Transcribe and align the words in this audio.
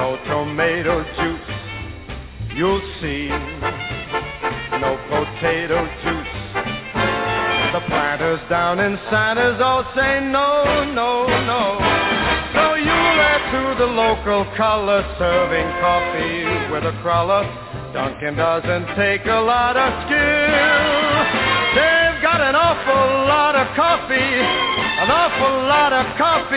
no 0.00 0.16
tomato 0.24 1.04
juice, 1.20 2.56
you'll 2.56 2.80
see. 3.02 3.28
No 4.80 4.96
potato 5.12 5.84
juice. 6.00 6.36
The 7.74 7.82
planters 7.86 8.40
down 8.48 8.80
in 8.80 8.98
Santos 9.10 9.60
all 9.60 9.84
say 9.94 10.20
no, 10.24 10.88
no, 10.94 11.26
no. 11.44 11.76
So 12.54 12.74
you 12.76 12.96
let 13.20 13.40
to 13.52 13.74
the 13.78 13.90
local 13.92 14.46
color 14.56 15.04
serving 15.18 15.68
coffee 15.84 16.72
with 16.72 16.84
a 16.84 16.98
crawler. 17.02 17.44
Dunkin' 17.92 18.36
doesn't 18.36 18.96
take 18.96 19.26
a 19.26 19.40
lot 19.40 19.76
of 19.76 20.06
skill. 20.06 21.49
Got 22.40 22.48
an 22.48 22.56
awful 22.56 23.28
lot 23.28 23.54
of 23.54 23.76
coffee, 23.76 24.14
an 24.14 25.10
awful 25.10 25.60
lot 25.68 25.92
of 25.92 26.16
coffee. 26.16 26.56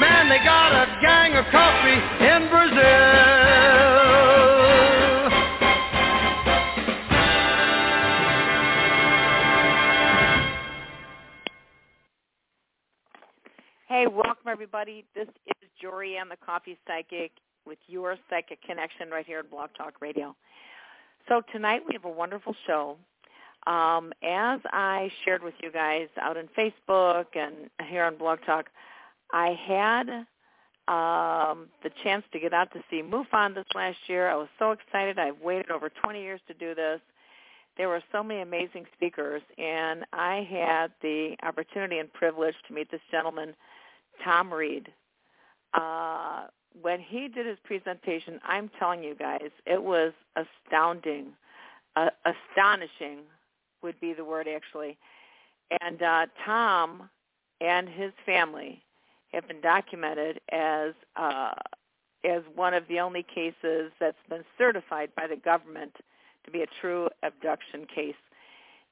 Man, 0.00 0.26
they 0.30 0.38
got 0.38 0.72
a 0.72 0.86
gang 1.02 1.36
of 1.36 1.44
coffee 1.52 2.00
in 2.24 2.48
Brazil. 2.48 2.78
Hey, 13.86 14.06
welcome 14.06 14.48
everybody. 14.48 15.04
This 15.14 15.28
is 15.28 15.68
Jorianne, 15.84 16.30
the 16.30 16.38
Coffee 16.42 16.78
Psychic, 16.86 17.32
with 17.66 17.78
your 17.86 18.16
Psychic 18.30 18.62
Connection 18.62 19.10
right 19.10 19.26
here 19.26 19.40
at 19.40 19.50
Blog 19.50 19.68
Talk 19.76 20.00
Radio. 20.00 20.34
So 21.28 21.42
tonight 21.52 21.82
we 21.86 21.92
have 21.92 22.06
a 22.06 22.10
wonderful 22.10 22.56
show. 22.66 22.96
Um, 23.66 24.12
as 24.22 24.60
I 24.72 25.10
shared 25.24 25.42
with 25.42 25.54
you 25.62 25.70
guys 25.70 26.08
out 26.20 26.36
on 26.36 26.48
Facebook 26.56 27.26
and 27.34 27.70
here 27.88 28.04
on 28.04 28.16
Blog 28.16 28.38
Talk, 28.46 28.66
I 29.32 29.58
had 29.66 30.08
um, 30.88 31.68
the 31.82 31.90
chance 32.02 32.24
to 32.32 32.40
get 32.40 32.54
out 32.54 32.72
to 32.72 32.80
see 32.90 33.02
MUFON 33.02 33.54
this 33.54 33.66
last 33.74 33.98
year. 34.06 34.28
I 34.28 34.36
was 34.36 34.48
so 34.58 34.70
excited. 34.72 35.18
I've 35.18 35.40
waited 35.40 35.70
over 35.70 35.90
20 35.90 36.20
years 36.20 36.40
to 36.48 36.54
do 36.54 36.74
this. 36.74 37.00
There 37.76 37.88
were 37.88 38.02
so 38.10 38.22
many 38.22 38.40
amazing 38.40 38.86
speakers, 38.96 39.42
and 39.56 40.04
I 40.12 40.48
had 40.50 40.90
the 41.02 41.36
opportunity 41.42 41.98
and 41.98 42.12
privilege 42.12 42.54
to 42.66 42.74
meet 42.74 42.90
this 42.90 43.00
gentleman, 43.10 43.54
Thom 44.24 44.52
Reed. 44.52 44.88
Uh, 45.74 46.46
when 46.80 47.00
he 47.00 47.28
did 47.28 47.46
his 47.46 47.58
presentation, 47.64 48.40
I'm 48.44 48.70
telling 48.78 49.04
you 49.04 49.14
guys, 49.14 49.50
it 49.66 49.82
was 49.82 50.12
astounding, 50.36 51.26
uh, 51.96 52.10
astonishing 52.24 53.18
would 53.82 53.98
be 54.00 54.12
the 54.12 54.24
word 54.24 54.48
actually. 54.48 54.98
And 55.80 56.02
uh, 56.02 56.26
Thom 56.44 57.10
and 57.60 57.88
his 57.88 58.12
family 58.24 58.82
have 59.32 59.46
been 59.46 59.60
documented 59.60 60.40
as 60.50 60.94
uh, 61.16 61.54
as 62.24 62.42
one 62.54 62.74
of 62.74 62.88
the 62.88 62.98
only 62.98 63.22
cases 63.22 63.92
that's 64.00 64.16
been 64.28 64.44
certified 64.56 65.10
by 65.16 65.26
the 65.26 65.36
government 65.36 65.96
to 66.44 66.50
be 66.50 66.62
a 66.62 66.66
true 66.80 67.08
abduction 67.22 67.86
case. 67.86 68.14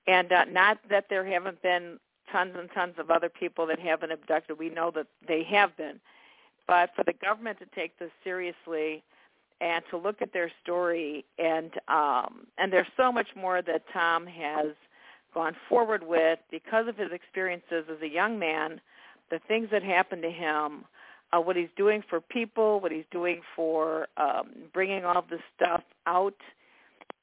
And 0.07 0.31
uh, 0.33 0.45
not 0.45 0.79
that 0.89 1.07
there 1.11 1.25
haven't 1.25 1.61
been 1.63 1.99
tons 2.31 2.55
and 2.57 2.71
tons 2.73 2.95
of 2.99 3.11
other 3.11 3.29
people 3.29 3.67
that 3.67 3.81
have 3.81 4.01
been 4.01 4.13
abducted. 4.13 4.59
We 4.59 4.69
know 4.69 4.93
that 4.95 5.07
they 5.27 5.43
have 5.45 5.77
been. 5.77 6.01
But 6.69 6.91
for 6.95 7.05
the 7.05 7.13
government 7.13 7.59
to 7.59 7.67
take 7.75 7.99
this 7.99 8.11
seriously 8.23 9.03
and 9.61 9.83
to 9.91 9.97
look 9.97 10.21
at 10.21 10.33
their 10.33 10.51
story 10.63 11.25
and 11.39 11.73
um, 11.89 12.47
and 12.59 12.73
there's 12.73 12.87
so 12.97 13.11
much 13.11 13.29
more 13.37 13.63
that 13.63 13.83
Thom 13.93 14.27
has 14.27 14.75
gone 15.35 15.57
forward 15.69 16.03
with 16.07 16.39
because 16.51 16.89
of 16.89 16.97
his 16.97 17.13
experiences 17.13 17.85
as 17.91 18.01
a 18.03 18.09
young 18.09 18.39
man, 18.39 18.81
the 19.31 19.39
things 19.47 19.69
that 19.71 19.83
happened 19.83 20.23
to 20.23 20.31
him, 20.31 20.85
uh, 21.33 21.41
what 21.41 21.57
he's 21.57 21.69
doing 21.77 22.03
for 22.09 22.21
people, 22.21 22.81
what 22.81 22.93
he's 22.93 23.05
doing 23.11 23.41
for 23.55 24.09
um, 24.17 24.51
bringing 24.73 25.05
all 25.05 25.25
this 25.29 25.41
stuff 25.57 25.83
out 26.07 26.37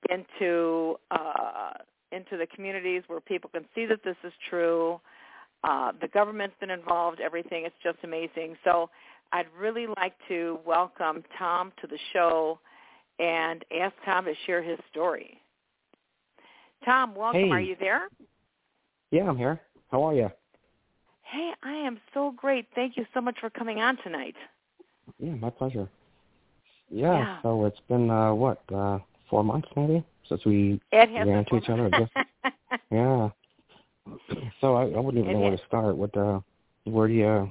into 0.09 0.95
uh, 1.11 1.71
into 2.11 2.37
the 2.37 2.45
communities 2.45 3.03
where 3.07 3.19
people 3.19 3.49
can 3.49 3.65
see 3.73 3.85
that 3.85 4.03
this 4.03 4.17
is 4.23 4.33
true. 4.49 4.99
Uh, 5.63 5.93
the 6.01 6.07
government's 6.07 6.55
been 6.59 6.69
involved, 6.69 7.19
everything. 7.19 7.65
It's 7.65 7.75
just 7.81 7.97
amazing. 8.03 8.57
So 8.63 8.89
I'd 9.33 9.47
really 9.59 9.87
like 9.97 10.13
to 10.27 10.59
welcome 10.63 11.23
Thom 11.39 11.73
to 11.81 11.87
the 11.87 11.97
show 12.13 12.59
and 13.17 13.65
ask 13.81 13.95
Thom 14.05 14.25
to 14.25 14.33
share 14.45 14.61
his 14.61 14.77
story. 14.91 15.41
Thom, 16.85 17.15
welcome. 17.15 17.41
Hey. 17.41 17.49
Are 17.49 17.59
you 17.59 17.75
there? 17.79 18.09
Yeah, 19.09 19.23
I'm 19.23 19.37
here. 19.37 19.59
How 19.91 20.03
are 20.03 20.13
you? 20.13 20.29
Hey, 21.23 21.51
I 21.63 21.73
am 21.73 21.99
so 22.13 22.31
great. 22.37 22.67
Thank 22.75 22.95
you 22.95 23.07
so 23.11 23.21
much 23.21 23.35
for 23.41 23.49
coming 23.49 23.79
on 23.79 23.97
tonight. 24.03 24.35
Yeah, 25.17 25.31
my 25.31 25.49
pleasure. 25.49 25.89
Yeah, 26.91 27.17
Yeah. 27.17 27.41
so 27.41 27.65
it's 27.65 27.79
been 27.89 28.11
uh 28.11 28.35
what, 28.35 28.61
uh 28.71 28.99
four 29.31 29.43
months 29.43 29.67
maybe 29.75 30.03
since 30.29 30.45
we 30.45 30.79
has 30.91 31.09
ran 31.15 31.39
into 31.39 31.57
each 31.57 31.69
other. 31.69 31.89
Yeah. 32.91 33.29
So 34.61 34.75
I, 34.75 34.83
I 34.83 34.99
wouldn't 34.99 35.17
even 35.17 35.31
It 35.31 35.33
know 35.33 35.39
where 35.39 35.57
to 35.57 35.63
start. 35.65 35.97
What 35.97 36.15
uh 36.15 36.39
where 36.83 37.07
do 37.07 37.13
you 37.15 37.49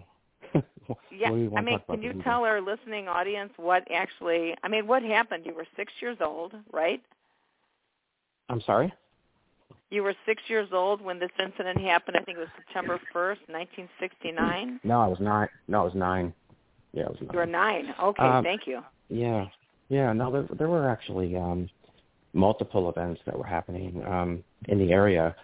yeah, 1.11 1.29
I 1.29 1.61
mean, 1.63 1.79
can 1.89 2.03
you 2.03 2.23
tell 2.23 2.45
our 2.45 2.61
listening 2.61 3.09
audience 3.09 3.53
what 3.57 3.87
actually? 3.91 4.55
I 4.63 4.69
mean, 4.69 4.87
what 4.87 5.03
happened? 5.03 5.45
You 5.47 5.55
were 5.55 5.67
six 5.77 5.93
years 6.01 6.19
old, 6.21 6.53
right? 6.73 7.03
I'm 8.49 8.61
sorry. 8.63 8.93
You 9.91 10.03
were 10.03 10.15
six 10.25 10.43
years 10.49 10.69
old 10.73 11.03
when 11.03 11.19
this 11.19 11.31
incident 11.39 11.79
happened. 11.81 12.17
I 12.19 12.25
think 12.25 12.39
it 12.39 12.41
was 12.41 12.49
September 12.57 12.99
first, 13.13 13.43
1969. 13.49 14.81
No, 14.85 15.01
I 15.01 15.07
was 15.07 15.19
nine. 15.21 15.49
No, 15.69 15.83
I 15.83 15.85
was 15.85 15.95
nine. 15.95 16.33
Yeah, 16.93 17.05
I 17.05 17.09
was 17.09 17.19
nine. 17.21 17.31
You 17.33 17.39
were 17.39 17.47
nine. 17.47 17.95
Okay, 18.03 18.23
um, 18.23 18.43
thank 18.43 18.67
you. 18.67 18.81
Yeah, 19.09 19.47
yeah. 19.89 20.13
No, 20.13 20.33
there 20.33 20.49
there 20.57 20.69
were 20.69 20.89
actually 20.89 21.37
um, 21.37 21.69
multiple 22.33 22.89
events 22.89 23.21
that 23.27 23.37
were 23.37 23.45
happening 23.45 24.03
um, 24.07 24.43
in 24.69 24.79
the 24.79 24.93
area 24.93 25.35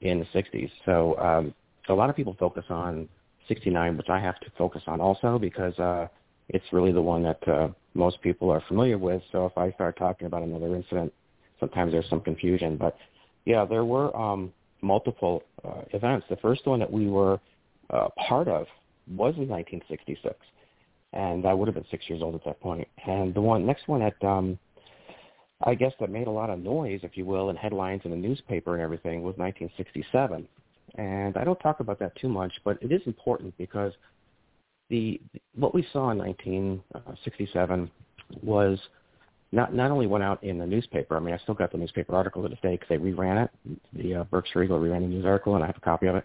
in 0.00 0.18
the 0.18 0.26
60s. 0.26 0.70
So, 0.84 1.18
um, 1.18 1.54
so 1.86 1.94
a 1.94 1.96
lot 1.96 2.10
of 2.10 2.16
people 2.16 2.36
focus 2.38 2.64
on 2.68 3.08
69, 3.48 3.96
which 3.96 4.08
I 4.08 4.20
have 4.20 4.38
to 4.40 4.50
focus 4.56 4.82
on 4.86 5.00
also 5.00 5.38
because 5.38 5.78
uh, 5.78 6.08
it's 6.48 6.64
really 6.72 6.92
the 6.92 7.02
one 7.02 7.22
that 7.22 7.48
uh, 7.48 7.68
most 7.94 8.20
people 8.22 8.50
are 8.50 8.62
familiar 8.68 8.98
with. 8.98 9.22
So 9.32 9.46
if 9.46 9.56
I 9.56 9.72
start 9.72 9.96
talking 9.96 10.26
about 10.26 10.42
another 10.42 10.74
incident, 10.74 11.12
sometimes 11.60 11.92
there's 11.92 12.08
some 12.08 12.20
confusion. 12.20 12.76
But 12.76 12.96
yeah, 13.44 13.64
there 13.64 13.84
were 13.84 14.14
um, 14.16 14.52
multiple 14.80 15.42
uh, 15.64 15.82
events. 15.92 16.26
The 16.28 16.36
first 16.36 16.66
one 16.66 16.80
that 16.80 16.92
we 16.92 17.06
were 17.08 17.40
uh, 17.90 18.08
part 18.28 18.48
of 18.48 18.66
was 19.08 19.34
in 19.36 19.48
1966, 19.48 20.34
and 21.12 21.46
I 21.46 21.54
would 21.54 21.68
have 21.68 21.74
been 21.74 21.86
six 21.90 22.04
years 22.08 22.22
old 22.22 22.34
at 22.34 22.44
that 22.44 22.60
point. 22.60 22.86
And 23.06 23.34
the 23.34 23.40
one 23.40 23.66
next 23.66 23.88
one 23.88 24.00
that 24.00 24.26
um, 24.26 24.58
I 25.64 25.74
guess 25.74 25.92
that 26.00 26.10
made 26.10 26.26
a 26.26 26.30
lot 26.30 26.50
of 26.50 26.58
noise, 26.58 27.00
if 27.02 27.16
you 27.16 27.24
will, 27.24 27.50
and 27.50 27.58
headlines 27.58 28.02
in 28.04 28.10
the 28.10 28.16
newspaper 28.16 28.74
and 28.74 28.82
everything 28.82 29.22
was 29.22 29.36
1967. 29.36 30.46
And 30.96 31.36
I 31.36 31.44
don't 31.44 31.58
talk 31.60 31.80
about 31.80 31.98
that 32.00 32.14
too 32.16 32.28
much, 32.28 32.52
but 32.64 32.78
it 32.82 32.92
is 32.92 33.00
important 33.06 33.56
because 33.56 33.92
the 34.90 35.20
what 35.54 35.74
we 35.74 35.86
saw 35.92 36.10
in 36.10 36.18
1967 36.18 37.90
was 38.42 38.78
not 39.52 39.74
not 39.74 39.90
only 39.90 40.06
went 40.06 40.24
out 40.24 40.42
in 40.44 40.58
the 40.58 40.66
newspaper. 40.66 41.16
I 41.16 41.20
mean, 41.20 41.34
I 41.34 41.38
still 41.38 41.54
got 41.54 41.72
the 41.72 41.78
newspaper 41.78 42.14
article 42.14 42.42
to 42.42 42.48
this 42.48 42.58
day 42.62 42.72
because 42.72 42.88
they 42.88 42.98
reran 42.98 43.44
it. 43.44 43.50
The 43.94 44.14
uh, 44.16 44.24
Berkshire 44.24 44.64
Eagle 44.64 44.80
reran 44.80 45.00
the 45.00 45.08
news 45.08 45.24
article, 45.24 45.54
and 45.54 45.64
I 45.64 45.66
have 45.66 45.76
a 45.76 45.80
copy 45.80 46.06
of 46.06 46.16
it. 46.16 46.24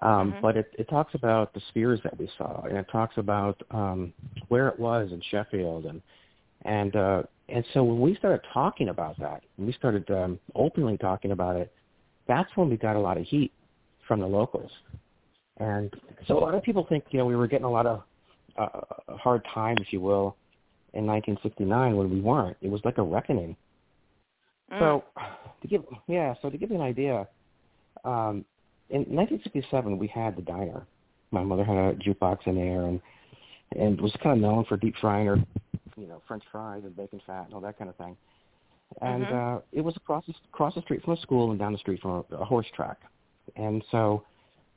Um, 0.00 0.32
mm-hmm. 0.32 0.40
But 0.42 0.56
it, 0.56 0.70
it 0.78 0.88
talks 0.88 1.14
about 1.14 1.52
the 1.54 1.60
spheres 1.70 2.00
that 2.04 2.18
we 2.18 2.28
saw, 2.38 2.62
and 2.62 2.76
it 2.76 2.86
talks 2.90 3.16
about 3.16 3.60
um, 3.70 4.12
where 4.48 4.68
it 4.68 4.78
was 4.78 5.10
in 5.12 5.22
Sheffield, 5.30 5.86
and 5.86 6.00
and 6.64 6.94
uh, 6.94 7.22
and 7.48 7.64
so 7.74 7.82
when 7.82 8.00
we 8.00 8.14
started 8.16 8.46
talking 8.52 8.90
about 8.90 9.18
that, 9.18 9.42
when 9.56 9.66
we 9.66 9.72
started 9.72 10.08
um, 10.10 10.38
openly 10.54 10.98
talking 10.98 11.32
about 11.32 11.56
it, 11.56 11.72
that's 12.26 12.50
when 12.54 12.68
we 12.68 12.76
got 12.76 12.96
a 12.96 13.00
lot 13.00 13.16
of 13.16 13.24
heat 13.24 13.52
from 14.08 14.20
the 14.20 14.26
locals. 14.26 14.70
And 15.58 15.92
so 16.26 16.38
a 16.38 16.40
lot 16.40 16.54
of 16.54 16.62
people 16.62 16.86
think, 16.88 17.04
you 17.10 17.18
know, 17.18 17.26
we 17.26 17.36
were 17.36 17.46
getting 17.46 17.66
a 17.66 17.70
lot 17.70 17.86
of 17.86 18.02
uh, 18.56 19.14
hard 19.16 19.46
time, 19.52 19.76
if 19.80 19.92
you 19.92 20.00
will, 20.00 20.36
in 20.94 21.06
1969 21.06 21.96
when 21.96 22.10
we 22.10 22.20
weren't. 22.20 22.56
It 22.60 22.70
was 22.70 22.80
like 22.84 22.98
a 22.98 23.02
reckoning. 23.02 23.56
Mm. 24.72 24.78
So 24.78 25.04
to 25.62 25.68
give, 25.68 25.84
yeah, 26.08 26.34
so 26.42 26.50
to 26.50 26.56
give 26.56 26.70
you 26.70 26.76
an 26.76 26.82
idea, 26.82 27.28
um, 28.04 28.44
in 28.90 29.00
1967 29.02 29.98
we 29.98 30.08
had 30.08 30.36
the 30.36 30.42
diner. 30.42 30.86
My 31.30 31.42
mother 31.42 31.64
had 31.64 31.76
a 31.76 31.94
jukebox 31.94 32.46
in 32.46 32.54
there, 32.54 32.86
and 32.86 33.00
and 33.76 34.00
was 34.00 34.16
kind 34.22 34.34
of 34.34 34.38
known 34.38 34.64
for 34.64 34.78
deep 34.78 34.94
frying 34.98 35.26
her 35.26 35.36
you 35.98 36.06
know, 36.06 36.22
French 36.26 36.44
fries 36.50 36.82
and 36.84 36.96
bacon 36.96 37.20
fat 37.26 37.46
and 37.46 37.54
all 37.54 37.60
that 37.60 37.78
kind 37.78 37.90
of 37.90 37.96
thing. 37.96 38.16
And 39.02 39.24
mm-hmm. 39.24 39.56
uh, 39.56 39.60
it 39.72 39.82
was 39.82 39.96
across 39.96 40.24
the, 40.26 40.34
across 40.52 40.74
the 40.74 40.82
street 40.82 41.02
from 41.04 41.14
a 41.14 41.20
school 41.20 41.50
and 41.50 41.58
down 41.58 41.72
the 41.72 41.78
street 41.78 42.00
from 42.00 42.24
a, 42.30 42.36
a 42.36 42.44
horse 42.44 42.66
track. 42.74 42.98
And 43.56 43.82
so 43.90 44.24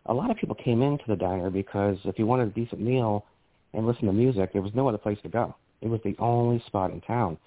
a 0.06 0.14
lot 0.14 0.32
of 0.32 0.38
people 0.38 0.56
came 0.56 0.82
into 0.82 1.04
the 1.08 1.16
diner 1.16 1.50
because 1.50 1.98
if 2.06 2.18
you 2.18 2.26
wanted 2.26 2.50
a 2.50 2.52
decent 2.52 2.82
meal 2.82 3.26
and 3.74 3.86
listen 3.86 4.06
to 4.06 4.14
music, 4.14 4.54
there 4.54 4.62
was 4.62 4.74
no 4.74 4.88
other 4.88 4.98
place 4.98 5.18
to 5.24 5.30
go. 5.30 5.56
It 5.82 5.88
was 5.88 6.00
the 6.04 6.16
only 6.20 6.64
spot 6.68 6.92
in 6.92 7.02
town. 7.02 7.38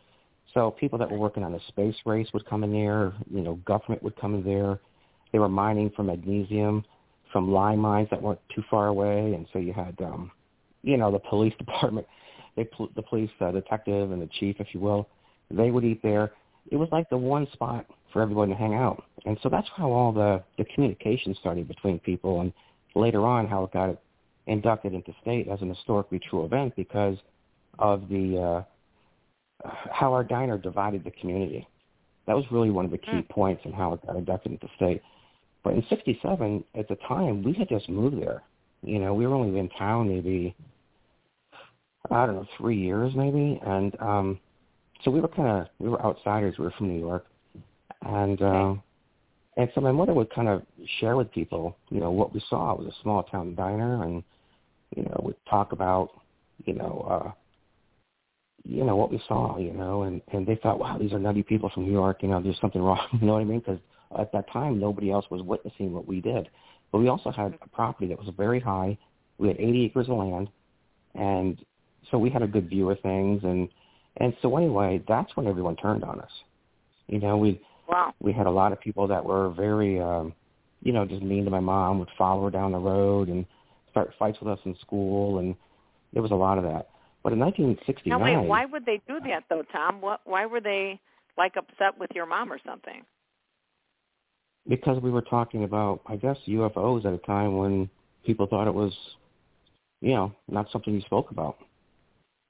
So 0.53 0.71
people 0.71 0.99
that 0.99 1.11
were 1.11 1.19
working 1.19 1.43
on 1.43 1.53
the 1.53 1.61
space 1.69 1.97
race 2.07 2.29
would 2.33 2.47
come 2.47 2.65
in 2.65 2.73
there. 2.73 3.13
You 3.31 3.41
know, 3.41 3.55
government 3.65 4.03
would 4.03 4.17
come 4.17 4.35
in 4.35 4.45
there. 4.45 4.79
They 5.33 5.39
were 5.39 5.49
mining 5.49 5.91
for 5.97 6.03
magnesium 6.05 6.85
from 7.33 7.51
lime 7.51 7.81
mines 7.81 8.09
that 8.11 8.23
weren't 8.23 8.39
too 8.55 8.63
far 8.71 8.87
away, 8.87 9.35
and 9.35 9.49
so 9.53 9.59
you 9.59 9.73
had, 9.73 10.01
um, 10.01 10.31
you 10.83 10.97
know, 10.97 11.11
the 11.11 11.19
police 11.19 11.55
department 11.59 12.07
they 12.57 12.69
the 12.95 13.03
police 13.03 13.31
uh, 13.41 13.51
detective 13.51 14.13
and 14.13 14.23
the 14.23 14.29
chief, 14.39 14.57
if 14.59 14.69
you 14.73 14.81
will, 14.81 15.09
they 15.51 15.71
would 15.71 15.85
eat 15.85 16.03
there. 16.03 16.33
It 16.71 16.77
was 16.77 16.89
like 16.93 17.09
the 17.11 17.17
one 17.17 17.47
spot 17.53 17.87
for 18.15 18.23
everyone 18.23 18.49
to 18.49 18.55
hang 18.55 18.75
out, 18.75 19.05
and 19.27 19.37
so 19.43 19.51
that's 19.51 19.69
how 19.77 19.91
all 19.91 20.13
the 20.13 20.43
the 20.57 20.65
communication 20.75 21.35
started 21.39 21.69
between 21.69 21.99
people, 21.99 22.41
and 22.41 22.53
later 22.95 23.27
on 23.27 23.47
how 23.47 23.65
it 23.65 23.73
got 23.73 23.99
inducted 24.47 24.95
into 24.95 25.13
state 25.21 25.49
as 25.49 25.61
an 25.61 25.69
historically 25.69 26.21
true 26.31 26.45
event 26.47 26.75
because 26.77 27.19
of 27.79 28.09
the 28.09 28.65
uh, 29.67 29.69
how 29.91 30.13
our 30.13 30.25
diner 30.25 30.57
divided 30.57 31.05
the 31.05 31.11
community. 31.11 31.69
That 32.27 32.37
was 32.37 32.45
really 32.51 32.71
one 32.71 32.87
of 32.87 32.91
the 32.91 32.99
key 32.99 33.11
mm. 33.11 33.29
points 33.29 33.63
in 33.67 33.73
how 33.73 33.93
it 33.93 34.07
got 34.07 34.17
inducted 34.17 34.53
into 34.53 34.69
state. 34.77 35.03
But 35.63 35.75
in 35.75 35.85
'67, 35.91 36.65
at 36.75 36.89
the 36.89 36.97
time, 37.09 37.43
we 37.43 37.53
had 37.53 37.69
just 37.69 37.89
moved 37.89 38.19
there. 38.23 38.43
You 38.83 38.99
know, 38.99 39.13
we 39.13 39.27
were 39.27 39.35
only 39.35 39.59
in 39.59 39.69
town 39.71 40.09
maybe 40.09 40.55
I 42.11 42.27
don't 42.27 42.37
know, 42.37 42.47
three 42.59 42.77
years 42.77 43.13
maybe, 43.17 43.61
and 43.65 43.97
um, 44.01 44.41
so 45.03 45.11
we 45.11 45.21
were 45.21 45.29
kind 45.29 45.49
of 45.49 45.67
we 45.79 45.89
were 45.89 46.05
outsiders. 46.05 46.57
We 46.59 46.65
were 46.65 46.71
from 46.73 46.89
New 46.89 47.01
York, 47.01 47.27
and 48.05 48.43
uh, 48.43 48.75
and 49.57 49.71
so 49.75 49.81
my 49.81 49.93
mother 49.93 50.15
would 50.15 50.33
kind 50.35 50.49
of 50.49 50.63
share 51.01 51.17
with 51.17 51.31
people, 51.33 51.77
you 51.91 52.01
know, 52.01 52.11
what 52.11 52.35
we 52.35 52.43
saw. 52.49 52.73
It 52.73 52.81
was 52.81 52.89
a 52.89 53.03
small 53.03 53.23
town 53.25 53.55
diner, 53.55 54.05
and 54.05 54.23
you 54.97 55.03
know, 55.03 55.21
would 55.23 55.37
talk 55.49 55.73
about, 55.73 56.11
you 56.65 56.75
know, 56.75 57.07
uh, 57.11 57.31
you 58.65 58.85
know 58.85 58.97
what 58.97 59.11
we 59.11 59.21
saw, 59.29 59.59
you 59.59 59.73
know, 59.73 60.03
and 60.03 60.21
and 60.33 60.47
they 60.47 60.57
thought, 60.57 60.79
wow, 60.79 60.99
these 60.99 61.13
are 61.13 61.19
nutty 61.19 61.43
people 61.43 61.71
from 61.73 61.85
New 61.85 61.93
York. 61.93 62.23
You 62.23 62.29
know, 62.29 62.43
there's 62.43 62.61
something 62.61 62.83
wrong. 62.89 63.07
You 63.21 63.27
know 63.27 63.35
what 63.35 63.41
I 63.41 63.45
mean? 63.45 63.61
Because 63.61 63.81
at 64.19 64.33
that 64.33 64.51
time, 64.53 64.79
nobody 64.79 65.11
else 65.11 65.27
was 65.31 65.43
witnessing 65.43 65.93
what 65.93 66.07
we 66.07 66.21
did. 66.21 66.49
But 66.93 66.99
we 66.99 67.09
also 67.09 67.31
had 67.31 67.59
a 67.61 67.69
property 67.69 68.07
that 68.09 68.19
was 68.19 68.33
very 68.37 68.61
high. 68.61 68.97
We 69.39 69.49
had 69.49 69.57
80 69.59 69.87
acres 69.87 70.09
of 70.09 70.17
land, 70.17 70.49
and 71.17 71.59
so 72.11 72.19
we 72.19 72.31
had 72.31 72.43
a 72.43 72.47
good 72.47 72.69
view 72.69 72.91
of 72.91 73.01
things 73.01 73.43
and 73.45 73.69
and 74.19 74.35
so 74.43 74.57
anyway 74.57 75.03
that's 75.09 75.35
when 75.37 75.47
everyone 75.47 75.77
turned 75.77 76.05
on 76.05 76.21
us 76.21 76.31
you 77.07 77.19
know 77.19 77.37
we 77.37 77.61
wow. 77.89 78.15
we 78.21 78.33
had 78.33 78.47
a 78.47 78.51
lot 78.51 78.73
of 78.73 78.81
people 78.81 79.07
that 79.09 79.25
were 79.25 79.51
very 79.51 80.01
um 80.01 80.33
you 80.83 80.93
know 80.93 81.05
just 81.05 81.23
mean 81.23 81.45
to 81.45 81.51
my 81.51 81.61
mom 81.61 81.99
would 81.99 82.09
follow 82.17 82.45
her 82.45 82.51
down 82.51 82.73
the 82.73 82.79
road 82.79 83.29
and 83.29 83.45
start 83.91 84.13
fights 84.19 84.39
with 84.41 84.49
us 84.49 84.59
in 84.65 84.77
school 84.81 85.39
and 85.39 85.55
there 86.13 86.23
was 86.23 86.31
a 86.31 86.35
lot 86.35 86.59
of 86.59 86.65
that 86.65 86.89
but 87.23 87.33
in 87.33 87.39
1969 87.39 88.19
now 88.19 88.25
wait 88.25 88.49
why 88.49 88.65
would 88.65 88.85
they 88.85 89.01
do 89.07 89.19
that 89.21 89.45
though 89.49 89.63
tom 89.73 90.01
what 90.01 90.21
why 90.25 90.47
were 90.47 90.61
they 90.61 90.99
like 91.37 91.55
upset 91.57 91.99
with 91.99 92.11
your 92.15 92.27
mom 92.27 92.53
or 92.53 92.59
something 92.67 93.03
because 94.69 95.01
we 95.03 95.11
were 95.11 95.23
talking 95.23 95.65
about 95.65 96.01
i 96.07 96.17
guess 96.17 96.37
ufos 96.49 97.05
at 97.05 97.13
a 97.13 97.19
time 97.19 97.57
when 97.57 97.89
people 98.25 98.47
thought 98.47 98.67
it 98.67 98.75
was 98.75 98.93
you 100.01 100.13
know 100.13 100.33
not 100.49 100.67
something 100.71 100.95
you 100.95 101.01
spoke 101.03 101.31
about 101.31 101.57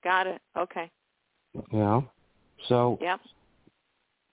Got 0.04 0.26
it. 0.26 0.42
Okay. 0.56 0.90
You 1.54 1.78
know, 1.78 2.04
so 2.68 2.98
yep. 3.00 3.20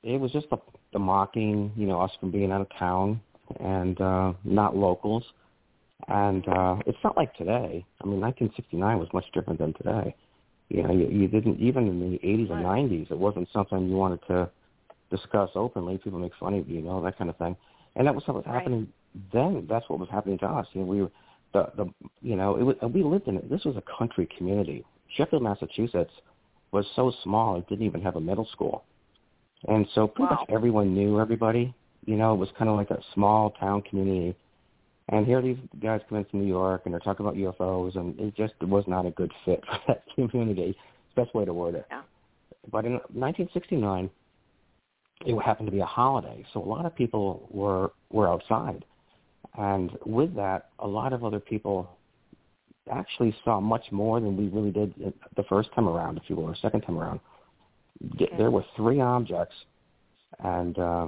it 0.04 0.20
was 0.20 0.32
just 0.32 0.50
the, 0.50 0.58
the 0.94 1.00
mocking, 1.00 1.72
you 1.76 1.88
know, 1.88 2.02
us 2.02 2.12
from 2.20 2.32
being 2.32 2.52
out 2.52 2.62
of 2.62 2.68
town 2.78 3.22
and 3.60 4.00
uh, 4.02 4.34
not 4.44 4.76
locals. 4.76 5.24
And 6.08 6.48
uh, 6.48 6.78
it's 6.86 6.98
not 7.04 7.16
like 7.16 7.36
today. 7.36 7.86
I 8.02 8.06
mean, 8.06 8.20
1969 8.20 8.98
was 9.00 9.08
much 9.14 9.26
different 9.34 9.60
than 9.60 9.74
today. 9.74 10.16
You 10.70 10.84
know, 10.84 10.94
you, 10.94 11.08
you 11.08 11.28
didn't 11.28 11.60
even 11.60 11.88
in 11.88 12.00
the 12.00 12.18
80s 12.18 12.50
right. 12.50 12.80
and 12.80 12.90
90s. 12.90 13.12
It 13.12 13.18
wasn't 13.18 13.48
something 13.54 13.88
you 13.88 13.96
wanted 13.96 14.20
to 14.28 14.50
discuss 15.10 15.50
openly. 15.56 15.98
People 15.98 16.20
make 16.20 16.32
fun 16.40 16.54
of 16.54 16.68
you, 16.68 16.78
you 16.78 16.82
know, 16.82 17.04
that 17.04 17.18
kind 17.18 17.30
of 17.30 17.38
thing. 17.38 17.56
And 17.96 18.08
that 18.08 18.16
was 18.16 18.24
what 18.26 18.38
was 18.38 18.46
right. 18.48 18.56
happening 18.56 18.88
then. 19.34 19.68
That's 19.70 19.88
what 19.90 20.00
was 20.00 20.10
happening 20.10 20.40
to 20.40 20.46
us. 20.48 20.66
You 20.74 20.82
know, 20.82 20.88
we 20.88 21.02
were 21.02 21.12
the 21.54 21.72
the 21.76 21.86
you 22.22 22.36
know 22.36 22.56
it 22.56 22.64
was 22.64 22.76
we 22.94 23.04
lived 23.04 23.28
in 23.28 23.38
it. 23.38 23.50
This 23.50 23.64
was 23.66 23.76
a 23.76 23.84
country 23.98 24.28
community. 24.38 24.86
Sheffield, 25.18 25.44
Massachusetts 25.44 26.14
was 26.72 26.86
so 26.96 27.12
small 27.24 27.58
it 27.58 27.68
didn't 27.68 27.86
even 27.86 28.02
have 28.02 28.16
a 28.16 28.22
middle 28.22 28.48
school. 28.54 28.86
And 29.68 29.88
so 29.94 30.08
pretty 30.08 30.34
wow. 30.34 30.40
much 30.42 30.50
everyone 30.50 30.94
knew 30.94 31.20
everybody. 31.20 31.74
You 32.06 32.16
know, 32.16 32.34
it 32.34 32.38
was 32.38 32.50
kind 32.58 32.70
of 32.70 32.78
like 32.78 32.90
a 32.90 33.00
small 33.14 33.52
town 33.52 33.84
community. 33.84 34.36
And 35.10 35.26
here 35.26 35.42
these 35.42 35.58
guys 35.82 36.02
come 36.10 36.20
in 36.20 36.26
from 36.26 36.42
New 36.42 36.48
York 36.48 36.84
and 36.86 36.94
they're 36.94 37.00
talking 37.00 37.26
about 37.26 37.38
UFOs 37.38 37.96
and 37.96 38.20
it 38.20 38.36
just 38.36 38.54
was 38.62 38.84
not 38.88 39.06
a 39.06 39.12
good 39.12 39.32
fit 39.46 39.64
for 39.66 39.80
that 39.88 40.04
community. 40.16 40.76
Best 41.16 41.34
way 41.36 41.46
to 41.46 41.54
word 41.54 41.76
it. 41.76 41.86
Yeah. 41.92 42.02
But 42.72 42.86
in 42.86 42.94
1969, 42.94 44.10
it 45.26 45.42
happened 45.42 45.68
to 45.68 45.72
be 45.72 45.80
a 45.80 45.86
holiday, 45.86 46.46
so 46.54 46.64
a 46.64 46.66
lot 46.66 46.86
of 46.86 46.96
people 46.96 47.48
were 47.52 47.92
were 48.10 48.28
outside, 48.28 48.84
and 49.58 49.92
with 50.06 50.36
that, 50.36 50.70
a 50.80 50.88
lot 50.88 51.14
of 51.14 51.24
other 51.24 51.40
people 51.40 51.90
actually 52.92 53.36
saw 53.44 53.60
much 53.60 53.86
more 53.92 54.20
than 54.20 54.36
we 54.36 54.48
really 54.48 54.72
did 54.72 54.94
the 55.36 55.44
first 55.44 55.70
time 55.74 55.88
around, 55.88 56.18
if 56.18 56.24
you 56.28 56.36
will, 56.36 56.46
or 56.46 56.56
second 56.56 56.82
time 56.82 56.98
around. 56.98 57.20
Okay. 58.16 58.30
There 58.38 58.52
were 58.52 58.66
three 58.76 59.00
objects, 59.00 59.56
and 60.40 60.78
uh, 60.80 61.08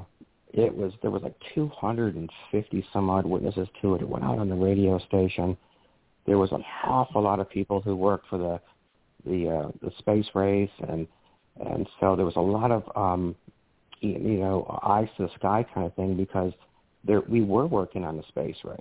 it 0.54 0.76
was 0.76 0.94
there 1.02 1.12
was 1.12 1.24
like 1.24 1.36
250 1.56 2.86
some 2.94 3.10
odd 3.10 3.26
witnesses 3.26 3.68
to 3.82 3.96
it. 3.96 4.02
It 4.02 4.08
went 4.08 4.24
out 4.24 4.38
on 4.40 4.50
the 4.50 4.56
radio 4.56 5.00
station, 5.00 5.58
There 6.26 6.38
was 6.38 6.52
an 6.52 6.62
Yeah. 6.62 6.90
awful 6.90 7.22
lot 7.22 7.40
of 7.40 7.50
people 7.50 7.82
who 7.82 7.96
worked 7.96 8.28
for 8.28 8.38
the 8.38 8.62
the 9.26 9.50
uh, 9.50 9.72
the 9.82 9.92
space 9.98 10.28
race, 10.36 10.72
and 10.88 11.08
and 11.60 11.88
so 12.00 12.16
there 12.16 12.26
was 12.26 12.36
a 12.36 12.42
lot 12.42 12.72
of 12.72 12.84
um, 12.96 13.36
you 14.00 14.18
know 14.20 14.80
eyes 14.84 15.08
to 15.18 15.24
the 15.24 15.34
sky 15.36 15.66
kind 15.74 15.88
of 15.88 15.94
thing 15.96 16.16
because 16.16 16.54
there 17.04 17.22
we 17.22 17.42
were 17.42 17.68
working 17.68 18.04
on 18.04 18.18
the 18.18 18.24
space 18.24 18.58
race. 18.64 18.80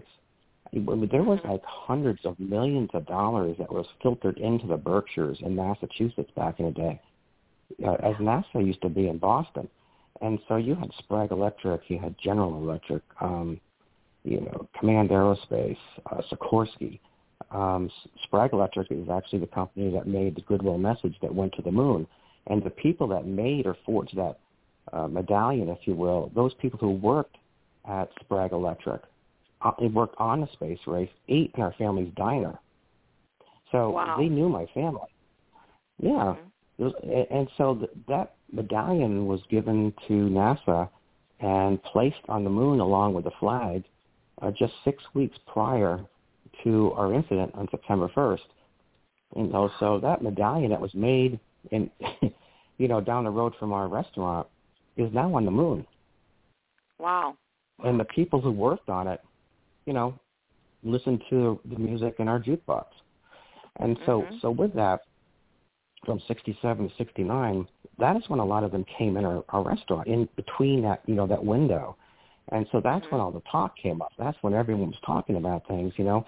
There 0.73 1.23
was 1.23 1.39
Mhm. 1.41 1.49
like 1.49 1.65
hundreds 1.65 2.25
of 2.25 2.39
millions 2.41 2.91
of 2.95 3.05
dollars 3.07 3.57
that 3.59 3.71
was 3.71 3.87
filtered 4.03 4.39
into 4.39 4.67
the 4.67 4.77
Berkshires 4.77 5.41
in 5.43 5.55
Massachusetts 5.55 6.31
back 6.35 6.61
in 6.61 6.67
the 6.67 6.73
day, 6.73 7.01
uh, 7.85 7.93
as 7.95 8.15
NASA 8.17 8.65
used 8.65 8.83
to 8.83 8.89
be 8.89 9.09
in 9.09 9.19
Boston. 9.19 9.69
And 10.21 10.39
so 10.49 10.57
you 10.57 10.75
had 10.75 10.91
Sprague 10.99 11.33
Electric, 11.33 11.83
you 11.89 11.99
had 11.99 12.15
General 12.19 12.57
Electric, 12.57 13.03
um, 13.21 13.61
you 14.25 14.41
know, 14.41 14.69
Command 14.79 15.11
Aerospace, 15.11 15.77
uh, 16.11 16.23
Sikorsky. 16.31 17.01
Um, 17.51 17.91
Sprague 18.23 18.53
Electric 18.53 18.91
is 18.91 19.09
actually 19.09 19.41
the 19.41 19.49
company 19.49 19.91
that 19.91 20.07
made 20.07 20.37
the 20.37 20.43
Goodwill 20.43 20.79
message 20.79 21.17
that 21.23 21.35
went 21.35 21.55
to 21.55 21.63
the 21.63 21.73
moon. 21.73 22.07
And 22.47 22.63
the 22.63 22.71
people 22.71 23.09
that 23.09 23.27
made 23.27 23.67
or 23.67 23.77
forged 23.85 24.17
that 24.17 24.39
uh, 24.93 25.09
medallion, 25.09 25.69
if 25.69 25.79
you 25.87 25.95
will, 25.95 26.31
those 26.35 26.55
people 26.55 26.79
who 26.79 26.93
worked 26.93 27.37
at 27.89 28.11
Sprague 28.21 28.53
Electric, 28.53 29.03
uh, 29.63 29.73
they 29.81 29.89
worked 29.89 30.17
on 30.19 30.41
the 30.41 30.49
space 30.53 30.79
race, 30.87 31.11
ate 31.29 31.53
in 31.57 31.63
our 31.63 31.73
family's 31.79 32.13
diner. 32.17 32.59
So 33.71 33.91
Wow. 33.91 34.17
they 34.19 34.29
knew 34.29 34.49
my 34.49 34.67
family. 34.67 35.09
Yeah. 35.99 36.37
Mhm. 36.37 36.52
It 36.83 36.87
was, 36.87 36.95
a- 37.05 37.33
and 37.33 37.49
so 37.57 37.89
that 38.09 38.35
medallion 38.51 39.27
was 39.29 39.41
given 39.49 39.95
to 40.09 40.13
NASA 40.13 40.89
and 41.39 41.81
placed 41.85 42.25
on 42.29 42.43
the 42.43 42.51
moon 42.51 42.81
along 42.81 43.15
with 43.15 43.25
the 43.25 43.31
flag 43.39 43.85
uh, 44.41 44.51
just 44.51 44.73
six 44.83 45.03
weeks 45.15 45.39
prior 45.47 46.05
to 46.65 46.93
our 46.95 47.15
incident 47.15 47.55
on 47.55 47.69
September 47.71 48.09
1st. 48.09 48.41
You 49.37 49.45
know, 49.45 49.71
so 49.79 50.01
that 50.01 50.23
medallion 50.23 50.71
that 50.71 50.81
was 50.81 50.93
made 50.95 51.39
in, 51.71 51.89
you 52.79 52.89
know, 52.89 53.01
down 53.01 53.25
the 53.25 53.31
road 53.31 53.55
from 53.61 53.73
our 53.73 53.87
restaurant 53.87 54.49
is 54.97 55.13
now 55.15 55.33
on 55.37 55.45
the 55.45 55.51
moon. 55.53 55.87
Wow. 56.99 57.37
And 57.85 57.99
the 57.99 58.05
people 58.05 58.41
who 58.41 58.51
worked 58.51 58.89
on 58.89 59.07
it, 59.07 59.21
you 59.87 59.93
know, 59.93 60.19
listened 60.83 61.23
to 61.31 61.61
the 61.65 61.79
music 61.79 62.17
in 62.19 62.27
our 62.27 62.41
jukebox. 62.41 62.87
And 63.77 63.97
so, 64.05 64.23
Mhm. 64.23 64.41
so 64.41 64.51
with 64.51 64.75
that, 64.75 65.03
from 66.05 66.21
67 66.27 66.89
to 66.89 66.95
69, 66.97 67.67
that 67.99 68.17
is 68.17 68.23
when 68.29 68.41
a 68.41 68.45
lot 68.45 68.65
of 68.65 68.73
them 68.73 68.85
came 68.99 69.17
in 69.17 69.25
our, 69.25 69.45
our 69.51 69.63
restaurant, 69.63 70.09
in 70.09 70.29
between 70.37 70.83
that, 70.83 71.03
you 71.07 71.15
know, 71.15 71.27
that 71.27 71.45
window. 71.45 71.97
And 72.49 72.67
so 72.73 72.81
that's 72.81 73.05
when 73.11 73.21
Mhm. 73.21 73.25
all 73.25 73.31
the 73.31 73.41
talk 73.41 73.77
came 73.77 74.03
up. 74.03 74.13
That's 74.19 74.37
when 74.43 74.53
everyone 74.53 74.89
was 74.89 75.01
talking 75.01 75.37
about 75.37 75.67
things, 75.67 75.97
you 75.97 76.05
know, 76.05 76.25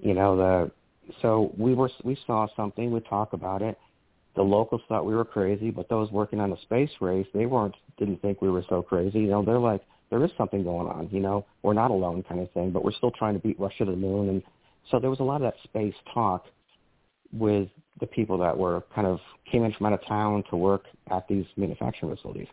you 0.00 0.14
know, 0.14 0.36
the, 0.36 0.70
so 1.20 1.52
we 1.56 1.74
were, 1.74 1.90
we 2.02 2.16
saw 2.26 2.48
something, 2.56 2.90
we 2.90 3.00
talk 3.00 3.32
about 3.32 3.62
it. 3.62 3.78
The 4.34 4.42
locals 4.42 4.82
thought 4.88 5.04
we 5.04 5.14
were 5.14 5.24
crazy, 5.24 5.70
but 5.70 5.88
those 5.88 6.10
working 6.10 6.40
on 6.40 6.50
the 6.50 6.56
space 6.58 6.90
race, 7.00 7.26
they 7.32 7.46
weren't, 7.46 7.76
didn't 7.98 8.20
think 8.22 8.42
we 8.42 8.50
were 8.50 8.64
so 8.68 8.82
crazy. 8.82 9.20
You 9.20 9.28
know, 9.28 9.42
they're 9.42 9.58
like, 9.58 9.82
there 10.10 10.24
is 10.24 10.30
something 10.36 10.64
going 10.64 10.88
on, 10.88 11.08
you 11.10 11.20
know, 11.20 11.44
we're 11.62 11.74
not 11.74 11.90
alone 11.90 12.22
kind 12.24 12.40
of 12.40 12.50
thing, 12.52 12.70
but 12.70 12.84
we're 12.84 12.92
still 12.92 13.12
trying 13.12 13.34
to 13.34 13.40
beat 13.40 13.58
Russia 13.60 13.84
to 13.84 13.90
the 13.90 13.96
moon. 13.96 14.28
And 14.28 14.42
so 14.90 14.98
there 14.98 15.10
was 15.10 15.20
a 15.20 15.24
lot 15.24 15.36
of 15.36 15.42
that 15.42 15.54
space 15.64 15.94
talk 16.12 16.46
with 17.32 17.68
the 18.00 18.06
people 18.06 18.38
that 18.38 18.56
were 18.56 18.82
kind 18.94 19.06
of 19.06 19.18
came 19.50 19.64
in 19.64 19.72
from 19.72 19.86
out 19.86 19.92
of 19.92 20.06
town 20.06 20.42
to 20.50 20.56
work 20.56 20.84
at 21.10 21.26
these 21.28 21.44
manufacturing 21.56 22.14
facilities. 22.14 22.48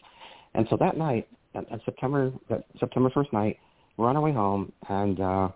And 0.54 0.68
so 0.70 0.78
that 0.78 0.98
night, 0.98 1.28
on 1.56 1.82
September 1.86 2.32
that 2.50 2.64
September 2.80 3.10
first 3.10 3.34
night, 3.34 3.58
we're 3.98 4.08
on 4.08 4.16
our 4.16 4.22
way 4.22 4.32
home, 4.32 4.72
and 4.88 5.20
uh, 5.20 5.50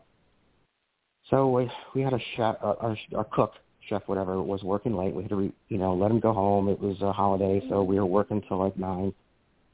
so 1.30 1.50
we 1.50 1.70
we 1.96 2.02
had 2.02 2.14
a 2.14 2.20
chef, 2.36 2.56
uh, 2.64 2.74
our, 2.80 2.98
our 3.16 3.24
cook, 3.26 3.54
chef, 3.90 4.02
whatever, 4.08 4.42
was 4.42 4.64
working 4.64 4.96
late. 4.96 5.14
We 5.14 5.24
had 5.24 5.30
to, 5.30 5.36
re, 5.36 5.52
you 5.70 5.78
know, 5.78 5.94
let 5.94 6.12
him 6.12 6.20
go 6.20 6.34
home. 6.34 6.68
It 6.68 6.80
was 6.80 7.00
a 7.02 7.14
holiday, 7.14 7.62
so 7.70 7.84
we 7.84 7.96
were 7.96 8.06
working 8.06 8.42
till 8.48 8.60
like 8.60 8.78
nine, 8.78 9.14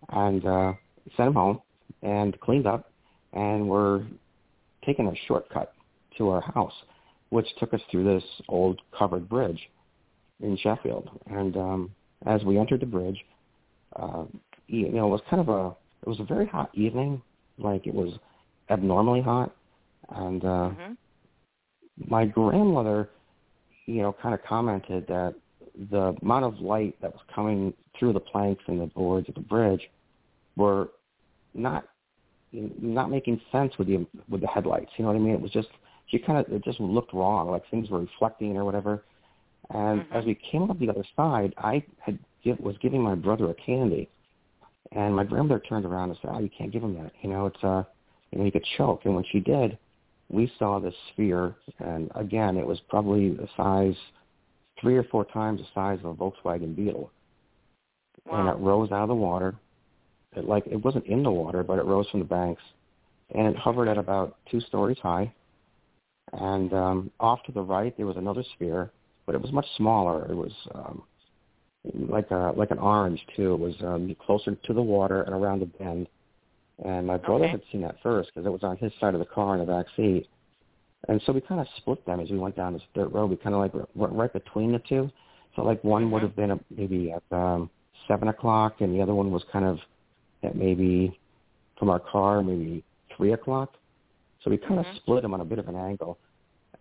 and 0.09 0.45
uh, 0.45 0.73
sent 1.17 1.27
him 1.27 1.33
home 1.33 1.61
and 2.01 2.39
cleaned 2.41 2.67
up, 2.67 2.91
and 3.33 3.67
we're 3.67 4.03
taking 4.85 5.07
a 5.07 5.13
shortcut 5.27 5.73
to 6.17 6.29
our 6.29 6.41
house, 6.41 6.73
which 7.29 7.47
took 7.59 7.73
us 7.73 7.81
through 7.91 8.03
this 8.03 8.23
old 8.47 8.81
covered 8.97 9.29
bridge 9.29 9.69
in 10.41 10.57
Sheffield. 10.57 11.09
And 11.27 11.55
um, 11.57 11.91
as 12.25 12.43
we 12.43 12.57
entered 12.57 12.81
the 12.81 12.85
bridge, 12.85 13.23
uh, 13.95 14.25
you 14.67 14.89
know, 14.89 15.07
it 15.07 15.11
was 15.11 15.21
kind 15.29 15.41
of 15.41 15.49
a 15.49 15.75
it 16.01 16.07
was 16.07 16.19
a 16.19 16.23
very 16.23 16.45
hot 16.47 16.69
evening, 16.73 17.21
like 17.57 17.85
it 17.85 17.93
was 17.93 18.13
abnormally 18.69 19.21
hot, 19.21 19.53
and 20.09 20.43
uh, 20.45 20.69
Mhm. 20.69 20.97
my 22.07 22.25
grandmother, 22.25 23.09
you 23.85 24.01
know, 24.01 24.13
kind 24.13 24.33
of 24.33 24.41
commented 24.43 25.07
that 25.07 25.35
the 25.91 26.15
amount 26.21 26.45
of 26.45 26.59
light 26.61 26.95
that 27.01 27.11
was 27.11 27.21
coming 27.33 27.73
through 27.97 28.13
the 28.13 28.19
planks 28.19 28.63
and 28.67 28.79
the 28.79 28.87
boards 28.87 29.27
of 29.27 29.35
the 29.35 29.41
bridge 29.41 29.89
were 30.55 30.89
not 31.53 31.85
not 32.51 33.11
making 33.11 33.39
sense 33.51 33.77
with 33.77 33.87
the 33.87 34.05
with 34.29 34.41
the 34.41 34.47
headlights. 34.47 34.91
You 34.97 35.03
know 35.03 35.11
what 35.11 35.17
I 35.17 35.19
mean? 35.19 35.33
It 35.33 35.41
was 35.41 35.51
just 35.51 35.69
she 36.09 36.19
kind 36.19 36.39
of 36.39 36.51
it 36.51 36.63
just 36.63 36.79
looked 36.79 37.13
wrong, 37.13 37.49
like 37.49 37.63
things 37.69 37.89
were 37.89 37.99
reflecting 37.99 38.57
or 38.57 38.65
whatever. 38.65 39.03
And 39.71 40.01
Mhm. 40.01 40.11
as 40.11 40.25
we 40.25 40.35
came 40.35 40.69
up 40.69 40.79
the 40.79 40.89
other 40.89 41.03
side, 41.15 41.53
I 41.57 41.83
had 41.99 42.19
was 42.59 42.77
giving 42.79 43.01
my 43.01 43.15
brother 43.15 43.49
a 43.49 43.53
candy, 43.53 44.09
and 44.91 45.15
my 45.15 45.23
grandmother 45.23 45.59
turned 45.59 45.85
around 45.85 46.09
and 46.09 46.17
said, 46.19 46.31
"Oh, 46.33 46.39
you 46.39 46.49
can't 46.49 46.71
give 46.71 46.83
him 46.83 46.95
that. 46.95 47.11
You 47.21 47.29
know, 47.29 47.45
it's 47.45 47.63
uh, 47.63 47.83
you 48.31 48.39
know, 48.39 48.45
he 48.45 48.51
could 48.51 48.63
choke." 48.77 49.05
And 49.05 49.13
when 49.13 49.25
she 49.25 49.39
did, 49.39 49.77
we 50.29 50.47
saw 50.57 50.79
this 50.79 50.95
sphere, 51.09 51.55
and 51.79 52.11
again, 52.15 52.57
it 52.57 52.65
was 52.65 52.79
probably 52.81 53.29
the 53.31 53.47
size 53.57 53.97
three 54.77 54.97
or 54.97 55.03
four 55.03 55.25
times 55.25 55.59
the 55.59 55.67
size 55.73 55.99
of 55.99 56.05
a 56.05 56.13
Volkswagen 56.15 56.75
Beetle, 56.75 57.11
and 58.31 58.47
it 58.47 58.57
rose 58.57 58.91
out 58.91 59.03
of 59.03 59.09
the 59.09 59.15
water. 59.15 59.55
It 60.35 60.45
like 60.45 60.65
it 60.65 60.83
wasn't 60.83 61.05
in 61.05 61.21
the 61.23 61.31
water, 61.31 61.61
but 61.61 61.77
it 61.77 61.85
rose 61.85 62.09
from 62.09 62.21
the 62.21 62.25
banks, 62.25 62.63
and 63.35 63.47
it 63.47 63.57
hovered 63.57 63.89
at 63.89 63.97
about 63.97 64.37
two 64.49 64.61
stories 64.61 64.97
high. 64.99 65.31
And 66.33 66.73
um, 66.73 67.11
off 67.19 67.43
to 67.43 67.51
the 67.51 67.61
right, 67.61 67.95
there 67.97 68.05
was 68.05 68.17
another 68.17 68.43
sphere, 68.55 68.91
but 69.25 69.35
it 69.35 69.41
was 69.41 69.51
much 69.51 69.65
smaller. 69.77 70.25
It 70.31 70.35
was 70.35 70.51
um, 70.75 71.03
like 71.93 72.29
a 72.31 72.53
like 72.55 72.71
an 72.71 72.79
orange 72.79 73.25
too. 73.35 73.53
It 73.53 73.59
was 73.59 73.75
um, 73.81 74.15
closer 74.25 74.55
to 74.55 74.73
the 74.73 74.81
water 74.81 75.23
and 75.23 75.33
around 75.33 75.59
the 75.61 75.65
bend. 75.65 76.07
And 76.85 77.07
my 77.07 77.17
brother 77.17 77.45
Okay. 77.45 77.51
had 77.51 77.61
seen 77.71 77.81
that 77.81 77.95
first 78.01 78.29
because 78.33 78.45
it 78.45 78.51
was 78.51 78.63
on 78.63 78.77
his 78.77 78.91
side 78.99 79.13
of 79.13 79.19
the 79.19 79.25
car 79.25 79.55
in 79.55 79.59
the 79.59 79.65
back 79.65 79.87
seat. 79.95 80.27
And 81.07 81.21
so 81.25 81.33
we 81.33 81.41
kind 81.41 81.59
of 81.59 81.67
split 81.77 82.05
them 82.05 82.19
as 82.19 82.29
we 82.29 82.37
went 82.37 82.55
down 82.55 82.73
this 82.73 82.81
dirt 82.93 83.11
road. 83.11 83.29
We 83.29 83.37
kind 83.37 83.55
of 83.55 83.61
like 83.61 83.73
went 83.95 84.13
right 84.13 84.31
between 84.31 84.71
the 84.71 84.79
two. 84.79 85.09
So 85.55 85.63
like 85.63 85.83
one 85.83 86.11
would 86.11 86.21
Mhm. 86.21 86.27
have 86.27 86.35
been 86.35 86.59
maybe 86.69 87.11
at 87.11 87.23
um, 87.31 87.69
seven 88.07 88.27
o'clock, 88.27 88.81
and 88.81 88.93
the 88.93 89.01
other 89.01 89.15
one 89.15 89.31
was 89.31 89.43
kind 89.45 89.65
of 89.65 89.79
at 90.43 90.55
maybe 90.55 91.17
from 91.77 91.89
our 91.89 91.99
car 91.99 92.43
maybe 92.43 92.83
three 93.15 93.33
o'clock. 93.33 93.73
So 94.43 94.49
we 94.49 94.57
kind 94.57 94.79
of 94.79 94.85
Mhm. 94.85 94.95
split 94.95 95.21
them 95.21 95.33
on 95.33 95.41
a 95.41 95.45
bit 95.45 95.59
of 95.59 95.67
an 95.67 95.75
angle, 95.75 96.17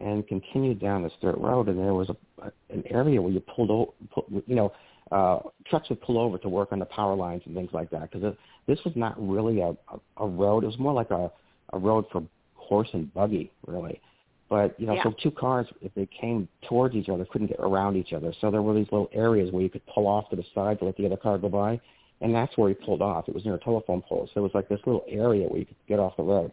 and 0.00 0.26
continued 0.26 0.78
down 0.78 1.02
this 1.02 1.12
dirt 1.20 1.36
road. 1.38 1.68
And 1.68 1.78
there 1.78 1.94
was 1.94 2.08
a, 2.08 2.16
a 2.42 2.52
an 2.70 2.84
area 2.86 3.20
where 3.20 3.32
you 3.32 3.40
pulled, 3.40 3.70
o- 3.70 3.94
pull, 4.10 4.24
you 4.46 4.54
know, 4.54 4.72
uh, 5.10 5.40
trucks 5.64 5.88
would 5.88 6.00
pull 6.02 6.18
over 6.18 6.38
to 6.38 6.48
work 6.48 6.70
on 6.72 6.78
the 6.78 6.84
power 6.86 7.14
lines 7.16 7.42
and 7.46 7.54
things 7.54 7.72
like 7.72 7.90
that. 7.90 8.10
Because 8.10 8.34
this 8.66 8.84
was 8.84 8.94
not 8.94 9.14
really 9.18 9.60
a, 9.60 9.70
a 9.70 10.00
a 10.18 10.26
road; 10.26 10.62
it 10.62 10.66
was 10.66 10.78
more 10.78 10.92
like 10.92 11.10
a 11.10 11.30
a 11.72 11.78
road 11.78 12.04
for 12.10 12.22
horse 12.54 12.88
and 12.92 13.12
buggy, 13.14 13.50
really. 13.66 14.00
But 14.48 14.78
you 14.80 14.86
know, 14.86 14.94
Yeah. 14.94 15.02
so 15.02 15.10
two 15.12 15.30
cars, 15.30 15.66
if 15.82 15.92
they 15.94 16.06
came 16.06 16.48
towards 16.62 16.94
each 16.94 17.08
other, 17.08 17.24
couldn't 17.26 17.48
get 17.48 17.60
around 17.60 17.96
each 17.96 18.12
other. 18.12 18.32
So 18.40 18.50
there 18.50 18.62
were 18.62 18.72
these 18.74 18.90
little 18.92 19.10
areas 19.12 19.50
where 19.52 19.62
you 19.62 19.68
could 19.68 19.84
pull 19.86 20.06
off 20.06 20.30
to 20.30 20.36
the 20.36 20.44
side 20.54 20.78
to 20.78 20.84
let 20.86 20.96
the 20.96 21.04
other 21.06 21.16
car 21.18 21.36
go 21.38 21.48
by, 21.48 21.80
and 22.20 22.34
that's 22.34 22.56
where 22.56 22.68
he 22.68 22.74
pulled 22.74 23.02
off. 23.02 23.28
It 23.28 23.34
was 23.34 23.44
near 23.44 23.54
a 23.56 23.58
telephone 23.58 24.00
pole, 24.02 24.26
so 24.32 24.40
it 24.40 24.42
was 24.42 24.54
like 24.54 24.68
this 24.68 24.80
little 24.86 25.04
area 25.08 25.46
where 25.48 25.58
you 25.58 25.66
could 25.66 25.76
get 25.86 25.98
off 25.98 26.16
the 26.16 26.22
road. 26.22 26.52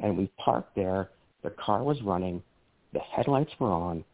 And 0.00 0.16
we 0.16 0.30
parked 0.36 0.74
there. 0.74 1.10
The 1.42 1.50
car 1.50 1.82
was 1.82 2.00
running, 2.02 2.42
the 2.92 3.00
headlights 3.00 3.52
were 3.58 3.70
on, 3.70 4.04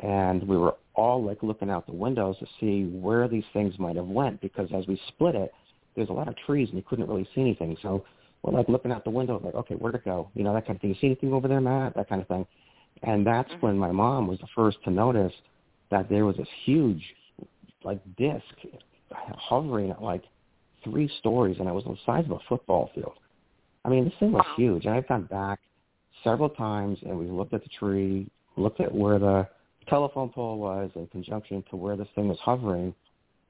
and 0.00 0.46
we 0.46 0.56
were 0.56 0.76
all 0.94 1.22
like 1.22 1.42
looking 1.42 1.70
out 1.70 1.86
the 1.86 1.92
windows 1.92 2.36
to 2.38 2.46
see 2.60 2.84
where 2.84 3.28
these 3.28 3.44
things 3.52 3.78
might 3.78 3.96
have 3.96 4.06
went 4.06 4.40
because 4.40 4.68
as 4.74 4.86
we 4.86 5.00
split 5.08 5.34
it, 5.34 5.52
there's 5.96 6.08
a 6.08 6.12
lot 6.12 6.28
of 6.28 6.36
trees 6.36 6.68
and 6.68 6.76
you 6.76 6.84
couldn't 6.88 7.08
really 7.08 7.28
see 7.34 7.40
anything. 7.40 7.76
So 7.82 8.04
we're 8.42 8.52
like 8.52 8.68
looking 8.68 8.92
out 8.92 9.04
the 9.04 9.10
window, 9.10 9.40
like, 9.42 9.54
okay, 9.54 9.74
where'd 9.74 9.94
it 9.94 10.04
go? 10.04 10.30
You 10.34 10.44
know, 10.44 10.52
that 10.54 10.66
kind 10.66 10.76
of 10.76 10.80
thing. 10.80 10.90
You 10.90 10.96
see 11.00 11.06
anything 11.06 11.32
over 11.32 11.48
there, 11.48 11.60
Matt? 11.60 11.94
That 11.94 12.08
kind 12.08 12.20
of 12.20 12.28
thing. 12.28 12.46
And 13.02 13.26
that's 13.26 13.52
Mhm. 13.54 13.62
when 13.62 13.78
my 13.78 13.92
mom 13.92 14.26
was 14.26 14.38
the 14.40 14.46
first 14.48 14.82
to 14.84 14.90
notice 14.90 15.34
that 15.90 16.08
there 16.08 16.24
was 16.24 16.36
this 16.36 16.48
huge, 16.64 17.14
like, 17.82 18.00
disc 18.16 18.54
hovering 19.36 19.90
at 19.90 20.02
like 20.02 20.24
three 20.84 21.08
stories, 21.18 21.58
and 21.58 21.68
it 21.68 21.72
was 21.72 21.84
the 21.84 21.96
size 22.04 22.24
of 22.24 22.32
a 22.32 22.38
football 22.40 22.90
field. 22.94 23.14
I 23.84 23.88
mean, 23.88 24.04
this 24.04 24.14
thing 24.20 24.32
was 24.32 24.44
huge. 24.56 24.86
And 24.86 24.94
I've 24.94 25.08
gone 25.08 25.24
back 25.24 25.60
several 26.24 26.48
times, 26.48 26.98
and 27.02 27.18
we 27.18 27.26
looked 27.26 27.54
at 27.54 27.62
the 27.62 27.70
tree, 27.78 28.30
looked 28.56 28.80
at 28.80 28.94
where 28.94 29.18
the 29.18 29.48
telephone 29.88 30.28
pole 30.28 30.58
was 30.58 30.90
in 30.94 31.06
conjunction 31.08 31.64
to 31.70 31.76
where 31.76 31.96
this 31.96 32.08
thing 32.14 32.28
was 32.28 32.38
hovering, 32.40 32.94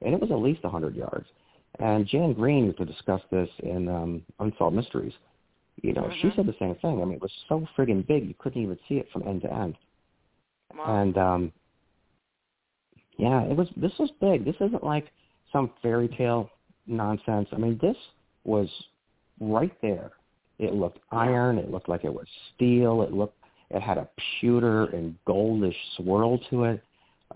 and 0.01 0.13
it 0.13 0.19
was 0.19 0.31
at 0.31 0.39
least 0.39 0.61
a 0.63 0.67
100 0.67 0.95
yards. 0.95 1.27
And 1.79 2.07
Jan 2.07 2.33
Green 2.33 2.65
used 2.65 2.77
to 2.77 2.85
discuss 2.85 3.21
this 3.31 3.49
in 3.59 3.87
um, 3.87 4.21
Unsolved 4.39 4.75
Mysteries. 4.75 5.13
You 5.81 5.93
know, 5.93 6.09
she 6.21 6.27
Mhm. 6.27 6.35
said 6.35 6.45
the 6.45 6.53
same 6.59 6.75
thing. 6.75 7.01
I 7.01 7.05
mean, 7.05 7.15
it 7.15 7.21
was 7.21 7.33
so 7.47 7.67
friggin' 7.75 8.05
big 8.05 8.27
you 8.27 8.35
couldn't 8.35 8.61
even 8.61 8.77
see 8.87 8.97
it 8.99 9.09
from 9.11 9.27
end 9.27 9.41
to 9.41 9.51
end. 9.51 9.75
Wow. 10.75 11.01
And 11.01 11.17
um 11.17 11.53
yeah, 13.17 13.41
it 13.43 13.55
was 13.55 13.69
this 13.75 13.97
was 13.99 14.11
big. 14.21 14.45
This 14.45 14.55
isn't 14.59 14.83
like 14.83 15.11
some 15.51 15.71
fairy 15.81 16.07
tale 16.07 16.49
nonsense. 16.87 17.47
I 17.51 17.57
mean, 17.57 17.77
this 17.81 17.97
was 18.43 18.69
right 19.39 19.73
there. 19.81 20.11
It 20.59 20.73
looked 20.73 20.99
iron. 21.11 21.57
It 21.57 21.71
looked 21.71 21.89
like 21.89 22.03
it 22.03 22.13
was 22.13 22.27
steel. 22.55 23.01
It 23.01 23.11
looked 23.11 23.37
it 23.69 23.81
had 23.81 23.97
a 23.97 24.07
pewter 24.39 24.85
and 24.85 25.15
goldish 25.27 25.75
swirl 25.97 26.37
to 26.49 26.65
it. 26.65 26.83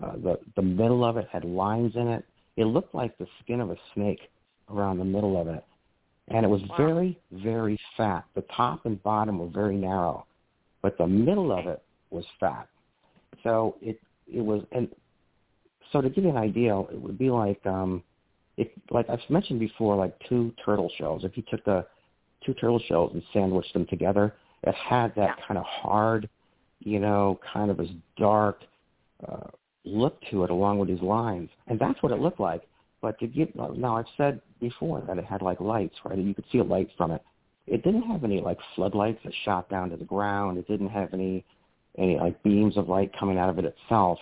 Uh, 0.02 0.12
the 0.12 0.38
the 0.56 0.62
middle 0.62 1.04
of 1.04 1.16
it 1.16 1.28
had 1.30 1.44
lines 1.44 1.96
in 1.96 2.08
it. 2.08 2.24
It 2.56 2.64
looked 2.64 2.94
like 2.94 3.16
the 3.18 3.26
skin 3.42 3.60
of 3.60 3.70
a 3.70 3.76
snake 3.94 4.20
around 4.70 4.98
the 4.98 5.04
middle 5.04 5.40
of 5.40 5.48
it, 5.48 5.64
and 6.28 6.44
it 6.44 6.48
was 6.48 6.62
Wow. 6.68 6.76
very 6.76 7.18
very 7.32 7.78
fat. 7.96 8.24
The 8.34 8.42
top 8.56 8.86
and 8.86 9.02
bottom 9.02 9.38
were 9.38 9.48
very 9.48 9.76
narrow, 9.76 10.26
but 10.82 10.96
the 10.98 11.06
middle 11.06 11.50
of 11.50 11.66
it 11.66 11.82
was 12.10 12.24
fat. 12.38 12.68
So 13.42 13.76
it 13.80 14.00
it 14.32 14.40
was 14.40 14.62
and 14.72 14.88
so 15.92 16.00
to 16.00 16.10
give 16.10 16.24
you 16.24 16.30
an 16.30 16.36
idea, 16.36 16.78
it 16.78 17.00
would 17.00 17.18
be 17.18 17.30
like 17.30 17.64
um 17.66 18.04
if 18.56 18.68
like 18.90 19.08
I've 19.10 19.20
mentioned 19.28 19.58
before, 19.58 19.96
like 19.96 20.16
two 20.28 20.52
turtle 20.64 20.90
shells. 20.98 21.24
If 21.24 21.36
you 21.36 21.42
took 21.50 21.64
the 21.64 21.86
two 22.44 22.54
turtle 22.54 22.80
shells 22.80 23.12
and 23.14 23.22
sandwiched 23.32 23.72
them 23.72 23.86
together, 23.86 24.34
it 24.62 24.74
had 24.74 25.14
that 25.14 25.38
Yeah. 25.38 25.46
kind 25.46 25.58
of 25.58 25.64
hard, 25.64 26.28
you 26.80 26.98
know, 26.98 27.38
kind 27.52 27.70
of 27.70 27.76
this 27.76 27.90
dark 28.16 28.64
uh, 29.26 29.48
look 29.84 30.20
to 30.30 30.44
it 30.44 30.50
along 30.50 30.78
with 30.78 30.88
these 30.88 31.02
lines, 31.02 31.50
and 31.66 31.78
that's 31.78 32.02
what 32.02 32.12
it 32.12 32.20
looked 32.20 32.40
like. 32.40 32.62
But 33.00 33.18
to 33.20 33.26
give 33.26 33.54
now, 33.54 33.96
I've 33.96 34.08
said 34.16 34.40
before 34.60 35.00
that 35.02 35.18
it 35.18 35.24
had 35.24 35.42
like 35.42 35.60
lights, 35.60 35.96
right? 36.04 36.18
You 36.18 36.34
could 36.34 36.44
see 36.50 36.58
a 36.58 36.64
light 36.64 36.90
from 36.96 37.12
it. 37.12 37.22
It 37.66 37.82
didn't 37.82 38.02
have 38.02 38.24
any 38.24 38.40
like 38.40 38.58
floodlights 38.74 39.22
that 39.24 39.32
shot 39.44 39.68
down 39.68 39.90
to 39.90 39.96
the 39.96 40.04
ground. 40.04 40.58
It 40.58 40.66
didn't 40.66 40.88
have 40.88 41.14
any 41.14 41.44
any 41.96 42.16
like 42.16 42.42
beams 42.42 42.76
of 42.76 42.88
light 42.88 43.12
coming 43.18 43.38
out 43.38 43.50
of 43.50 43.58
it 43.58 43.64
itself. 43.64 44.18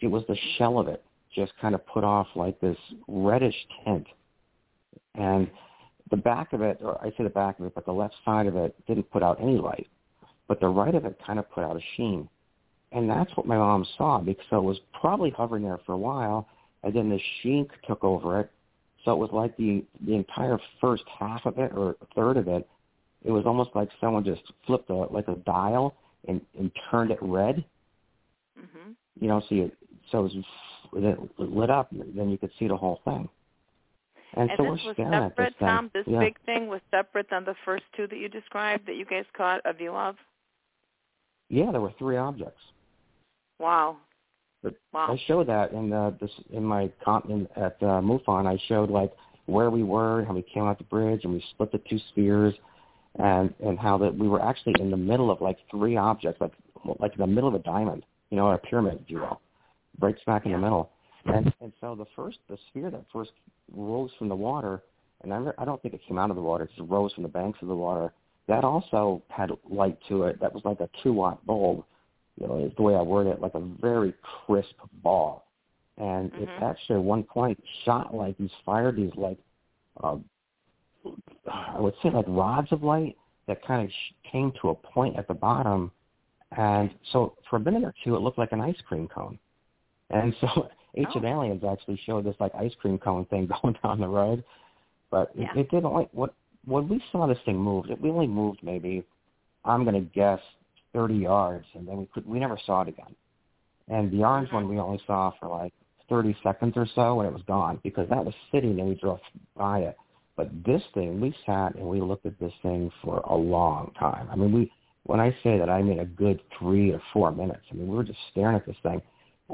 It 0.00 0.08
was 0.08 0.22
the 0.28 0.36
shell 0.56 0.78
of 0.78 0.88
it 0.88 1.02
just 1.34 1.52
kind 1.60 1.74
of 1.74 1.86
put 1.86 2.02
off 2.02 2.26
like 2.34 2.58
this 2.60 2.78
reddish 3.06 3.54
tint. 3.84 4.06
And 5.14 5.48
the 6.10 6.16
back 6.16 6.52
of 6.52 6.62
it, 6.62 6.78
or 6.82 7.00
I 7.04 7.10
say 7.10 7.24
the 7.24 7.30
back 7.30 7.58
of 7.58 7.66
it, 7.66 7.74
but 7.74 7.84
the 7.84 7.92
left 7.92 8.14
side 8.24 8.46
of 8.46 8.56
it 8.56 8.74
didn't 8.86 9.10
put 9.10 9.22
out 9.22 9.40
any 9.40 9.58
light. 9.58 9.88
But 10.48 10.60
the 10.60 10.68
right 10.68 10.94
of 10.94 11.04
it 11.04 11.18
kind 11.24 11.38
of 11.38 11.50
put 11.50 11.64
out 11.64 11.76
a 11.76 11.80
sheen. 11.96 12.28
And 12.92 13.10
that's 13.10 13.36
what 13.36 13.46
my 13.46 13.56
mom 13.56 13.84
saw 13.98 14.20
because 14.20 14.46
it 14.52 14.62
was 14.62 14.78
probably 15.00 15.30
hovering 15.30 15.64
there 15.64 15.80
for 15.84 15.92
a 15.92 15.98
while, 15.98 16.48
and 16.82 16.94
then 16.94 17.10
the 17.10 17.18
sheen 17.42 17.66
took 17.86 18.04
over 18.04 18.40
it. 18.40 18.50
So 19.04 19.12
it 19.12 19.18
was 19.18 19.30
like 19.32 19.56
the 19.56 19.84
the 20.04 20.14
entire 20.14 20.58
first 20.80 21.04
half 21.18 21.44
of 21.46 21.58
it 21.58 21.72
or 21.74 21.96
a 22.00 22.06
third 22.14 22.36
of 22.36 22.48
it. 22.48 22.68
It 23.24 23.30
was 23.30 23.44
almost 23.44 23.70
like 23.74 23.88
someone 24.00 24.24
just 24.24 24.42
flipped 24.66 24.90
a 24.90 24.94
like 24.94 25.28
a 25.28 25.34
dial 25.34 25.94
and 26.28 26.40
and 26.58 26.70
turned 26.90 27.10
it 27.10 27.18
red 27.20 27.64
Mhm. 28.58 28.94
you 29.20 29.28
know, 29.28 29.40
so 29.48 29.54
you, 29.54 29.72
so 30.10 30.24
it, 30.24 30.34
was, 30.34 30.44
it 31.38 31.38
lit 31.38 31.70
up, 31.70 31.92
and 31.92 32.16
then 32.16 32.30
you 32.30 32.38
could 32.38 32.50
see 32.58 32.68
the 32.68 32.76
whole 32.76 33.00
thing. 33.04 33.28
And, 34.36 34.50
And 34.50 34.58
so 34.58 34.74
this 34.74 34.84
was 34.84 34.96
this 34.96 35.06
separate. 35.10 35.58
Thom. 35.58 35.90
This 35.94 36.04
yeah. 36.06 36.18
big 36.20 36.36
thing 36.44 36.68
was 36.68 36.80
separate 36.90 37.26
than 37.30 37.44
the 37.44 37.54
first 37.64 37.84
two 37.96 38.06
that 38.06 38.18
you 38.18 38.28
described 38.28 38.86
that 38.86 38.96
you 38.96 39.06
guys 39.06 39.24
caught 39.36 39.62
a 39.64 39.72
view 39.72 39.94
of. 39.96 40.16
Yeah, 41.48 41.72
there 41.72 41.80
were 41.80 41.94
three 41.98 42.16
objects. 42.16 42.60
Wow. 43.58 43.96
But 44.62 44.74
Wow. 44.92 45.08
I 45.12 45.22
showed 45.26 45.46
that 45.48 45.72
in 45.72 45.92
uh, 45.92 46.10
this 46.20 46.30
in 46.50 46.64
my 46.64 46.90
comp 47.04 47.30
in, 47.30 47.48
at 47.56 47.76
uh, 47.82 48.00
MUFON. 48.00 48.46
I 48.46 48.58
showed 48.68 48.90
like 48.90 49.12
where 49.46 49.70
we 49.70 49.82
were, 49.82 50.24
how 50.24 50.34
we 50.34 50.42
came 50.42 50.64
out 50.64 50.78
the 50.78 50.84
bridge, 50.84 51.20
and 51.24 51.32
we 51.32 51.42
split 51.52 51.72
the 51.72 51.80
two 51.88 51.98
spheres, 52.10 52.54
and 53.18 53.54
and 53.64 53.78
how 53.78 53.96
that 53.98 54.16
we 54.16 54.28
were 54.28 54.42
actually 54.42 54.74
in 54.80 54.90
the 54.90 54.96
middle 54.96 55.30
of 55.30 55.40
like 55.40 55.56
three 55.70 55.96
objects, 55.96 56.40
like 56.40 56.52
like 56.98 57.12
in 57.14 57.20
the 57.20 57.26
middle 57.26 57.48
of 57.48 57.54
a 57.54 57.60
diamond, 57.60 58.04
you 58.30 58.36
know, 58.36 58.48
a 58.50 58.58
pyramid, 58.58 58.98
if 59.02 59.10
you 59.10 59.18
will, 59.18 59.40
right 60.00 60.16
smack 60.24 60.44
in 60.44 60.50
Yeah. 60.50 60.58
the 60.58 60.62
middle. 60.62 60.90
And 61.34 61.52
and 61.60 61.72
so 61.80 61.94
the 61.94 62.06
first 62.14 62.38
the 62.48 62.58
sphere 62.68 62.90
that 62.90 63.04
first 63.12 63.32
rose 63.72 64.10
from 64.18 64.28
the 64.28 64.36
water, 64.36 64.82
and 65.22 65.32
I, 65.32 65.50
I 65.58 65.64
don't 65.64 65.80
think 65.82 65.94
it 65.94 66.00
came 66.06 66.18
out 66.18 66.30
of 66.30 66.36
the 66.36 66.42
water; 66.42 66.64
it 66.64 66.70
just 66.76 66.88
rose 66.88 67.12
from 67.12 67.22
the 67.22 67.28
banks 67.28 67.58
of 67.62 67.68
the 67.68 67.74
water. 67.74 68.12
That 68.48 68.62
also 68.64 69.22
had 69.28 69.50
light 69.68 69.98
to 70.08 70.24
it. 70.24 70.40
That 70.40 70.54
was 70.54 70.64
like 70.64 70.80
a 70.80 70.88
two 71.02 71.12
watt 71.12 71.44
bulb 71.46 71.84
you 72.40 72.46
know, 72.46 72.58
is 72.64 72.72
the 72.76 72.82
way 72.82 72.94
I 72.94 73.02
word 73.02 73.26
it, 73.26 73.40
like 73.40 73.54
a 73.54 73.60
very 73.60 74.14
crisp 74.22 74.76
ball. 75.02 75.46
And 75.98 76.32
it 76.34 76.48
Mhm. 76.48 76.62
actually 76.62 76.96
at 76.96 77.02
one 77.02 77.24
point 77.24 77.62
shot 77.84 78.14
like 78.14 78.36
these 78.36 78.52
fired 78.64 78.96
these 78.96 79.14
like 79.16 79.38
uh, 80.02 80.18
I 81.46 81.80
would 81.80 81.94
say 82.02 82.10
like 82.10 82.26
rods 82.28 82.70
of 82.72 82.82
light 82.82 83.16
that 83.46 83.62
kind 83.62 83.84
of 83.84 83.90
sh- 83.90 84.12
came 84.24 84.52
to 84.60 84.70
a 84.70 84.74
point 84.74 85.16
at 85.16 85.26
the 85.26 85.34
bottom. 85.34 85.90
And 86.52 86.94
so 87.12 87.36
for 87.48 87.56
a 87.56 87.60
minute 87.60 87.84
or 87.84 87.94
two, 88.04 88.14
it 88.14 88.20
looked 88.20 88.36
like 88.36 88.52
an 88.52 88.60
ice 88.60 88.80
cream 88.82 89.08
cone. 89.08 89.38
And 90.10 90.34
so 90.40 90.68
Ancient 90.96 91.24
Oh. 91.24 91.28
Aliens 91.28 91.62
actually 91.64 91.96
showed 92.04 92.24
this 92.24 92.36
like 92.40 92.54
ice 92.54 92.74
cream 92.80 92.98
cone 92.98 93.24
thing 93.26 93.46
going 93.62 93.76
down 93.82 94.00
the 94.00 94.08
road. 94.08 94.42
But 95.10 95.30
Yeah. 95.34 95.50
it, 95.54 95.60
it 95.60 95.70
did 95.70 95.84
only 95.84 96.08
what 96.12 96.34
when 96.64 96.88
we 96.88 97.02
saw 97.12 97.26
this 97.26 97.38
thing 97.44 97.56
move, 97.56 97.90
it 97.90 98.00
we 98.00 98.10
only 98.10 98.26
moved 98.26 98.60
maybe 98.62 99.04
I'm 99.64 99.84
going 99.84 99.94
to 99.94 100.10
guess 100.12 100.40
30 100.92 101.14
yards, 101.16 101.66
and 101.74 101.86
then 101.86 101.96
we 101.98 102.06
could 102.06 102.26
we 102.26 102.38
never 102.38 102.58
saw 102.66 102.82
it 102.82 102.88
again. 102.88 103.14
And 103.88 104.10
the 104.10 104.24
orange 104.24 104.48
Mhm. 104.50 104.54
one 104.54 104.68
we 104.68 104.78
only 104.78 105.00
saw 105.06 105.30
for 105.38 105.48
like 105.48 105.72
30 106.08 106.36
seconds 106.42 106.76
or 106.76 106.86
so, 106.86 107.20
and 107.20 107.28
it 107.28 107.32
was 107.32 107.42
gone 107.42 107.78
because 107.82 108.08
that 108.08 108.24
was 108.24 108.34
sitting 108.50 108.78
and 108.78 108.88
we 108.88 108.94
drove 108.94 109.20
by 109.56 109.80
it. 109.80 109.96
But 110.36 110.64
this 110.64 110.82
thing, 110.94 111.20
we 111.20 111.34
sat 111.44 111.74
and 111.74 111.86
we 111.88 112.00
looked 112.00 112.26
at 112.26 112.38
this 112.38 112.52
thing 112.62 112.90
for 113.02 113.20
a 113.20 113.34
long 113.34 113.92
time. 113.98 114.28
I 114.30 114.36
mean, 114.36 114.52
we 114.52 114.72
when 115.04 115.20
I 115.20 115.30
say 115.42 115.56
that, 115.58 115.70
I 115.70 115.82
mean 115.82 116.00
a 116.00 116.04
good 116.04 116.40
three 116.58 116.90
or 116.92 117.00
four 117.12 117.30
minutes. 117.30 117.62
I 117.70 117.74
mean, 117.74 117.86
we 117.88 117.96
were 117.96 118.04
just 118.04 118.18
staring 118.30 118.56
at 118.56 118.66
this 118.66 118.76
thing. 118.82 119.00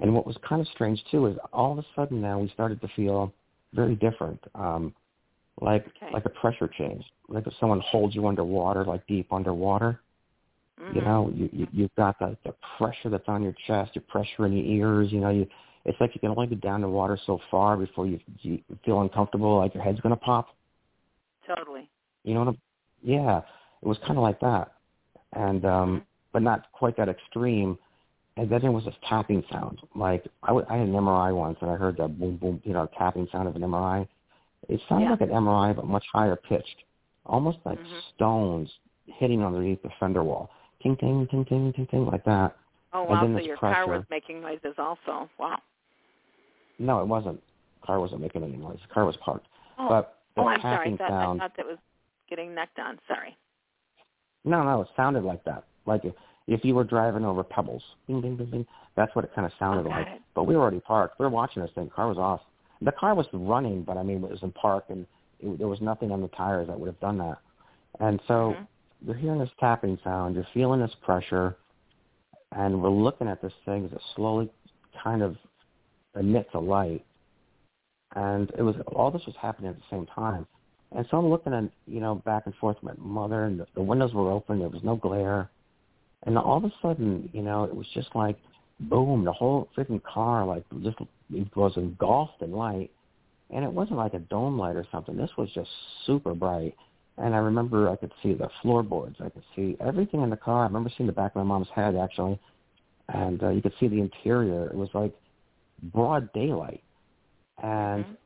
And 0.00 0.14
what 0.14 0.26
was 0.26 0.36
kind 0.48 0.60
of 0.60 0.68
strange 0.68 1.02
too 1.10 1.26
is 1.26 1.36
all 1.52 1.72
of 1.72 1.78
a 1.78 1.84
sudden 1.94 2.20
now 2.20 2.38
we 2.38 2.48
started 2.48 2.80
to 2.80 2.88
feel 2.96 3.32
very 3.74 3.94
different. 3.96 4.42
Um, 4.54 4.94
like 5.60 5.86
Okay. 5.86 6.12
like 6.12 6.24
a 6.24 6.30
pressure 6.30 6.68
change, 6.68 7.04
like 7.28 7.46
if 7.46 7.52
someone 7.60 7.80
holds 7.80 8.14
you 8.14 8.26
underwater, 8.26 8.84
like 8.84 9.06
deep 9.06 9.32
underwater. 9.32 10.00
Mhm. 10.80 10.94
You 10.94 11.00
know, 11.02 11.30
you, 11.34 11.50
you 11.52 11.66
you've 11.72 11.94
got 11.94 12.18
the 12.18 12.36
the 12.44 12.54
pressure 12.78 13.10
that's 13.10 13.28
on 13.28 13.42
your 13.42 13.54
chest, 13.66 13.94
your 13.94 14.02
pressure 14.08 14.46
in 14.46 14.52
your 14.54 14.64
ears. 14.64 15.12
You 15.12 15.20
know, 15.20 15.28
you 15.28 15.46
it's 15.84 16.00
like 16.00 16.14
you 16.14 16.20
can 16.20 16.30
only 16.30 16.46
get 16.46 16.60
down 16.60 16.80
the 16.80 16.88
water 16.88 17.18
so 17.26 17.38
far 17.50 17.76
before 17.76 18.06
you, 18.06 18.18
you 18.40 18.62
feel 18.84 19.00
uncomfortable, 19.02 19.58
like 19.58 19.74
your 19.74 19.82
head's 19.82 20.00
gonna 20.00 20.16
pop. 20.16 20.48
Totally. 21.46 21.90
You 22.24 22.34
know 22.34 22.40
what? 22.40 22.48
I'm, 22.50 22.58
yeah, 23.02 23.42
it 23.82 23.86
was 23.86 23.98
kind 23.98 24.16
of 24.16 24.22
like 24.22 24.40
that, 24.40 24.72
and 25.34 25.64
um, 25.66 25.98
Mhm. 25.98 26.04
but 26.32 26.42
not 26.42 26.72
quite 26.72 26.96
that 26.96 27.08
extreme. 27.10 27.78
And 28.36 28.48
then 28.50 28.62
there 28.62 28.72
was 28.72 28.84
this 28.84 28.94
tapping 29.08 29.44
sound. 29.50 29.80
Like 29.94 30.24
I, 30.42 30.48
w- 30.48 30.66
I 30.70 30.76
had 30.78 30.88
an 30.88 30.94
MRI 30.94 31.34
once, 31.34 31.58
and 31.60 31.70
I 31.70 31.76
heard 31.76 31.98
the 31.98 32.08
boom 32.08 32.36
boom, 32.38 32.62
you 32.64 32.72
know, 32.72 32.88
tapping 32.96 33.28
sound 33.30 33.46
of 33.48 33.56
an 33.56 33.62
MRI. 33.62 34.08
It 34.68 34.80
sounded 34.88 35.04
Yeah. 35.04 35.10
like 35.10 35.20
an 35.20 35.28
MRI, 35.30 35.74
but 35.76 35.86
much 35.86 36.04
higher 36.12 36.36
pitched, 36.36 36.84
almost 37.26 37.58
like 37.64 37.78
Mhm. 37.78 38.00
stones 38.14 38.72
hitting 39.06 39.44
underneath 39.44 39.82
the 39.82 39.90
fender 40.00 40.22
wall. 40.22 40.50
Ting 40.82 40.96
ting 40.96 41.26
ting 41.28 41.44
ting 41.44 41.72
ting 41.74 41.86
ting 41.86 42.06
like 42.06 42.24
that. 42.24 42.56
Oh 42.94 43.06
And 43.08 43.34
then 43.34 43.42
So 43.42 43.46
your 43.46 43.56
car 43.56 43.86
was 43.86 44.04
making 44.10 44.40
noises 44.40 44.74
also. 44.78 45.28
Wow. 45.38 45.58
No, 46.78 47.00
it 47.00 47.06
wasn't. 47.06 47.40
The 47.80 47.86
car 47.86 48.00
wasn't 48.00 48.20
making 48.22 48.42
any 48.42 48.56
noise. 48.56 48.80
The 48.80 48.88
car 48.94 49.04
was 49.04 49.16
parked. 49.18 49.46
Oh. 49.78 49.88
But 49.88 50.18
oh, 50.36 50.46
I'm 50.48 50.60
sorry. 50.60 50.92
I 50.92 50.96
thought, 50.96 51.10
I 51.10 51.38
thought 51.38 51.56
that 51.56 51.66
was 51.66 51.78
getting 52.28 52.54
necked 52.54 52.78
on. 52.78 52.98
Sorry. 53.06 53.36
No, 54.44 54.62
no, 54.64 54.80
it 54.82 54.88
sounded 54.96 55.22
like 55.24 55.44
that. 55.44 55.64
Like 55.86 56.02
if, 56.46 56.64
you 56.64 56.74
were 56.74 56.84
driving 56.84 57.24
over 57.24 57.42
pebbles. 57.42 57.82
Ding, 58.06 58.20
ding, 58.20 58.36
ding, 58.36 58.50
ding. 58.50 58.66
That's 58.96 59.14
what 59.14 59.24
it 59.24 59.32
kind 59.34 59.46
of 59.46 59.52
sounded 59.58 59.84
got 59.84 59.90
like. 59.90 60.08
But 60.34 60.44
we 60.44 60.54
were 60.54 60.62
already 60.62 60.80
parked. 60.80 61.18
We 61.18 61.24
were 61.24 61.30
watching 61.30 61.62
this 61.62 61.70
thing. 61.74 61.84
The 61.86 61.90
car 61.90 62.08
was 62.08 62.18
off. 62.18 62.40
The 62.80 62.92
car 62.92 63.14
was 63.14 63.26
running, 63.32 63.82
but 63.82 63.96
I 63.96 64.02
mean, 64.02 64.24
it 64.24 64.30
was 64.30 64.42
in 64.42 64.52
park, 64.52 64.84
and 64.88 65.06
it, 65.40 65.58
there 65.58 65.68
was 65.68 65.80
nothing 65.80 66.10
on 66.10 66.20
the 66.20 66.28
tires 66.28 66.66
that 66.66 66.78
would 66.78 66.86
have 66.86 67.00
done 67.00 67.18
that. 67.18 67.38
And 68.00 68.20
so 68.26 68.56
Mhm. 68.58 68.66
you're 69.06 69.16
hearing 69.16 69.38
this 69.38 69.50
tapping 69.60 69.98
sound. 70.02 70.34
You're 70.34 70.46
feeling 70.52 70.80
this 70.80 70.94
pressure, 70.96 71.56
and 72.52 72.82
we're 72.82 72.90
looking 72.90 73.28
at 73.28 73.40
this 73.40 73.52
thing 73.64 73.84
as 73.84 73.92
it 73.92 74.02
slowly 74.14 74.50
kind 75.02 75.22
of 75.22 75.36
emits 76.14 76.50
a 76.54 76.58
light. 76.58 77.04
And 78.14 78.50
it 78.58 78.62
was 78.62 78.76
all 78.94 79.10
this 79.10 79.24
was 79.26 79.36
happening 79.36 79.70
at 79.70 79.76
the 79.76 79.84
same 79.90 80.06
time. 80.06 80.46
And 80.94 81.06
so 81.10 81.16
I'm 81.18 81.28
looking 81.28 81.54
at, 81.54 81.64
you 81.86 82.00
know, 82.00 82.16
back 82.16 82.42
and 82.44 82.54
forth 82.56 82.76
with 82.82 82.98
my 82.98 83.04
mother, 83.04 83.44
and 83.44 83.60
the, 83.60 83.66
the 83.74 83.82
windows 83.82 84.12
were 84.12 84.30
open. 84.30 84.58
There 84.58 84.68
was 84.68 84.82
no 84.82 84.96
glare. 84.96 85.50
And 86.24 86.38
all 86.38 86.58
of 86.58 86.64
a 86.64 86.72
sudden, 86.80 87.28
you 87.32 87.42
know, 87.42 87.64
it 87.64 87.74
was 87.74 87.86
just 87.94 88.08
like, 88.14 88.36
boom, 88.80 89.24
the 89.24 89.32
whole 89.32 89.68
freaking 89.76 90.02
car, 90.02 90.46
like, 90.46 90.64
just 90.82 90.96
it 91.32 91.56
was 91.56 91.72
engulfed 91.76 92.42
in 92.42 92.52
light. 92.52 92.90
And 93.50 93.64
it 93.64 93.72
wasn't 93.72 93.98
like 93.98 94.14
a 94.14 94.18
dome 94.18 94.58
light 94.58 94.76
or 94.76 94.86
something. 94.90 95.16
This 95.16 95.30
was 95.36 95.50
just 95.54 95.68
super 96.06 96.34
bright. 96.34 96.74
And 97.18 97.34
I 97.34 97.38
remember 97.38 97.90
I 97.90 97.96
could 97.96 98.12
see 98.22 98.32
the 98.32 98.48
floorboards. 98.62 99.16
I 99.20 99.28
could 99.28 99.42
see 99.54 99.76
everything 99.80 100.22
in 100.22 100.30
the 100.30 100.36
car. 100.36 100.62
I 100.62 100.66
remember 100.66 100.90
seeing 100.96 101.06
the 101.06 101.12
back 101.12 101.32
of 101.32 101.36
my 101.36 101.42
mom's 101.42 101.68
head, 101.74 101.96
actually. 101.96 102.38
And 103.08 103.42
uh, 103.42 103.50
you 103.50 103.60
could 103.60 103.74
see 103.78 103.88
the 103.88 104.00
interior. 104.00 104.66
It 104.66 104.74
was 104.74 104.88
like 104.94 105.12
broad 105.92 106.32
daylight. 106.32 106.82
And 107.62 108.04
Mhm. 108.04 108.16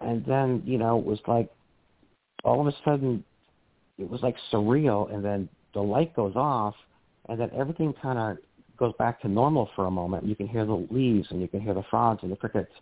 and 0.00 0.24
then 0.26 0.62
you 0.64 0.78
know 0.78 0.98
it 0.98 1.04
was 1.04 1.20
like 1.26 1.48
all 2.44 2.60
of 2.60 2.66
a 2.66 2.76
sudden 2.84 3.24
it 3.98 4.08
was 4.08 4.22
like 4.22 4.36
surreal 4.52 5.12
and 5.12 5.24
then 5.24 5.48
the 5.74 5.80
light 5.80 6.14
goes 6.14 6.34
off 6.36 6.74
and 7.28 7.40
then 7.40 7.50
everything 7.56 7.92
kind 8.00 8.18
of 8.18 8.38
goes 8.78 8.92
back 8.98 9.20
to 9.22 9.28
normal 9.28 9.68
for 9.74 9.86
a 9.86 9.90
moment. 9.90 10.24
You 10.26 10.34
can 10.36 10.48
hear 10.48 10.64
the 10.64 10.86
leaves 10.90 11.28
and 11.30 11.40
you 11.40 11.48
can 11.48 11.60
hear 11.60 11.74
the 11.74 11.84
frogs 11.90 12.20
and 12.22 12.32
the 12.32 12.36
crickets. 12.36 12.72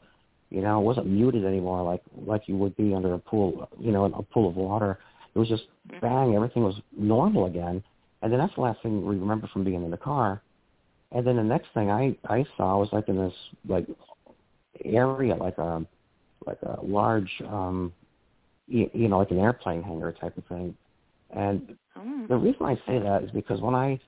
You 0.51 0.61
know, 0.63 0.81
it 0.81 0.85
wasn't 0.85 1.07
muted 1.09 1.45
anymore 1.45 1.83
like 1.83 2.03
like 2.27 2.43
you 2.47 2.57
would 2.57 2.77
be 2.77 2.95
under 2.95 3.15
a 3.15 3.19
pool, 3.19 3.69
you 3.79 3.93
know, 3.93 4.05
a 4.07 4.23
pool 4.23 4.49
of 4.49 4.57
water. 4.57 4.99
It 5.35 5.39
was 5.39 5.49
just 5.49 5.65
Mm-hmm. 5.93 5.99
bang, 6.01 6.35
everything 6.35 6.63
was 6.63 6.77
normal 6.97 7.47
again. 7.47 7.83
And 8.23 8.33
then 8.33 8.39
that's 8.39 8.55
the 8.55 8.61
last 8.63 8.83
thing 8.83 9.05
we 9.05 9.17
remember 9.17 9.49
from 9.53 9.65
being 9.65 9.85
in 9.85 9.91
the 9.91 9.97
car. 9.97 10.43
And 11.13 11.27
then 11.27 11.37
the 11.37 11.43
next 11.45 11.69
thing 11.75 11.91
I 11.91 12.17
I 12.29 12.45
saw 12.57 12.79
was 12.79 12.89
like 12.93 13.09
in 13.09 13.17
this 13.17 13.35
like 13.69 13.87
area, 14.85 15.35
like 15.37 15.59
a 15.59 15.85
like 16.47 16.59
a 16.63 16.79
large, 16.85 17.31
um 17.49 17.93
you, 18.69 18.91
you 18.95 19.09
know, 19.09 19.19
like 19.19 19.31
an 19.31 19.39
airplane 19.39 19.83
hangar 19.83 20.13
type 20.13 20.37
of 20.37 20.45
thing. 20.47 20.77
And 21.37 21.77
Mm. 21.97 22.29
the 22.29 22.37
reason 22.37 22.67
I 22.67 22.75
say 22.87 22.99
that 22.99 23.23
is 23.23 23.31
because 23.31 23.61
when 23.61 23.75
I 23.75 24.01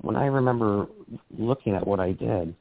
when 0.00 0.16
I 0.16 0.26
remember 0.26 0.88
looking 1.38 1.74
at 1.74 1.86
what 1.86 2.00
I 2.00 2.12
did, 2.12 2.54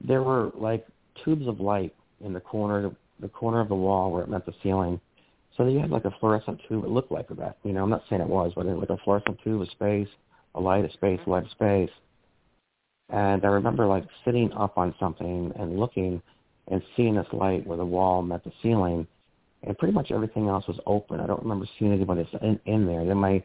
there 0.00 0.22
were 0.22 0.52
like 0.54 0.86
tubes 1.24 1.46
of 1.46 1.60
light 1.60 1.94
in 2.20 2.32
the 2.32 2.40
corner 2.40 2.94
the 3.20 3.28
corner 3.28 3.60
of 3.60 3.68
the 3.68 3.74
wall 3.74 4.12
where 4.12 4.22
it 4.22 4.28
met 4.28 4.44
the 4.44 4.52
ceiling. 4.62 5.00
So 5.56 5.66
you 5.66 5.78
had 5.78 5.90
like 5.90 6.04
a 6.04 6.14
fluorescent 6.20 6.60
tube. 6.68 6.84
It 6.84 6.90
looked 6.90 7.10
like 7.10 7.28
that. 7.28 7.56
You 7.64 7.72
know, 7.72 7.84
I'm 7.84 7.90
not 7.90 8.02
saying 8.10 8.20
it 8.20 8.28
was, 8.28 8.52
but 8.54 8.66
it 8.66 8.74
was 8.74 8.86
like 8.88 8.98
a 8.98 9.02
fluorescent 9.02 9.38
tube 9.42 9.62
of 9.62 9.70
space, 9.70 10.08
a 10.54 10.60
light 10.60 10.84
of 10.84 10.92
space, 10.92 11.18
a 11.26 11.30
light 11.30 11.44
of 11.44 11.50
space. 11.50 11.90
And 13.08 13.44
I 13.44 13.48
remember 13.48 13.86
like 13.86 14.04
sitting 14.24 14.52
up 14.52 14.76
on 14.76 14.94
something 15.00 15.52
and 15.58 15.78
looking 15.78 16.20
and 16.68 16.82
seeing 16.96 17.14
this 17.14 17.26
light 17.32 17.66
where 17.66 17.78
the 17.78 17.84
wall 17.84 18.20
met 18.22 18.44
the 18.44 18.52
ceiling, 18.62 19.06
and 19.66 19.76
pretty 19.76 19.92
much 19.92 20.12
everything 20.12 20.48
else 20.48 20.66
was 20.66 20.78
open. 20.86 21.20
I 21.20 21.26
don't 21.26 21.42
remember 21.42 21.66
seeing 21.78 21.92
anybody 21.92 22.28
in, 22.42 22.60
in 22.66 22.86
there. 22.86 23.04
Then 23.04 23.18
my 23.18 23.42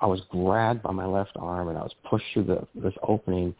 I 0.00 0.06
was 0.06 0.20
grabbed 0.30 0.82
by 0.82 0.90
my 0.92 1.06
left 1.06 1.32
arm 1.36 1.68
and 1.68 1.78
I 1.78 1.82
was 1.82 1.94
pushed 2.08 2.24
through 2.32 2.44
the, 2.44 2.66
this 2.74 2.94
opening 3.06 3.54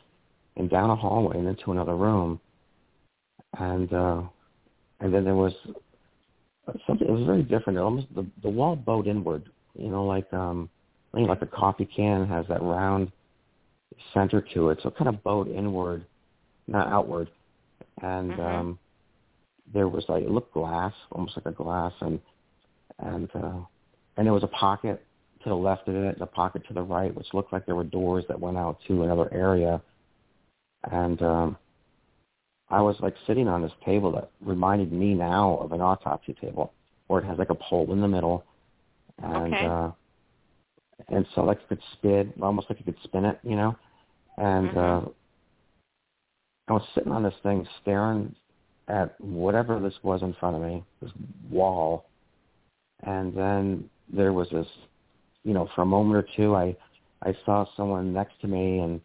and 0.56 0.68
down 0.68 0.90
a 0.90 0.96
hallway 0.96 1.38
and 1.38 1.46
into 1.46 1.70
another 1.70 1.94
room. 1.94 2.40
And 3.58 3.92
uh, 3.92 4.22
and 5.00 5.14
then 5.14 5.24
there 5.24 5.36
was 5.36 5.52
something. 6.86 7.06
It 7.06 7.12
was 7.12 7.24
very 7.26 7.42
different. 7.42 7.78
It 7.78 7.82
almost 7.82 8.06
the 8.14 8.26
the 8.42 8.48
wall 8.48 8.76
bowed 8.76 9.06
inward. 9.06 9.48
You 9.74 9.88
know, 9.88 10.04
like 10.04 10.32
um, 10.32 10.68
I 11.12 11.18
think 11.18 11.28
like 11.28 11.42
a 11.42 11.46
coffee 11.46 11.84
can 11.84 12.26
has 12.26 12.46
that 12.48 12.62
round 12.62 13.12
center 14.14 14.40
to 14.54 14.70
it, 14.70 14.78
so 14.82 14.88
it 14.88 14.96
kind 14.96 15.08
of 15.08 15.22
bowed 15.22 15.48
inward, 15.48 16.04
not 16.66 16.88
outward. 16.88 17.30
And 18.00 18.32
Mhm. 18.32 18.40
um, 18.40 18.78
there 19.72 19.88
was 19.88 20.04
like 20.08 20.22
it 20.22 20.30
looked 20.30 20.54
glass, 20.54 20.92
almost 21.10 21.36
like 21.36 21.46
a 21.46 21.52
glass, 21.52 21.92
and 22.00 22.20
and 22.98 23.28
uh, 23.34 23.60
and 24.16 24.26
there 24.26 24.32
was 24.32 24.42
a 24.42 24.48
pocket 24.48 25.04
to 25.42 25.48
the 25.48 25.54
left 25.54 25.88
of 25.88 25.94
it, 25.94 26.14
and 26.14 26.22
a 26.22 26.26
pocket 26.26 26.62
to 26.68 26.74
the 26.74 26.82
right, 26.82 27.14
which 27.14 27.26
looked 27.32 27.52
like 27.52 27.66
there 27.66 27.74
were 27.74 27.84
doors 27.84 28.24
that 28.28 28.38
went 28.38 28.56
out 28.56 28.78
to 28.86 29.02
another 29.02 29.32
area. 29.32 29.80
And 30.90 31.20
um, 31.22 31.56
I 32.68 32.80
was 32.80 32.96
like 33.00 33.14
sitting 33.26 33.48
on 33.48 33.62
this 33.62 33.72
table 33.84 34.12
that 34.12 34.30
reminded 34.40 34.92
me 34.92 35.14
now 35.14 35.58
of 35.58 35.72
an 35.72 35.80
autopsy 35.80 36.34
table, 36.40 36.72
where 37.06 37.20
it 37.20 37.26
has 37.26 37.38
like 37.38 37.50
a 37.50 37.54
pole 37.54 37.92
in 37.92 38.00
the 38.00 38.08
middle, 38.08 38.44
and 39.18 39.54
Okay. 39.54 39.66
uh, 39.66 39.90
and 41.08 41.26
so 41.34 41.42
like 41.42 41.58
you 41.60 41.76
could 41.76 41.84
spin, 41.94 42.32
almost 42.40 42.68
like 42.70 42.78
you 42.78 42.84
could 42.84 43.02
spin 43.04 43.24
it, 43.24 43.38
you 43.42 43.56
know. 43.56 43.76
And 44.38 44.70
Mhm. 44.70 44.76
uh, 44.76 45.08
I 46.68 46.72
was 46.72 46.88
sitting 46.94 47.12
on 47.12 47.22
this 47.22 47.34
thing, 47.42 47.66
staring 47.82 48.34
at 48.88 49.20
whatever 49.20 49.78
this 49.80 49.94
was 50.02 50.22
in 50.22 50.34
front 50.34 50.56
of 50.56 50.62
me, 50.62 50.84
this 51.00 51.10
wall, 51.50 52.06
and 53.04 53.34
then 53.36 53.88
there 54.12 54.32
was 54.32 54.48
this, 54.50 54.66
you 55.44 55.54
know, 55.54 55.68
for 55.74 55.82
a 55.82 55.86
moment 55.86 56.24
or 56.24 56.28
two, 56.36 56.54
I 56.54 56.76
I 57.24 57.34
saw 57.44 57.64
someone 57.76 58.12
next 58.12 58.40
to 58.40 58.48
me, 58.48 58.80
and 58.80 59.00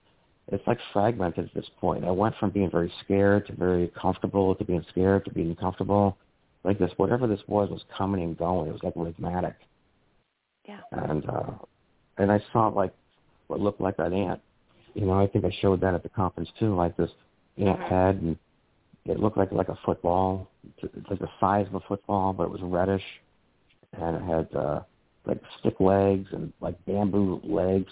it's 0.48 0.66
like 0.66 0.80
fragmented 0.94 1.46
at 1.46 1.54
this 1.54 1.70
point. 1.80 2.06
I 2.06 2.12
went 2.12 2.36
from 2.38 2.50
being 2.50 2.72
very 2.72 2.92
scared 3.04 3.46
to 3.48 3.54
very 3.54 3.90
comfortable 3.90 4.56
to 4.56 4.64
being 4.66 4.86
scared 4.90 5.26
to 5.26 5.32
being 5.32 5.56
comfortable. 5.56 6.18
Like 6.64 6.80
this, 6.80 6.92
whatever 6.98 7.28
this 7.28 7.40
was, 7.48 7.70
was 7.70 7.82
coming 7.96 8.24
and 8.24 8.38
going. 8.38 8.70
It 8.70 8.74
was 8.74 8.84
like 8.84 8.94
rhythmic, 8.96 9.56
Yeah. 10.68 10.80
and 10.92 11.30
uh, 11.30 11.52
and 12.18 12.32
I 12.32 12.42
saw 12.52 12.68
like 12.68 12.94
what 13.48 13.60
looked 13.60 13.80
like 13.80 13.96
an 14.00 14.14
ant. 14.14 14.42
You 14.96 15.06
know, 15.06 15.14
I 15.14 15.28
think 15.28 15.46
I 15.46 15.52
showed 15.62 15.80
that 15.82 15.94
at 15.94 16.04
the 16.04 16.10
conference 16.10 16.50
too, 16.60 16.76
like 16.76 16.98
this 16.98 17.12
ant 17.58 17.80
Mhm. 17.80 17.90
head, 17.90 18.22
and 18.22 18.38
it 19.10 19.20
looked 19.20 19.38
like 19.38 19.52
like 19.52 19.70
a 19.70 19.78
football, 19.86 20.50
like 21.10 21.20
the 21.20 21.30
size 21.40 21.68
of 21.68 21.76
a 21.76 21.80
football, 21.82 22.34
but 22.34 22.44
it 22.44 22.50
was 22.50 22.62
reddish, 22.62 23.04
and 23.94 24.16
it 24.16 24.22
had 24.22 24.56
uh, 24.56 24.82
like 25.26 25.42
stick 25.60 25.80
legs 25.80 26.28
and 26.32 26.52
like 26.62 26.84
bamboo 26.86 27.42
legs. 27.44 27.92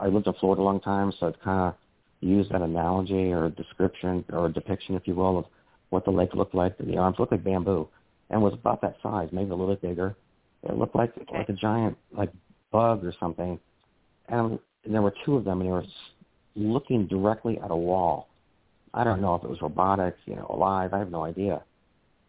I 0.00 0.06
lived 0.08 0.26
in 0.26 0.32
Florida 0.34 0.62
a 0.62 0.64
long 0.64 0.80
time, 0.80 1.12
so 1.18 1.26
it 1.28 1.36
kind 1.42 1.68
of 1.68 1.74
used 2.20 2.50
that 2.50 2.62
analogy 2.62 3.32
or 3.32 3.50
description 3.50 4.24
or 4.32 4.48
depiction, 4.48 4.94
if 4.94 5.06
you 5.06 5.14
will, 5.14 5.38
of 5.38 5.44
what 5.90 6.04
the 6.04 6.10
legs 6.10 6.32
looked 6.34 6.54
like. 6.54 6.76
The 6.78 6.96
arms 6.96 7.16
looked 7.18 7.32
like 7.32 7.44
bamboo, 7.44 7.88
and 8.30 8.42
was 8.42 8.54
about 8.54 8.80
that 8.82 8.96
size, 9.02 9.28
maybe 9.32 9.50
a 9.50 9.54
little 9.54 9.74
bit 9.74 9.82
bigger. 9.82 10.16
It 10.62 10.76
looked 10.76 10.96
like 10.96 11.12
Okay. 11.16 11.38
like 11.38 11.48
a 11.48 11.52
giant 11.52 11.96
like 12.12 12.30
bug 12.72 13.04
or 13.04 13.12
something, 13.20 13.58
and, 14.28 14.58
and 14.84 14.94
there 14.94 15.02
were 15.02 15.14
two 15.24 15.36
of 15.36 15.44
them, 15.44 15.60
and 15.60 15.68
they 15.68 15.72
were 15.72 15.84
looking 16.56 17.06
directly 17.06 17.58
at 17.58 17.70
a 17.70 17.76
wall. 17.76 18.28
I 18.96 19.04
don't 19.04 19.20
know 19.20 19.34
if 19.34 19.44
it 19.44 19.50
was 19.50 19.60
robotic, 19.60 20.16
you 20.24 20.34
know, 20.34 20.46
alive. 20.48 20.94
I 20.94 20.98
have 20.98 21.10
no 21.10 21.22
idea, 21.22 21.62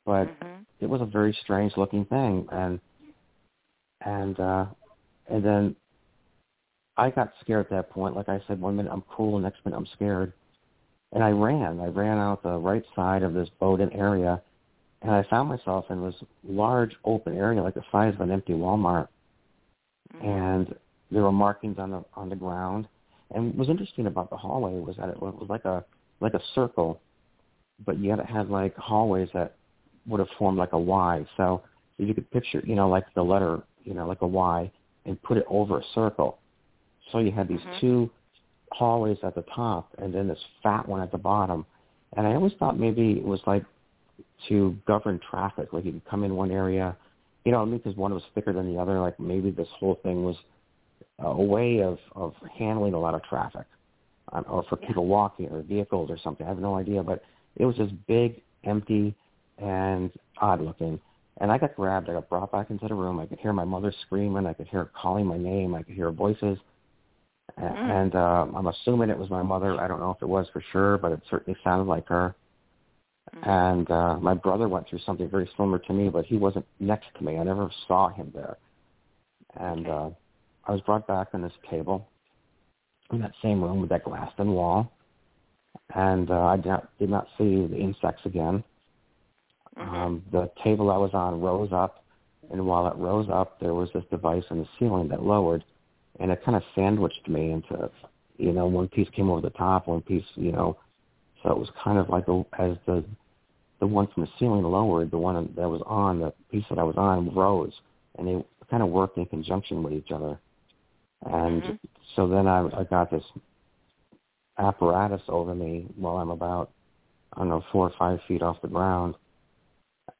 but 0.05 0.27
Mhm. 0.27 0.65
it 0.81 0.89
was 0.89 0.99
a 0.99 1.05
very 1.05 1.31
strange 1.31 1.77
looking 1.77 2.03
thing, 2.05 2.47
and 2.51 2.81
and 4.01 4.37
uh, 4.39 4.65
and 5.27 5.43
then 5.43 5.75
I 6.97 7.09
got 7.09 7.31
scared 7.39 7.65
at 7.67 7.69
that 7.71 7.89
point. 7.89 8.17
Like 8.17 8.27
I 8.27 8.41
said, 8.47 8.59
one 8.59 8.75
minute 8.75 8.91
I'm 8.91 9.03
cool, 9.03 9.39
next 9.39 9.63
minute 9.63 9.77
I'm 9.77 9.85
scared, 9.85 10.33
and 11.13 11.23
I 11.23 11.31
ran. 11.31 11.79
I 11.79 11.87
ran 11.87 12.17
out 12.17 12.43
the 12.43 12.57
right 12.57 12.83
side 12.95 13.23
of 13.23 13.33
this 13.33 13.49
Bowden 13.59 13.93
area, 13.93 14.41
and 15.01 15.11
I 15.11 15.23
found 15.23 15.47
myself 15.47 15.89
in 15.89 16.03
this 16.03 16.21
large 16.43 16.97
open 17.05 17.37
area, 17.37 17.63
like 17.63 17.75
the 17.75 17.85
size 17.93 18.13
of 18.13 18.19
an 18.19 18.29
empty 18.29 18.53
Walmart, 18.53 19.07
Mhm. 20.15 20.25
and 20.25 20.75
there 21.11 21.23
were 21.23 21.31
markings 21.31 21.79
on 21.79 21.91
the 21.91 22.03
on 22.13 22.27
the 22.27 22.35
ground. 22.35 22.89
And 23.31 23.47
what 23.47 23.57
was 23.59 23.69
interesting 23.69 24.07
about 24.07 24.29
the 24.29 24.37
hallway 24.37 24.79
was 24.79 24.97
that 24.97 25.09
it 25.09 25.21
was 25.21 25.49
like 25.49 25.63
a 25.63 25.85
like 26.19 26.33
a 26.33 26.41
circle, 26.55 26.99
but 27.85 27.99
yet 27.99 28.19
it 28.19 28.25
had 28.25 28.49
like 28.49 28.75
hallways 28.75 29.29
that 29.33 29.55
would 30.07 30.19
have 30.19 30.29
formed 30.37 30.57
like 30.57 30.73
a 30.73 30.79
Y. 30.79 31.25
So 31.37 31.61
if 31.97 32.07
you 32.07 32.13
could 32.13 32.29
picture, 32.31 32.61
you 32.65 32.75
know, 32.75 32.89
like 32.89 33.05
the 33.13 33.23
letter, 33.23 33.61
you 33.83 33.93
know, 33.93 34.07
like 34.07 34.21
a 34.21 34.27
Y, 34.27 34.71
and 35.05 35.21
put 35.23 35.37
it 35.37 35.45
over 35.49 35.79
a 35.79 35.83
circle. 35.93 36.39
So 37.11 37.19
you 37.19 37.31
had 37.31 37.47
these 37.47 37.61
Mhm. 37.61 37.79
two 37.79 38.09
hallways 38.71 39.17
at 39.23 39.35
the 39.35 39.43
top, 39.43 39.89
and 39.97 40.13
then 40.13 40.27
this 40.27 40.43
fat 40.61 40.87
one 40.87 41.01
at 41.01 41.11
the 41.11 41.17
bottom. 41.17 41.65
And 42.13 42.27
I 42.27 42.35
always 42.35 42.53
thought 42.55 42.77
maybe 42.77 43.17
it 43.17 43.25
was 43.25 43.45
like 43.47 43.63
to 44.47 44.75
govern 44.85 45.19
traffic, 45.19 45.73
like 45.73 45.85
you 45.85 45.93
could 45.93 46.05
come 46.05 46.23
in 46.23 46.35
one 46.35 46.51
area, 46.51 46.95
you 47.45 47.51
know, 47.51 47.65
because 47.65 47.95
one 47.95 48.13
was 48.13 48.23
thicker 48.35 48.53
than 48.53 48.71
the 48.71 48.79
other. 48.79 48.99
Like 48.99 49.19
maybe 49.19 49.51
this 49.51 49.69
whole 49.69 49.95
thing 49.95 50.23
was 50.23 50.37
a 51.19 51.41
way 51.41 51.81
of 51.81 51.99
of 52.15 52.35
handling 52.57 52.93
a 52.93 52.99
lot 52.99 53.13
of 53.15 53.23
traffic, 53.23 53.65
um, 54.33 54.45
or 54.47 54.63
for 54.63 54.75
people 54.75 55.05
walking 55.05 55.49
or 55.49 55.61
vehicles 55.61 56.09
or 56.09 56.17
something. 56.17 56.45
I 56.45 56.49
have 56.49 56.59
no 56.59 56.75
idea, 56.75 57.03
but 57.03 57.23
it 57.55 57.65
was 57.65 57.75
just 57.75 57.93
big, 58.07 58.41
empty, 58.63 59.15
and 59.57 60.11
odd 60.39 60.61
looking. 60.61 60.99
And 61.39 61.51
I 61.51 61.57
got 61.57 61.75
grabbed. 61.75 62.09
I 62.09 62.13
got 62.13 62.29
brought 62.29 62.51
back 62.51 62.69
into 62.69 62.87
the 62.87 62.95
room. 62.95 63.19
I 63.19 63.25
could 63.25 63.39
hear 63.39 63.53
my 63.53 63.63
mother 63.63 63.93
screaming. 64.05 64.45
I 64.45 64.53
could 64.53 64.67
hear 64.67 64.83
her 64.83 64.91
calling 64.99 65.25
my 65.25 65.37
name. 65.37 65.75
I 65.75 65.83
could 65.83 65.95
hear 65.95 66.11
voices. 66.11 66.57
Mm. 67.59 67.77
And 67.77 68.15
uh, 68.15 68.45
I'm 68.55 68.67
assuming 68.67 69.09
it 69.09 69.17
was 69.17 69.29
my 69.29 69.43
mother. 69.43 69.79
I 69.79 69.87
don't 69.87 69.99
know 69.99 70.11
if 70.11 70.21
it 70.21 70.27
was 70.27 70.47
for 70.51 70.63
sure, 70.71 70.97
but 70.97 71.11
it 71.11 71.21
certainly 71.29 71.57
sounded 71.63 71.87
like 71.89 72.07
her. 72.07 72.35
Mhm. 73.35 73.47
And 73.47 73.91
uh, 73.91 74.19
my 74.19 74.33
brother 74.33 74.67
went 74.67 74.87
through 74.87 74.99
something 74.99 75.29
very 75.29 75.49
similar 75.57 75.79
to 75.79 75.93
me, 75.93 76.09
but 76.09 76.25
he 76.25 76.37
wasn't 76.37 76.65
next 76.79 77.07
to 77.17 77.23
me. 77.23 77.37
I 77.37 77.43
never 77.43 77.69
saw 77.87 78.09
him 78.09 78.31
there. 78.33 78.57
And 79.55 79.87
Okay. 79.87 79.89
uh, 79.89 80.09
I 80.65 80.71
was 80.71 80.81
brought 80.81 81.07
back 81.07 81.29
on 81.33 81.41
this 81.41 81.53
table 81.69 82.07
in 83.11 83.19
that 83.19 83.33
same 83.41 83.61
room 83.61 83.81
with 83.81 83.89
that 83.89 84.03
glassed-in 84.03 84.51
wall, 84.51 84.91
and 85.95 86.29
uh, 86.29 86.45
I 86.45 86.55
did 86.57 86.65
not, 86.65 86.97
did 86.99 87.09
not 87.09 87.27
see 87.37 87.65
the 87.65 87.77
insects 87.77 88.25
again. 88.25 88.63
Mhm. 89.77 89.93
Um, 89.93 90.23
the 90.31 90.49
table 90.63 90.91
I 90.91 90.97
was 90.97 91.13
on 91.13 91.39
rose 91.39 91.71
up, 91.71 92.03
and 92.51 92.65
while 92.65 92.87
it 92.87 92.95
rose 92.97 93.29
up, 93.29 93.59
there 93.59 93.73
was 93.73 93.91
this 93.93 94.03
device 94.09 94.43
in 94.49 94.59
the 94.59 94.67
ceiling 94.77 95.07
that 95.09 95.23
lowered, 95.23 95.63
and 96.19 96.31
it 96.31 96.43
kind 96.43 96.57
of 96.57 96.63
sandwiched 96.75 97.27
me 97.27 97.51
into, 97.51 97.89
you 98.37 98.51
know, 98.51 98.67
one 98.67 98.87
piece 98.87 99.09
came 99.09 99.29
over 99.29 99.41
the 99.41 99.51
top, 99.51 99.87
one 99.87 100.01
piece, 100.01 100.25
you 100.35 100.51
know, 100.51 100.77
so 101.43 101.51
it 101.51 101.57
was 101.57 101.69
kind 101.83 101.97
of 101.97 102.09
like 102.09 102.27
a, 102.27 102.45
as 102.59 102.77
the 102.85 103.03
the 103.79 103.85
one 103.85 104.07
from 104.07 104.23
the 104.23 104.29
ceiling 104.39 104.63
lowered, 104.63 105.11
the 105.11 105.17
one 105.19 105.53
that 105.55 105.69
was 105.69 105.83
on, 105.85 106.19
the 106.19 106.33
piece 106.51 106.65
that 106.69 106.79
I 106.79 106.83
was 106.83 106.95
on 106.97 107.33
rose, 107.35 107.73
and 108.17 108.27
they 108.27 108.43
kind 108.71 108.81
of 108.81 108.89
worked 108.89 109.17
in 109.17 109.25
conjunction 109.27 109.83
with 109.83 109.93
each 109.93 110.11
other. 110.11 110.39
And 111.21 111.61
Mhm. 111.61 111.79
So 112.15 112.27
then 112.27 112.47
I, 112.47 112.67
I 112.79 112.83
got 112.83 113.11
this 113.11 113.23
apparatus 114.57 115.21
over 115.27 115.53
me 115.53 115.87
while 115.95 116.17
I'm 116.17 116.31
about, 116.31 116.71
I 117.33 117.39
don't 117.39 117.49
know, 117.49 117.63
four 117.71 117.87
or 117.87 117.93
five 117.97 118.19
feet 118.27 118.41
off 118.41 118.61
the 118.61 118.67
ground. 118.67 119.15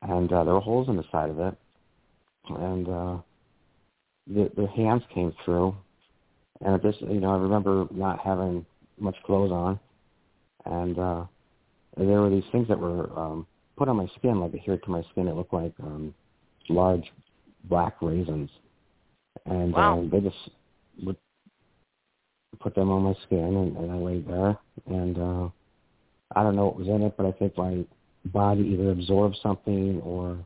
And 0.01 0.31
uh, 0.31 0.43
there 0.43 0.53
were 0.53 0.59
holes 0.59 0.89
in 0.89 0.97
the 0.97 1.05
side 1.11 1.29
of 1.29 1.39
it. 1.39 1.55
And 2.49 2.87
uh, 2.87 3.17
the, 4.27 4.51
the 4.55 4.67
hands 4.67 5.03
came 5.13 5.33
through. 5.43 5.75
And 6.61 6.75
at 6.75 6.83
this, 6.83 6.95
you 6.99 7.19
know, 7.19 7.33
I 7.33 7.37
remember 7.37 7.87
not 7.91 8.19
having 8.19 8.65
much 8.99 9.15
clothes 9.25 9.51
on. 9.51 9.79
and 10.65 10.99
uh, 10.99 11.23
there 11.97 12.21
were 12.21 12.29
these 12.29 12.43
things 12.51 12.67
that 12.67 12.79
were 12.79 13.17
um, 13.17 13.47
put 13.77 13.87
on 13.87 13.95
my 13.95 14.07
skin, 14.17 14.39
like 14.39 14.53
adhered 14.53 14.83
to 14.83 14.91
my 14.91 15.03
skin. 15.11 15.27
It 15.27 15.35
looked 15.35 15.53
like 15.53 15.73
um, 15.81 16.13
large 16.69 17.11
black 17.65 17.95
raisins, 18.01 18.49
and 19.45 19.73
wow. 19.73 19.99
uh, 19.99 20.09
they 20.09 20.19
just 20.19 20.49
would 21.03 21.17
put 22.59 22.75
them 22.75 22.89
on 22.89 23.03
my 23.03 23.13
skin, 23.25 23.37
and, 23.39 23.77
and 23.77 23.91
I 23.91 23.95
laid 23.95 24.27
there, 24.27 24.57
and 24.87 25.17
uh, 25.17 25.49
I 26.35 26.43
don't 26.43 26.55
know 26.55 26.65
what 26.65 26.77
was 26.77 26.87
in 26.87 27.03
it, 27.03 27.15
but 27.17 27.25
I 27.25 27.31
think 27.33 27.57
my 27.57 27.85
body 28.25 28.61
either 28.61 28.91
absorbed 28.91 29.37
something 29.41 30.01
or, 30.03 30.37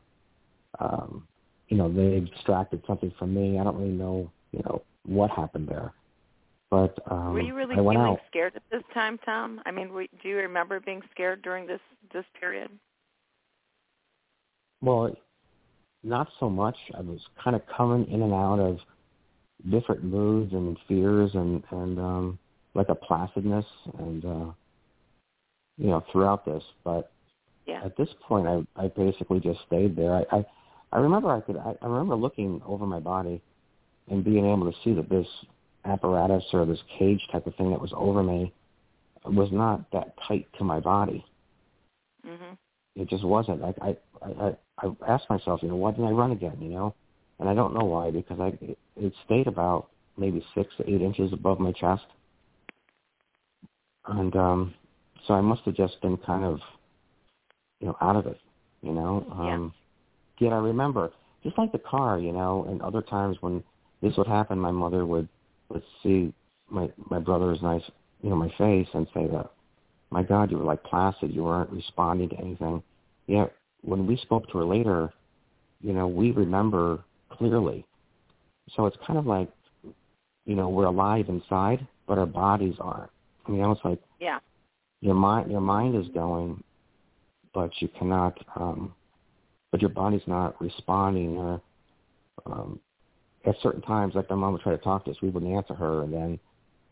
um, 0.78 1.26
you 1.68 1.76
know, 1.76 1.92
they 1.92 2.26
extracted 2.26 2.82
something 2.86 3.12
from 3.18 3.34
me. 3.34 3.58
I 3.58 3.64
don't 3.64 3.76
really 3.76 3.90
know, 3.90 4.30
you 4.52 4.60
know, 4.64 4.82
what 5.06 5.30
happened 5.30 5.68
there. 5.68 5.92
But 6.70 6.98
um, 7.10 7.34
were 7.34 7.40
you 7.42 7.54
really 7.54 7.74
feeling 7.74 7.98
out. 7.98 8.20
scared 8.30 8.56
at 8.56 8.62
this 8.70 8.82
time, 8.94 9.18
Thom? 9.26 9.60
I 9.66 9.70
mean, 9.70 9.92
were, 9.92 10.06
do 10.22 10.28
you 10.28 10.36
remember 10.36 10.80
being 10.80 11.02
scared 11.10 11.42
during 11.42 11.66
this 11.66 11.80
this 12.14 12.24
period? 12.40 12.70
Well, 14.80 15.14
not 16.02 16.28
so 16.40 16.48
much. 16.48 16.76
I 16.96 17.00
was 17.00 17.20
kind 17.42 17.54
of 17.54 17.62
coming 17.76 18.10
in 18.10 18.22
and 18.22 18.32
out 18.32 18.58
of 18.58 18.78
different 19.70 20.04
moods 20.04 20.52
and 20.52 20.76
fears 20.88 21.30
and 21.34 21.62
and 21.70 21.98
um 21.98 22.38
like 22.74 22.88
a 22.88 22.94
placidness 22.94 23.66
and 23.98 24.24
uh 24.24 24.52
you 25.78 25.88
know 25.88 26.04
throughout 26.12 26.44
this. 26.44 26.62
But 26.84 27.12
yeah. 27.66 27.82
at 27.84 27.96
this 27.96 28.08
point 28.26 28.46
i 28.46 28.62
i 28.76 28.88
basically 28.88 29.40
just 29.40 29.60
stayed 29.66 29.96
there. 29.96 30.14
I 30.14 30.36
i, 30.36 30.46
I 30.92 30.98
remember 30.98 31.30
i 31.30 31.40
could 31.40 31.56
I, 31.56 31.74
I 31.80 31.86
remember 31.86 32.16
looking 32.16 32.60
over 32.66 32.86
my 32.86 33.00
body 33.00 33.40
and 34.08 34.24
being 34.24 34.46
able 34.46 34.70
to 34.70 34.78
see 34.82 34.92
that 34.94 35.08
this 35.08 35.26
apparatus 35.84 36.44
or 36.52 36.64
this 36.66 36.82
cage 36.98 37.20
type 37.30 37.46
of 37.46 37.54
thing 37.56 37.70
that 37.70 37.80
was 37.80 37.92
over 37.96 38.22
me 38.22 38.52
was 39.24 39.50
not 39.52 39.90
that 39.92 40.14
tight 40.26 40.46
to 40.58 40.64
my 40.64 40.80
body. 40.80 41.24
Mhm 42.26 42.56
it 42.96 43.08
just 43.08 43.24
wasn't. 43.24 43.60
Like 43.60 43.76
i 43.80 43.96
i 44.22 44.54
i 44.78 44.90
asked 45.08 45.28
myself 45.30 45.60
you 45.62 45.68
know 45.68 45.76
why 45.76 45.90
didn't 45.90 46.06
i 46.06 46.10
run 46.10 46.32
again 46.32 46.56
you 46.60 46.70
know 46.70 46.94
and 47.38 47.48
I 47.48 47.54
don't 47.54 47.74
know 47.74 47.84
why 47.84 48.10
because 48.10 48.38
I 48.40 48.52
it, 48.96 49.12
stayed 49.24 49.46
about 49.46 49.88
maybe 50.16 50.44
six 50.54 50.74
to 50.76 50.88
eight 50.88 51.02
inches 51.02 51.32
above 51.32 51.58
my 51.60 51.72
chest, 51.72 52.04
and 54.06 54.34
um, 54.36 54.74
so 55.26 55.34
I 55.34 55.40
must 55.40 55.62
have 55.62 55.74
just 55.74 56.00
been 56.02 56.16
kind 56.18 56.44
of, 56.44 56.60
you 57.80 57.88
know, 57.88 57.96
out 58.00 58.16
of 58.16 58.26
it, 58.26 58.40
you 58.82 58.92
know. 58.92 59.26
Um, 59.32 59.74
yeah. 60.38 60.48
Yet 60.48 60.52
I 60.52 60.58
remember, 60.58 61.12
just 61.44 61.56
like 61.56 61.70
the 61.70 61.78
car, 61.78 62.18
you 62.18 62.32
know, 62.32 62.66
and 62.68 62.82
other 62.82 63.02
times 63.02 63.36
when 63.40 63.62
this 64.00 64.16
would 64.16 64.26
happen, 64.26 64.58
my 64.58 64.72
mother 64.72 65.06
would 65.06 65.28
would 65.68 65.82
see 66.02 66.34
my 66.68 66.90
my 67.10 67.18
brother's 67.18 67.62
nice, 67.62 67.82
you 68.22 68.30
know, 68.30 68.36
my 68.36 68.52
face 68.58 68.88
and 68.94 69.06
say 69.14 69.26
that, 69.28 69.50
my 70.10 70.22
God, 70.22 70.50
you 70.50 70.58
were 70.58 70.64
like 70.64 70.82
placid, 70.82 71.32
you 71.32 71.44
weren't 71.44 71.70
responding 71.70 72.28
to 72.30 72.38
anything. 72.38 72.82
Yet 73.26 73.52
when 73.82 74.06
we 74.06 74.16
spoke 74.16 74.48
to 74.50 74.58
her 74.58 74.64
later, 74.64 75.12
you 75.80 75.92
know, 75.92 76.06
we 76.06 76.30
remember 76.32 77.00
clearly. 77.32 77.84
So 78.76 78.86
it's 78.86 78.96
kind 79.06 79.18
of 79.18 79.26
like, 79.26 79.48
you 80.44 80.54
know, 80.54 80.68
we're 80.68 80.86
alive 80.86 81.26
inside, 81.28 81.86
but 82.06 82.18
our 82.18 82.26
bodies 82.26 82.74
aren't. 82.80 83.10
I 83.46 83.50
mean, 83.50 83.62
almost 83.62 83.84
like 83.84 84.00
yeah, 84.20 84.38
your 85.00 85.14
mind 85.14 85.50
your 85.50 85.60
mind 85.60 85.96
is 85.96 86.08
going, 86.14 86.62
but 87.52 87.70
you 87.80 87.88
cannot, 87.98 88.38
um, 88.56 88.94
but 89.70 89.80
your 89.80 89.90
body's 89.90 90.26
not 90.26 90.60
responding. 90.60 91.36
Or 91.36 91.60
um, 92.46 92.80
at 93.44 93.56
certain 93.62 93.82
times, 93.82 94.14
like 94.14 94.30
my 94.30 94.36
mom 94.36 94.52
would 94.52 94.62
try 94.62 94.72
to 94.72 94.78
talk 94.78 95.04
to 95.04 95.10
us, 95.10 95.16
we 95.22 95.30
wouldn't 95.30 95.52
answer 95.52 95.74
her, 95.74 96.02
and 96.02 96.12
then 96.12 96.38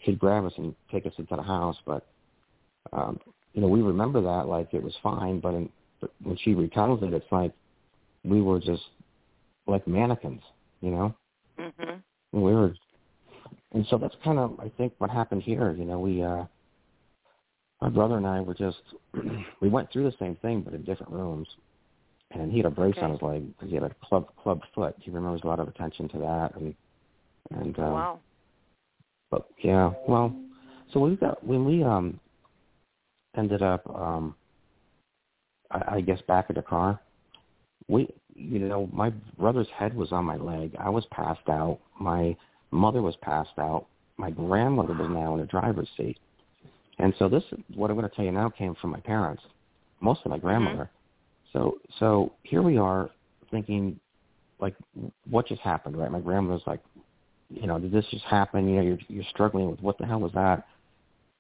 she'd 0.01 0.19
grab 0.19 0.45
us 0.45 0.53
and 0.57 0.75
take 0.91 1.07
us 1.07 1.13
into 1.19 1.37
the 1.37 1.43
house. 1.43 1.77
But 1.87 2.07
um, 2.93 3.21
you 3.53 3.61
know, 3.61 3.69
we 3.69 3.83
remember 3.83 4.21
that 4.23 4.49
like 4.49 4.75
it 4.75 4.83
was 4.83 4.95
fine, 5.03 5.41
but, 5.41 5.55
in, 5.55 5.69
but 6.01 6.11
when 6.23 6.37
she 6.37 6.55
retells 6.55 7.03
it, 7.03 7.13
it's 7.13 7.31
like 7.31 7.53
we 8.25 8.41
were 8.41 8.59
just 8.59 8.83
like 9.67 9.87
mannequins, 9.87 10.43
you 10.81 10.91
know. 10.91 11.15
Mhm. 11.59 12.03
And 12.33 12.43
we 12.43 12.53
were, 12.55 12.75
and 13.73 13.87
so 13.87 13.99
that's 13.99 14.15
kind 14.25 14.39
of 14.39 14.59
I 14.61 14.69
think 14.71 14.93
what 14.99 15.11
happened 15.11 15.43
here. 15.43 15.73
You 15.73 15.85
know, 15.85 15.99
we, 15.99 16.23
uh 16.23 16.45
my 17.81 17.89
brother 17.89 18.19
and 18.19 18.27
I 18.27 18.41
were 18.41 18.55
just, 18.55 18.83
we 19.61 19.69
went 19.69 19.91
through 19.91 20.05
the 20.05 20.17
same 20.19 20.37
thing 20.37 20.61
but 20.61 20.75
in 20.75 20.83
different 20.83 21.13
rooms. 21.13 21.49
And 22.33 22.53
he 22.53 22.59
had 22.59 22.67
a 22.67 22.71
brace 22.71 22.95
Okay. 22.97 23.07
on 23.07 23.13
his 23.13 23.23
leg 23.23 23.47
because 23.49 23.71
he 23.71 23.75
had 23.75 23.85
a 23.85 23.95
club 24.05 24.29
club 24.37 24.61
foot. 24.75 24.95
He 25.01 25.11
remembers 25.11 25.41
a 25.43 25.47
lot 25.49 25.59
of 25.59 25.67
attention 25.67 26.09
to 26.11 26.19
that, 26.19 26.55
and 26.55 26.75
and 27.51 27.77
um, 27.81 27.93
wow. 27.93 28.19
but 29.33 29.49
yeah, 29.65 29.93
well, 30.07 30.33
so 30.93 31.01
we 31.01 31.17
got 31.17 31.45
when 31.45 31.65
we 31.65 31.83
um 31.83 32.21
ended 33.37 33.63
up 33.63 33.83
um 33.93 34.37
I, 35.73 35.97
I 35.97 36.01
guess 36.03 36.21
back 36.29 36.47
at 36.51 36.55
the 36.55 36.63
car, 36.63 37.01
we 37.89 38.09
you 38.41 38.59
know 38.59 38.89
my 38.93 39.11
brother's 39.39 39.69
head 39.77 39.95
was 39.95 40.13
on 40.13 40.25
my 40.25 40.37
leg. 40.37 40.75
I 40.79 40.89
was 40.89 41.05
passed 41.11 41.49
out. 41.49 41.79
My 42.01 42.37
mother 42.71 43.03
was 43.03 43.17
passed 43.23 43.59
out. 43.59 43.87
My 44.17 44.31
grandmother 44.31 44.95
was 44.95 45.11
now 45.11 45.35
in 45.35 45.41
the 45.41 45.47
driver's 45.47 45.89
seat. 45.97 46.19
And 46.99 47.15
so 47.19 47.29
this 47.29 47.45
what 47.75 47.91
I'm 47.91 47.97
going 47.97 48.09
to 48.09 48.15
tell 48.15 48.25
you 48.25 48.33
now 48.33 48.51
came 48.51 48.75
from 48.81 48.91
my 48.91 49.01
parents, 49.01 49.43
most 50.01 50.21
of 50.25 50.31
my 50.31 50.37
mm-hmm. 50.37 50.47
grandmother. 50.47 50.91
So 51.53 51.79
so 51.99 52.33
here 52.43 52.63
we 52.63 52.77
are 52.77 53.11
thinking 53.51 53.99
like 54.59 54.75
what 55.29 55.47
just 55.47 55.61
happened, 55.61 55.97
right? 55.97 56.11
My 56.11 56.21
grandmother's 56.21 56.67
like, 56.67 56.81
you 57.49 57.67
know, 57.67 57.79
did 57.79 57.93
this 57.93 58.05
just 58.11 58.25
happen? 58.25 58.69
You 58.69 58.77
know, 58.77 58.83
you're 58.83 58.99
you're 59.09 59.25
struggling 59.31 59.71
with 59.71 59.81
what 59.81 59.99
the 59.99 60.07
hell 60.07 60.21
was 60.21 60.33
that? 60.33 60.67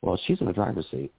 Well, 0.02 0.18
she's 0.26 0.40
in 0.40 0.46
the 0.46 0.52
driver's 0.52 0.86
seat, 0.90 1.12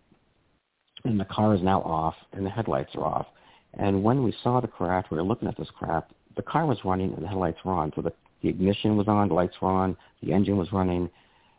and 1.04 1.20
the 1.20 1.26
car 1.26 1.54
is 1.54 1.62
now 1.62 1.82
off, 1.84 2.16
and 2.34 2.46
the 2.46 2.50
headlights 2.50 2.96
are 2.96 3.06
off. 3.06 3.28
And 3.76 4.04
when 4.04 4.24
we 4.24 4.34
saw 4.44 4.60
the 4.60 4.68
craft, 4.68 5.12
we 5.12 5.18
were 5.18 5.24
looking 5.24 5.48
at 5.48 5.58
this 5.58 5.70
craft, 5.72 6.12
The 6.36 6.42
car 6.42 6.66
was 6.66 6.78
running, 6.84 7.14
and 7.14 7.24
the 7.24 7.28
headlights 7.28 7.60
were 7.64 7.74
on. 7.74 7.92
So 7.96 8.02
the, 8.02 8.14
the 8.42 8.50
ignition 8.50 8.98
was 8.98 9.08
on, 9.08 9.28
the 9.30 9.34
lights 9.34 9.56
were 9.62 9.70
on, 9.70 9.96
the 10.22 10.34
engine 10.34 10.58
was 10.58 10.72
running, 10.72 11.10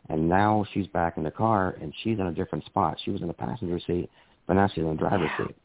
and 0.09 0.27
now 0.27 0.65
she's 0.73 0.87
back 0.87 1.17
in 1.17 1.23
the 1.23 1.31
car, 1.31 1.75
and 1.81 1.93
she's 2.03 2.19
in 2.19 2.27
a 2.27 2.31
different 2.31 2.65
spot. 2.65 2.99
She 3.03 3.11
was 3.11 3.21
in 3.21 3.27
the 3.27 3.33
passenger 3.33 3.79
seat, 3.79 4.09
but 4.47 4.53
now 4.53 4.67
she's 4.67 4.83
in 4.83 4.89
the 4.89 4.95
driver's 4.95 5.29
Yeah. 5.39 5.47
seat. 5.47 5.55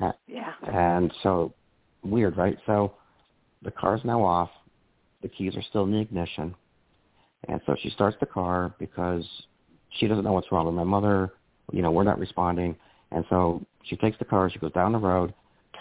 Uh, 0.00 0.12
Yeah. 0.26 0.52
and 0.62 1.12
so 1.22 1.52
weird, 2.02 2.36
right? 2.36 2.58
So 2.66 2.92
the 3.62 3.70
car's 3.70 4.04
now 4.04 4.22
off. 4.22 4.50
The 5.22 5.28
keys 5.28 5.56
are 5.56 5.62
still 5.62 5.84
in 5.84 5.92
the 5.92 5.98
ignition. 5.98 6.54
And 7.48 7.60
so 7.66 7.74
she 7.76 7.90
starts 7.90 8.16
the 8.20 8.26
car 8.26 8.74
because 8.78 9.24
she 9.90 10.06
doesn't 10.06 10.24
know 10.24 10.32
what's 10.32 10.50
wrong 10.50 10.66
with 10.66 10.74
my 10.74 10.84
mother. 10.84 11.32
You 11.72 11.82
know, 11.82 11.90
we're 11.90 12.04
not 12.04 12.18
responding. 12.18 12.76
And 13.10 13.24
so 13.28 13.62
she 13.84 13.96
takes 13.96 14.18
the 14.18 14.24
car, 14.24 14.50
she 14.50 14.58
goes 14.58 14.72
down 14.72 14.92
the 14.92 14.98
road, 14.98 15.34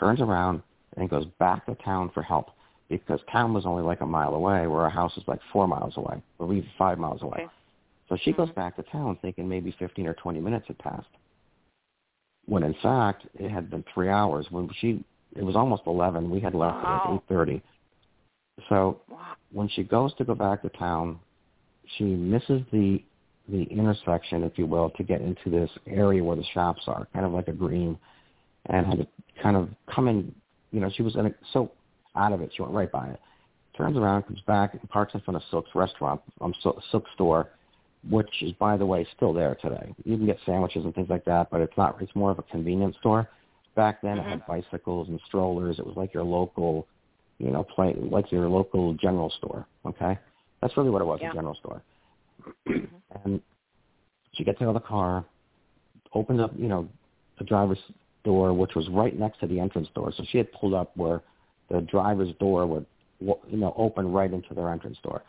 turns 0.03 0.21
around, 0.21 0.61
and 0.97 1.09
goes 1.09 1.25
back 1.39 1.65
to 1.65 1.75
town 1.75 2.11
for 2.13 2.21
help 2.21 2.49
because 2.89 3.19
town 3.31 3.53
was 3.53 3.65
only 3.65 3.81
like 3.81 4.01
a 4.01 4.05
mile 4.05 4.35
away 4.35 4.67
where 4.67 4.81
our 4.81 4.89
house 4.89 5.15
is 5.17 5.23
like 5.27 5.39
four 5.51 5.67
miles 5.67 5.93
away 5.97 6.21
or 6.37 6.53
even 6.53 6.69
five 6.77 6.99
miles 6.99 7.21
away. 7.21 7.39
Okay. 7.39 7.47
So 8.09 8.17
she 8.17 8.33
goes 8.33 8.49
Mhm. 8.49 8.55
back 8.55 8.75
to 8.75 8.83
town 8.83 9.15
thinking 9.21 9.47
maybe 9.47 9.71
15 9.71 10.05
or 10.05 10.13
20 10.13 10.39
minutes 10.39 10.67
had 10.67 10.77
passed. 10.77 11.07
When 12.45 12.63
in 12.63 12.73
fact, 12.75 13.25
it 13.35 13.49
had 13.49 13.69
been 13.69 13.83
three 13.93 14.09
hours. 14.09 14.51
When 14.51 14.69
she, 14.73 15.03
it 15.35 15.43
was 15.43 15.55
almost 15.55 15.83
11. 15.87 16.29
We 16.29 16.41
had 16.41 16.53
left 16.53 16.83
Wow. 16.83 16.95
at 16.95 17.09
like 17.09 17.21
8.30. 17.29 17.61
So 18.69 19.01
Wow. 19.09 19.35
when 19.51 19.69
she 19.69 19.83
goes 19.83 20.13
to 20.15 20.25
go 20.25 20.35
back 20.35 20.61
to 20.61 20.69
town, 20.69 21.19
she 21.85 22.03
misses 22.03 22.63
the 22.71 23.03
the 23.49 23.63
intersection, 23.63 24.41
if 24.43 24.57
you 24.57 24.65
will, 24.65 24.89
to 24.91 25.03
get 25.03 25.19
into 25.19 25.49
this 25.49 25.69
area 25.85 26.23
where 26.23 26.37
the 26.37 26.45
shops 26.45 26.87
are, 26.87 27.05
kind 27.13 27.25
of 27.25 27.33
like 27.33 27.49
a 27.49 27.51
green, 27.51 27.99
and 28.67 28.85
had 28.85 28.99
to 28.99 29.07
kind 29.41 29.55
of 29.55 29.69
come 29.93 30.07
in. 30.07 30.33
You 30.71 30.79
know, 30.79 30.89
she 30.95 31.03
was 31.03 31.15
in 31.15 31.27
a, 31.27 31.31
so 31.51 31.71
out 32.15 32.33
of 32.33 32.41
it, 32.41 32.51
she 32.55 32.61
went 32.61 32.73
right 32.73 32.91
by 32.91 33.07
it. 33.09 33.19
Turns 33.77 33.97
around, 33.97 34.23
comes 34.23 34.41
back, 34.41 34.73
and 34.73 34.87
parks 34.89 35.13
in 35.13 35.19
front 35.21 35.35
of 35.35 35.43
Silk's 35.49 35.69
restaurant, 35.73 36.21
um, 36.41 36.53
Sil- 36.61 36.81
Silk 36.91 37.05
store, 37.15 37.49
which 38.09 38.29
is, 38.41 38.51
by 38.53 38.77
the 38.77 38.85
way, 38.85 39.05
still 39.15 39.33
there 39.33 39.55
today. 39.55 39.93
You 40.03 40.17
can 40.17 40.25
get 40.25 40.37
sandwiches 40.45 40.85
and 40.85 40.93
things 40.93 41.09
like 41.09 41.25
that, 41.25 41.49
but 41.49 41.61
it's 41.61 41.75
not. 41.77 41.99
It's 42.01 42.15
more 42.15 42.31
of 42.31 42.39
a 42.39 42.43
convenience 42.43 42.95
store. 42.99 43.29
Back 43.75 44.01
then, 44.03 44.19
it 44.19 44.23
had 44.23 44.45
bicycles 44.45 45.07
and 45.09 45.19
strollers. 45.25 45.79
It 45.79 45.87
was 45.87 45.95
like 45.97 46.13
your 46.13 46.23
local, 46.23 46.85
you 47.39 47.49
know, 47.49 47.63
play 47.63 47.95
like 47.97 48.31
your 48.31 48.47
local 48.47 48.93
general 48.93 49.31
store. 49.37 49.65
Okay, 49.85 50.19
that's 50.61 50.77
really 50.77 50.91
what 50.91 51.01
it 51.01 51.05
was, 51.05 51.19
Yeah. 51.21 51.31
a 51.31 51.33
general 51.33 51.55
store. 51.55 51.81
and 53.25 53.41
she 54.33 54.43
gets 54.43 54.61
out 54.61 54.67
of 54.67 54.73
the 54.75 54.79
car, 54.79 55.25
opens 56.13 56.39
up, 56.41 56.51
you 56.55 56.67
know, 56.67 56.87
the 57.39 57.43
driver's 57.45 57.79
door, 58.23 58.53
which 58.53 58.75
was 58.75 58.87
right 58.89 59.17
next 59.17 59.39
to 59.39 59.47
the 59.47 59.59
entrance 59.59 59.87
door. 59.95 60.13
So 60.15 60.23
she 60.31 60.37
had 60.37 60.51
pulled 60.53 60.73
up 60.73 60.95
where 60.95 61.21
the 61.69 61.81
driver's 61.81 62.33
door 62.39 62.65
would, 62.65 62.85
you 63.19 63.57
know, 63.57 63.73
open 63.77 64.11
right 64.11 64.31
into 64.31 64.53
their 64.53 64.69
entrance 64.69 64.97
door. 65.03 65.23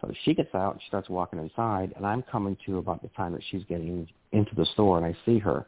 So 0.00 0.12
she 0.24 0.34
gets 0.34 0.54
out, 0.54 0.78
she 0.80 0.88
starts 0.88 1.08
walking 1.08 1.38
inside, 1.38 1.92
and 1.96 2.06
I'm 2.06 2.22
coming 2.22 2.56
to 2.66 2.78
about 2.78 3.02
the 3.02 3.08
time 3.08 3.32
that 3.32 3.42
she's 3.50 3.64
getting 3.64 4.08
into 4.32 4.54
the 4.54 4.64
store, 4.72 4.96
and 4.96 5.04
I 5.04 5.14
see 5.26 5.38
her, 5.38 5.66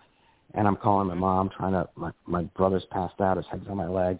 and 0.54 0.66
I'm 0.66 0.76
calling 0.76 1.08
my 1.08 1.14
mom, 1.14 1.50
trying 1.54 1.72
to. 1.72 1.88
My 1.96 2.12
my 2.26 2.42
brother's 2.56 2.84
passed 2.90 3.20
out, 3.20 3.36
his 3.36 3.46
head's 3.50 3.66
on 3.68 3.76
my 3.76 3.88
leg, 3.88 4.18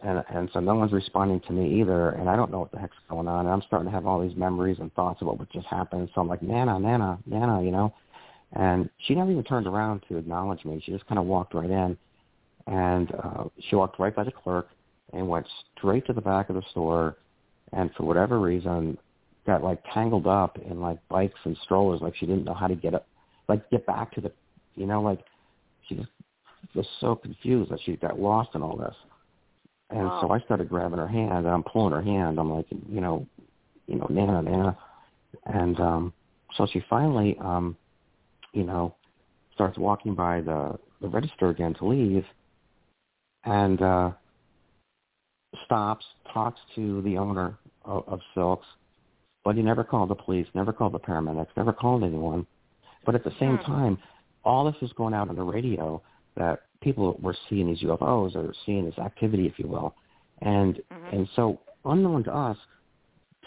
and 0.00 0.22
and 0.28 0.50
so 0.52 0.60
no 0.60 0.74
one's 0.74 0.92
responding 0.92 1.40
to 1.46 1.52
me 1.52 1.80
either, 1.80 2.10
and 2.10 2.28
I 2.28 2.36
don't 2.36 2.50
know 2.50 2.60
what 2.60 2.70
the 2.70 2.78
heck's 2.78 2.96
going 3.08 3.28
on. 3.28 3.46
And 3.46 3.54
I'm 3.54 3.62
starting 3.66 3.86
to 3.86 3.94
have 3.94 4.06
all 4.06 4.20
these 4.20 4.36
memories 4.36 4.76
and 4.78 4.92
thoughts 4.92 5.22
about 5.22 5.38
what 5.38 5.50
just 5.50 5.66
happened. 5.66 6.10
So 6.14 6.20
I'm 6.20 6.28
like, 6.28 6.42
Nana, 6.42 6.78
Nana, 6.78 7.18
Nana, 7.26 7.62
you 7.62 7.70
know. 7.70 7.94
And 8.52 8.88
she 9.06 9.14
never 9.14 9.30
even 9.30 9.44
turned 9.44 9.66
around 9.66 10.02
to 10.08 10.16
acknowledge 10.16 10.64
me. 10.64 10.82
She 10.84 10.92
just 10.92 11.06
kind 11.06 11.18
of 11.18 11.26
walked 11.26 11.54
right 11.54 11.70
in, 11.70 11.98
and 12.66 13.12
uh, 13.12 13.44
she 13.68 13.76
walked 13.76 13.98
right 13.98 14.14
by 14.14 14.24
the 14.24 14.32
clerk 14.32 14.68
and 15.12 15.28
went 15.28 15.46
straight 15.76 16.06
to 16.06 16.12
the 16.12 16.20
back 16.20 16.48
of 16.48 16.56
the 16.56 16.62
store, 16.70 17.16
and 17.72 17.90
for 17.96 18.04
whatever 18.04 18.40
reason, 18.40 18.96
got 19.46 19.62
like 19.62 19.82
tangled 19.92 20.26
up 20.26 20.58
in 20.58 20.80
like 20.80 20.98
bikes 21.08 21.38
and 21.44 21.56
strollers, 21.62 22.00
like 22.00 22.14
she 22.16 22.26
didn't 22.26 22.44
know 22.44 22.54
how 22.54 22.66
to 22.66 22.74
get 22.74 22.94
up, 22.94 23.06
like 23.48 23.68
get 23.70 23.86
back 23.86 24.12
to 24.12 24.20
the, 24.20 24.30
you 24.76 24.86
know, 24.86 25.00
like 25.00 25.20
she 25.88 25.94
just 25.96 26.08
was 26.74 26.86
so 27.00 27.14
confused 27.14 27.70
that 27.70 27.80
she 27.84 27.96
got 27.96 28.18
lost 28.18 28.50
in 28.54 28.62
all 28.62 28.76
this. 28.76 28.94
And 29.90 30.04
wow. 30.04 30.20
so 30.20 30.30
I 30.30 30.40
started 30.40 30.68
grabbing 30.68 30.98
her 30.98 31.08
hand, 31.08 31.46
and 31.46 31.48
I'm 31.48 31.62
pulling 31.62 31.92
her 31.92 32.02
hand. 32.02 32.38
I'm 32.38 32.52
like, 32.52 32.66
you 32.70 33.00
know, 33.00 33.26
you 33.86 33.96
know, 33.96 34.06
Nana, 34.10 34.42
Nana, 34.42 34.76
and 35.46 35.80
um, 35.80 36.12
so 36.56 36.66
she 36.70 36.82
finally, 36.90 37.36
um, 37.40 37.74
you 38.52 38.64
know, 38.64 38.94
starts 39.54 39.78
walking 39.78 40.14
by 40.14 40.40
the 40.40 40.78
the 41.00 41.08
register 41.08 41.50
again 41.50 41.74
to 41.74 41.86
leave, 41.86 42.24
and 43.44 43.80
uh, 43.80 44.10
stops, 45.64 46.04
talks 46.32 46.60
to 46.74 47.02
the 47.02 47.16
owner 47.16 47.56
of, 47.84 48.04
of 48.08 48.20
Silks, 48.34 48.66
but 49.44 49.56
he 49.56 49.62
never 49.62 49.84
called 49.84 50.10
the 50.10 50.14
police, 50.14 50.46
never 50.54 50.72
called 50.72 50.92
the 50.92 50.98
paramedics, 50.98 51.48
never 51.56 51.72
called 51.72 52.02
anyone. 52.02 52.46
But 53.06 53.14
at 53.14 53.24
the 53.24 53.32
same 53.38 53.56
hmm. 53.58 53.72
time, 53.72 53.98
all 54.44 54.64
this 54.70 54.80
was 54.80 54.92
going 54.94 55.14
out 55.14 55.28
on 55.28 55.36
the 55.36 55.42
radio 55.42 56.02
that 56.36 56.62
people 56.82 57.18
were 57.20 57.36
seeing 57.48 57.66
these 57.66 57.80
UFOs 57.80 58.34
or 58.36 58.52
seeing 58.64 58.84
this 58.84 58.98
activity, 58.98 59.46
if 59.46 59.58
you 59.58 59.68
will. 59.68 59.94
And 60.40 60.76
mm-hmm. 60.76 61.16
and 61.16 61.28
so 61.34 61.60
unknown 61.84 62.24
to 62.24 62.34
us, 62.34 62.56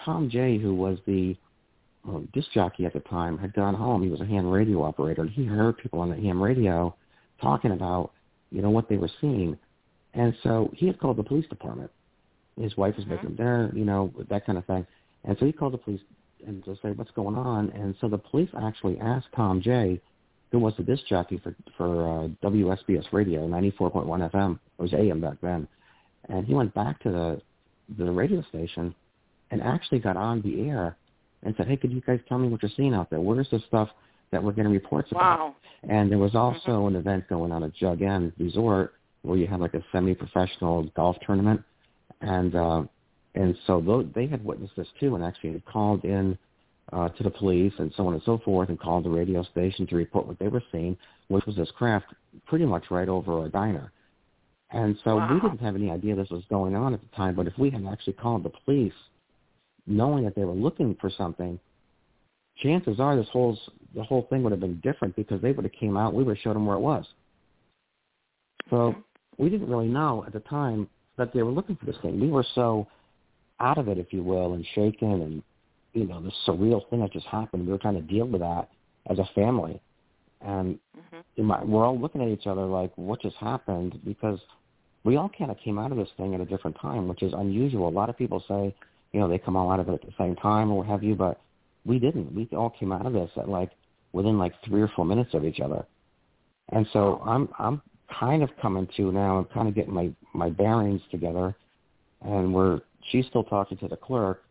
Tom 0.04 0.30
J, 0.30 0.58
who 0.58 0.76
was 0.76 0.98
the 1.06 1.36
um, 2.08 2.28
disc 2.34 2.52
jockey 2.54 2.86
at 2.86 2.94
the 2.94 3.00
time, 3.02 3.38
had 3.38 3.54
gone 3.54 3.76
home. 3.76 4.04
He 4.04 4.10
was 4.10 4.22
a 4.22 4.26
ham 4.26 4.50
radio 4.50 4.84
operator, 4.84 5.22
and 5.22 5.32
he 5.32 5.46
heard 5.46 5.78
people 5.78 6.00
on 6.00 6.10
the 6.10 6.16
ham 6.16 6.42
radio 6.42 6.96
talking 7.42 7.72
about, 7.72 8.12
you 8.52 8.62
know, 8.62 8.70
what 8.70 8.90
they 8.90 8.98
were 8.98 9.12
seeing. 9.20 9.58
And 10.14 10.36
so 10.44 10.72
he 10.76 10.88
had 10.88 11.00
called 11.00 11.18
the 11.18 11.24
police 11.24 11.48
department. 11.48 11.92
His 12.60 12.76
wife 12.76 12.96
was 12.96 13.06
mm-hmm. 13.06 13.16
making 13.16 13.36
dinner, 13.36 13.72
you 13.74 13.86
know, 13.86 14.14
that 14.30 14.46
kind 14.46 14.58
of 14.58 14.66
thing. 14.66 14.86
And 15.24 15.38
so 15.40 15.46
he 15.46 15.52
called 15.52 15.74
the 15.74 15.78
police 15.78 16.02
and 16.46 16.64
to 16.66 16.76
say 16.82 16.92
what's 16.92 17.12
going 17.12 17.36
on. 17.36 17.70
And 17.70 17.96
so 18.02 18.08
the 18.08 18.18
police 18.18 18.50
actually 18.60 19.00
asked 19.00 19.28
Tom 19.36 19.62
J 19.62 20.02
who 20.52 20.60
was 20.60 20.74
the 20.78 20.84
disc 20.84 21.06
jockey 21.08 21.40
for 21.42 21.56
for 21.78 22.08
uh, 22.08 22.28
WSBS 22.44 23.06
Radio, 23.12 23.48
94.1 23.48 24.32
FM. 24.32 24.60
It 24.78 24.82
was 24.82 24.94
AM 24.94 25.22
back 25.22 25.38
then, 25.42 25.68
and 26.30 26.46
he 26.46 26.54
went 26.54 26.74
back 26.74 27.00
to 27.04 27.12
the 27.12 27.42
the 27.98 28.12
radio 28.12 28.42
station 28.50 28.94
and 29.50 29.62
actually 29.62 30.00
got 30.00 30.18
on 30.18 30.42
the 30.42 30.70
air 30.70 30.96
and 31.44 31.56
said, 31.58 31.68
"Hey, 31.68 31.78
could 31.78 31.92
you 31.92 32.02
guys 32.02 32.20
tell 32.28 32.38
me 32.38 32.48
what 32.48 32.62
you're 32.62 32.72
seeing 32.76 32.94
out 32.94 33.10
there? 33.10 33.20
Where's 33.20 33.50
the 33.50 33.60
stuff 33.68 33.90
that 34.32 34.44
we're 34.44 34.52
getting 34.52 34.72
reports 34.72 35.12
about?" 35.12 35.40
Wow. 35.40 35.56
And 35.88 36.12
there 36.12 36.20
was 36.20 36.36
also 36.36 36.72
mm-hmm. 36.72 36.88
an 36.88 36.96
event 36.98 37.28
going 37.28 37.52
on 37.52 37.64
at 37.64 37.74
Jug 37.74 38.02
End 38.02 38.34
Resort 38.38 38.94
where 39.24 39.38
you 39.38 39.48
had 39.48 39.60
like 39.60 39.74
a 39.74 39.84
semi-professional 39.92 40.84
golf 40.96 41.16
tournament, 41.26 41.62
and 42.22 42.56
uh, 42.56 42.84
and 43.36 43.56
so 43.68 44.06
they 44.16 44.28
had 44.28 44.44
witnessed 44.44 44.76
this 44.76 44.88
too, 45.00 45.16
and 45.16 45.24
actually 45.24 45.54
had 45.54 45.66
called 45.66 46.04
in 46.04 46.38
uh, 46.92 47.10
to 47.10 47.24
the 47.24 47.30
police 47.30 47.74
and 47.78 47.92
so 47.96 48.08
on 48.08 48.14
and 48.14 48.24
so 48.24 48.40
forth 48.44 48.70
and 48.70 48.80
called 48.80 49.06
the 49.06 49.10
radio 49.10 49.44
station 49.44 49.88
to 49.88 49.96
report 49.96 50.28
what 50.28 50.40
they 50.40 50.48
were 50.48 50.64
seeing, 50.72 50.98
which 51.28 51.46
was 51.46 51.56
this 51.56 51.72
craft 51.72 52.08
pretty 52.48 52.66
much 52.66 52.86
right 52.92 53.10
over 53.10 53.46
a 53.46 53.50
diner. 53.50 53.92
And 54.72 54.98
so 55.04 55.18
wow. 55.18 55.34
we 55.34 55.40
didn't 55.40 55.62
have 55.62 55.76
any 55.76 55.92
idea 55.92 56.16
this 56.16 56.30
was 56.30 56.44
going 56.50 56.76
on 56.76 56.94
at 56.94 57.02
the 57.02 57.16
time, 57.16 57.36
but 57.36 57.48
if 57.48 57.54
we 57.58 57.70
had 57.70 57.86
actually 57.86 58.14
called 58.14 58.44
the 58.44 58.52
police 58.66 58.94
knowing 59.88 60.24
that 60.24 60.36
they 60.36 60.46
were 60.46 60.54
looking 60.54 60.96
for 61.00 61.10
something, 61.10 61.60
chances 62.58 63.00
are 63.00 63.16
this 63.16 63.28
whole 63.32 63.58
the 63.96 64.04
whole 64.04 64.28
thing 64.30 64.44
would 64.44 64.52
have 64.52 64.62
been 64.62 64.80
different 64.82 65.16
because 65.16 65.42
they 65.42 65.52
would 65.52 65.66
have 65.66 65.74
came 65.74 65.98
out, 65.98 66.14
we 66.14 66.24
would 66.24 66.38
have 66.38 66.44
showed 66.44 66.56
them 66.56 66.66
where 66.66 66.78
it 66.78 66.82
was. 66.82 67.06
So 68.70 68.96
we 69.38 69.50
didn't 69.50 69.70
really 69.70 69.88
know 69.88 70.24
at 70.26 70.34
the 70.34 70.40
time 70.42 70.88
that 71.18 71.34
they 71.34 71.44
were 71.44 71.52
looking 71.52 71.76
for 71.76 71.86
this 71.86 71.98
thing. 72.02 72.20
We 72.20 72.30
were 72.30 72.46
so 72.56 72.88
out 73.60 73.78
of 73.78 73.90
it, 73.90 73.98
if 73.98 74.14
you 74.14 74.24
will, 74.24 74.54
and 74.54 74.66
shaken 74.74 75.22
and 75.22 75.44
you 75.94 76.08
know, 76.08 76.22
this 76.22 76.34
surreal 76.48 76.88
thing 76.90 77.02
that 77.02 77.12
just 77.12 77.28
happened. 77.28 77.66
We 77.66 77.72
were 77.72 77.78
trying 77.78 77.96
to 77.96 78.02
deal 78.02 78.26
with 78.26 78.42
that 78.42 78.70
as 79.10 79.20
a 79.20 79.30
family. 79.36 79.82
And 80.42 80.80
mm-hmm. 80.98 81.44
my, 81.44 81.64
we're 81.64 81.86
all 81.86 82.00
looking 82.00 82.22
at 82.22 82.30
each 82.30 82.48
other 82.48 82.66
like, 82.66 82.92
what 82.96 83.22
just 83.22 83.36
happened? 83.36 84.00
Because 84.06 84.40
we 85.04 85.18
all 85.18 85.30
kind 85.38 85.52
of 85.52 85.58
came 85.60 85.78
out 85.78 85.92
of 85.92 85.98
this 85.98 86.10
thing 86.18 86.34
at 86.34 86.42
a 86.42 86.46
different 86.46 86.78
time, 86.82 87.08
which 87.08 87.24
is 87.24 87.34
unusual. 87.36 87.88
A 87.88 87.90
lot 87.90 88.10
of 88.10 88.18
people 88.18 88.44
say, 88.48 88.74
you 89.14 89.20
know, 89.20 89.28
they 89.28 89.38
come 89.38 89.56
all 89.56 89.72
out 89.72 89.80
of 89.80 89.90
it 89.90 89.94
at 89.94 90.02
the 90.02 90.14
same 90.18 90.36
time 90.36 90.72
or 90.72 90.80
what 90.80 90.88
have 90.88 91.04
you, 91.04 91.16
but 91.16 91.42
we 91.86 92.00
didn't. 92.00 92.34
We 92.34 92.48
all 92.56 92.70
came 92.70 92.92
out 92.92 93.06
of 93.06 93.14
this 93.14 93.30
at 93.38 93.50
like 93.50 93.72
within 94.14 94.38
like 94.38 94.54
three 94.66 94.82
or 94.82 94.92
four 94.96 95.06
minutes 95.06 95.34
of 95.34 95.46
each 95.46 95.60
other. 95.60 95.86
And 96.70 96.88
so 96.94 97.22
I'm 97.26 97.50
I'm 97.60 97.82
kind 98.20 98.44
of 98.44 98.50
coming 98.62 98.88
to 98.98 99.12
now. 99.12 99.38
I'm 99.38 99.46
kind 99.46 99.68
of 99.68 99.76
getting 99.76 99.94
my 99.94 100.12
my 100.34 100.50
bearings 100.50 101.02
together, 101.12 101.56
and 102.22 102.54
we're 102.54 102.82
she's 103.12 103.26
still 103.28 103.44
talking 103.44 103.78
to 103.80 103.88
the 103.88 103.98
clerk, 103.98 104.44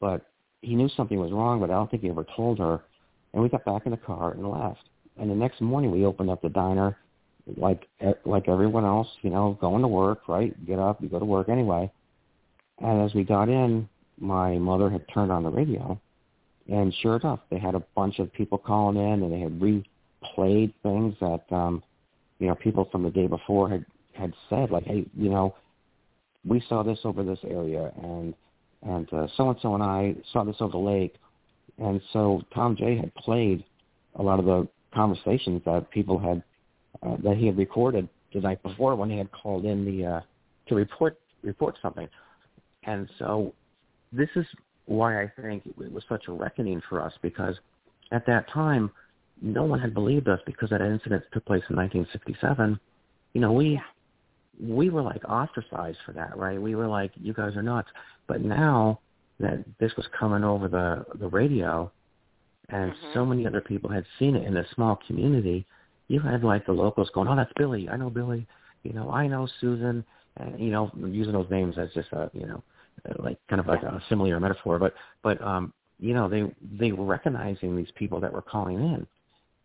but 0.00 0.26
he 0.60 0.74
knew 0.74 0.88
something 0.96 1.18
was 1.18 1.32
wrong, 1.32 1.60
but 1.60 1.70
I 1.70 1.74
don't 1.74 1.90
think 1.90 2.02
he 2.02 2.08
ever 2.08 2.26
told 2.36 2.58
her. 2.58 2.82
And 3.32 3.42
we 3.42 3.48
got 3.48 3.64
back 3.64 3.82
in 3.84 3.90
the 3.90 3.96
car 3.96 4.32
and 4.32 4.48
left. 4.48 4.80
And 5.18 5.30
the 5.30 5.34
next 5.34 5.60
morning 5.60 5.90
we 5.90 6.04
opened 6.04 6.30
up 6.30 6.42
the 6.42 6.48
diner, 6.48 6.96
like 7.56 7.88
like 8.24 8.48
everyone 8.48 8.84
else, 8.84 9.08
you 9.22 9.30
know, 9.30 9.56
going 9.60 9.82
to 9.82 9.88
work, 9.88 10.28
right? 10.28 10.54
Get 10.66 10.78
up, 10.78 11.00
you 11.02 11.08
go 11.08 11.18
to 11.18 11.24
work 11.24 11.48
anyway. 11.48 11.90
And 12.78 13.02
as 13.02 13.14
we 13.14 13.24
got 13.24 13.48
in, 13.48 13.88
my 14.18 14.58
mother 14.58 14.90
had 14.90 15.04
turned 15.12 15.32
on 15.32 15.42
the 15.42 15.50
radio, 15.50 16.00
and 16.68 16.94
sure 17.02 17.16
enough, 17.16 17.40
they 17.50 17.58
had 17.58 17.74
a 17.74 17.82
bunch 17.94 18.18
of 18.18 18.32
people 18.32 18.58
calling 18.58 18.96
in, 18.96 19.22
and 19.22 19.32
they 19.32 19.40
had 19.40 19.60
replayed 19.60 20.72
things 20.82 21.14
that, 21.20 21.44
um, 21.50 21.82
you 22.38 22.46
know, 22.46 22.54
people 22.54 22.88
from 22.90 23.02
the 23.02 23.10
day 23.10 23.26
before 23.26 23.68
had 23.68 23.84
had 24.12 24.32
said, 24.48 24.70
like, 24.70 24.84
hey, 24.84 25.04
you 25.16 25.28
know, 25.28 25.54
we 26.46 26.62
saw 26.68 26.82
this 26.82 27.00
over 27.04 27.24
this 27.24 27.40
area, 27.44 27.92
and 28.02 28.34
and 28.82 29.12
uh, 29.12 29.26
so-and-so 29.36 29.74
and 29.74 29.82
I 29.82 30.14
saw 30.32 30.44
this 30.44 30.56
over 30.60 30.72
the 30.72 30.78
lake. 30.78 31.14
And 31.78 32.00
so 32.12 32.42
Tom 32.54 32.76
J 32.76 32.96
had 32.96 33.14
played 33.14 33.64
a 34.16 34.22
lot 34.22 34.38
of 34.38 34.44
the 34.44 34.68
conversations 34.94 35.62
that 35.64 35.90
people 35.90 36.18
had, 36.18 36.42
uh, 37.02 37.16
that 37.24 37.36
he 37.36 37.46
had 37.46 37.56
recorded 37.56 38.08
the 38.32 38.40
night 38.40 38.62
before 38.62 38.94
when 38.94 39.10
he 39.10 39.18
had 39.18 39.30
called 39.32 39.64
in 39.64 39.84
the, 39.84 40.06
uh, 40.06 40.20
to 40.68 40.74
report, 40.74 41.18
report 41.42 41.76
something. 41.82 42.08
And 42.86 43.08
so 43.18 43.54
this 44.12 44.28
is 44.36 44.46
why 44.86 45.22
I 45.22 45.32
think 45.40 45.64
it 45.66 45.92
was 45.92 46.04
such 46.08 46.24
a 46.28 46.32
reckoning 46.32 46.82
for 46.88 47.00
us 47.00 47.12
because 47.22 47.56
at 48.12 48.26
that 48.26 48.48
time, 48.50 48.90
no 49.42 49.64
one 49.64 49.80
had 49.80 49.94
believed 49.94 50.28
us 50.28 50.40
because 50.46 50.70
that 50.70 50.80
incident 50.80 51.24
took 51.32 51.44
place 51.44 51.62
in 51.68 51.76
1967. 51.76 52.78
You 53.32 53.40
know, 53.40 53.52
we, 53.52 53.70
yeah. 53.70 53.80
we 54.60 54.90
were 54.90 55.02
like 55.02 55.24
ostracized 55.28 55.98
for 56.06 56.12
that, 56.12 56.36
right? 56.36 56.60
We 56.60 56.74
were 56.74 56.86
like, 56.86 57.12
you 57.16 57.32
guys 57.32 57.56
are 57.56 57.62
nuts. 57.62 57.88
But 58.26 58.42
now 58.42 59.00
that 59.40 59.64
this 59.80 59.92
was 59.96 60.06
coming 60.18 60.44
over 60.44 60.68
the 60.68 61.04
the 61.18 61.28
radio, 61.28 61.90
and 62.68 62.92
mm-hmm. 62.92 63.12
so 63.12 63.26
many 63.26 63.46
other 63.46 63.60
people 63.60 63.90
had 63.90 64.04
seen 64.18 64.36
it 64.36 64.46
in 64.46 64.56
a 64.56 64.64
small 64.74 64.98
community, 65.06 65.66
you 66.08 66.20
had 66.20 66.44
like 66.44 66.64
the 66.66 66.72
locals 66.72 67.10
going, 67.12 67.28
"Oh, 67.28 67.36
that's 67.36 67.52
Billy. 67.56 67.88
I 67.88 67.96
know 67.96 68.10
Billy. 68.10 68.46
You 68.82 68.92
know, 68.92 69.10
I 69.10 69.26
know 69.26 69.48
Susan." 69.60 70.04
And 70.36 70.58
you 70.58 70.70
know, 70.70 70.90
using 70.96 71.32
those 71.32 71.50
names 71.50 71.76
as 71.78 71.90
just 71.94 72.12
a 72.12 72.30
you 72.32 72.46
know, 72.46 72.62
like 73.18 73.38
kind 73.48 73.60
of 73.60 73.66
like 73.66 73.82
a 73.82 73.86
simile 73.86 74.02
similar 74.08 74.40
metaphor, 74.40 74.78
but 74.78 74.94
but 75.22 75.40
um, 75.42 75.72
you 75.98 76.14
know, 76.14 76.28
they 76.28 76.44
they 76.78 76.92
were 76.92 77.04
recognizing 77.04 77.76
these 77.76 77.90
people 77.94 78.20
that 78.20 78.32
were 78.32 78.42
calling 78.42 78.78
in, 78.78 79.06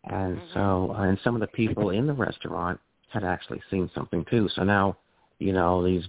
and 0.05 0.37
mm-hmm. 0.37 0.53
so 0.53 0.95
uh, 0.95 1.03
and 1.03 1.17
some 1.23 1.35
of 1.35 1.41
the 1.41 1.47
people 1.47 1.89
in 1.91 2.07
the 2.07 2.13
restaurant 2.13 2.79
had 3.11 3.23
actually 3.23 3.61
seen 3.69 3.89
something 3.95 4.25
too. 4.29 4.47
So 4.55 4.63
now, 4.63 4.97
you 5.39 5.53
know, 5.53 5.83
these 5.83 6.03